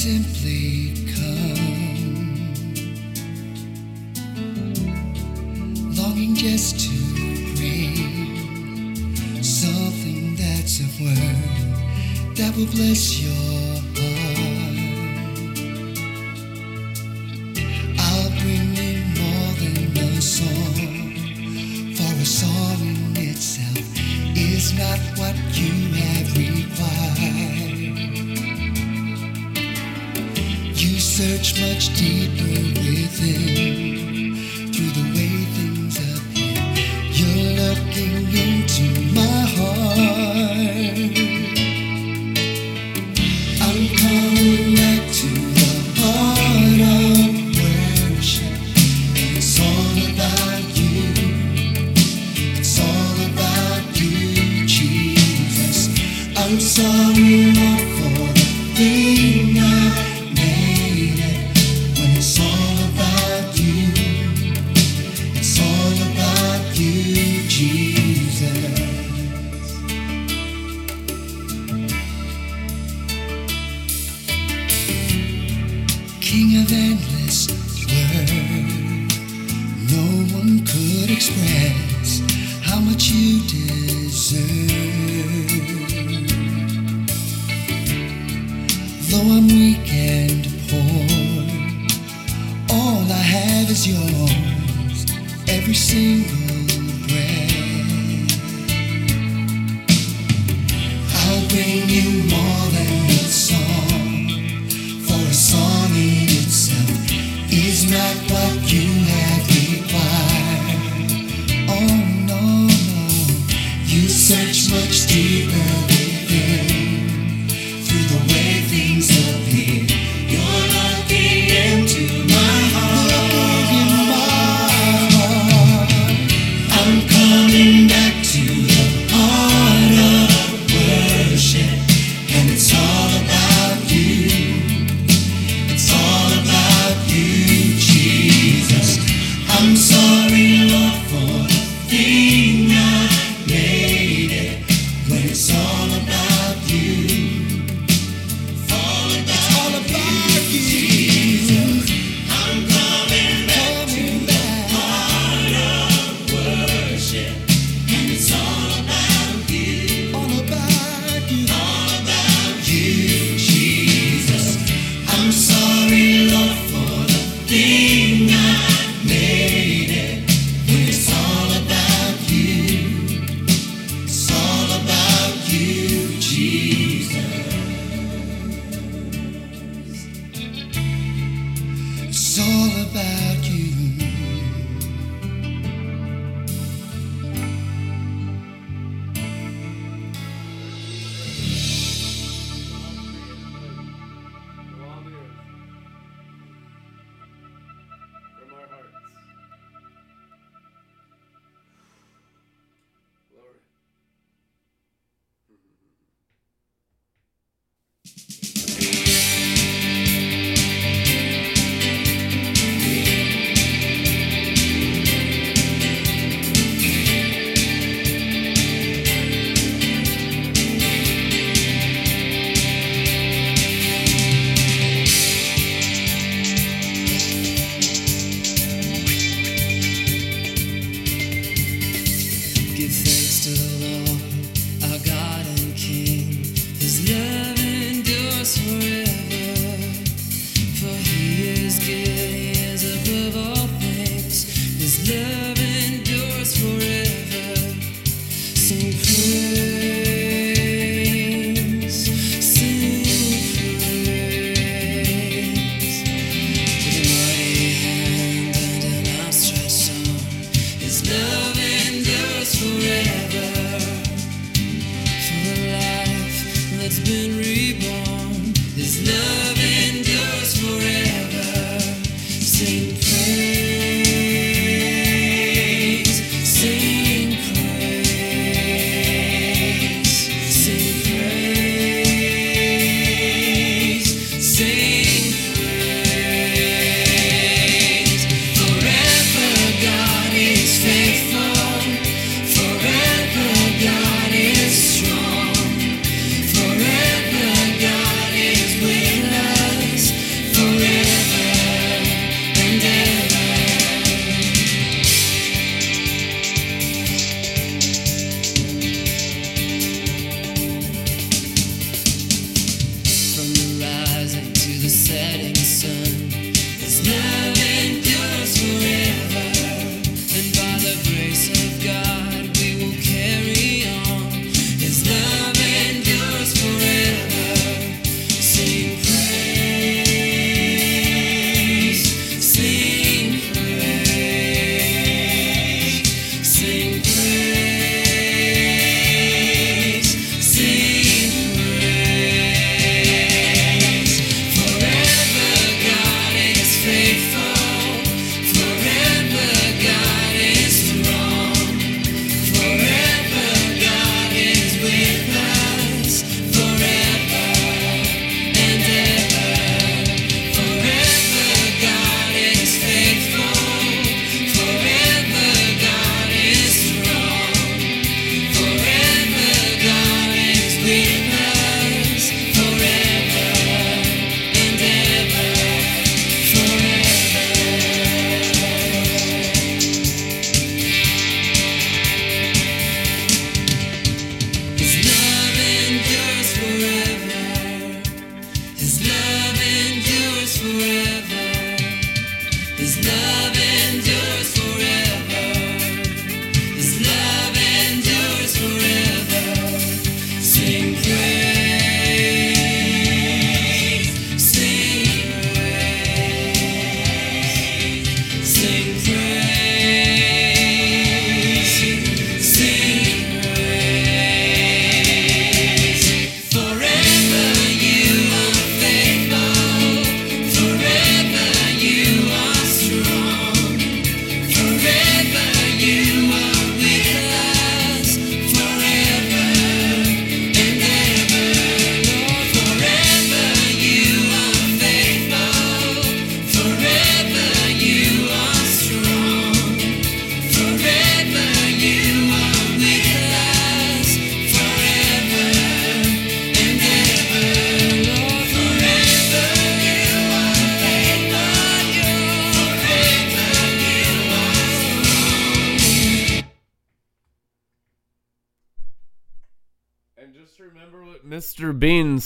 [0.07, 0.36] Simply
[31.47, 33.56] Search much deeper within
[101.59, 102.16] I'll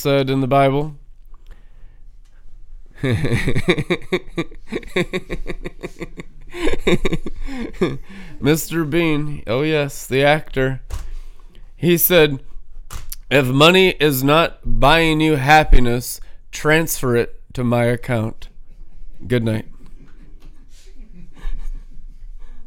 [0.00, 0.96] said in the Bible.
[8.40, 8.88] Mr.
[8.88, 10.80] Bean, oh yes, the actor.
[11.76, 12.42] He said,
[13.30, 16.20] If money is not buying you happiness,
[16.50, 18.48] transfer it to my account.
[19.26, 19.66] Good night.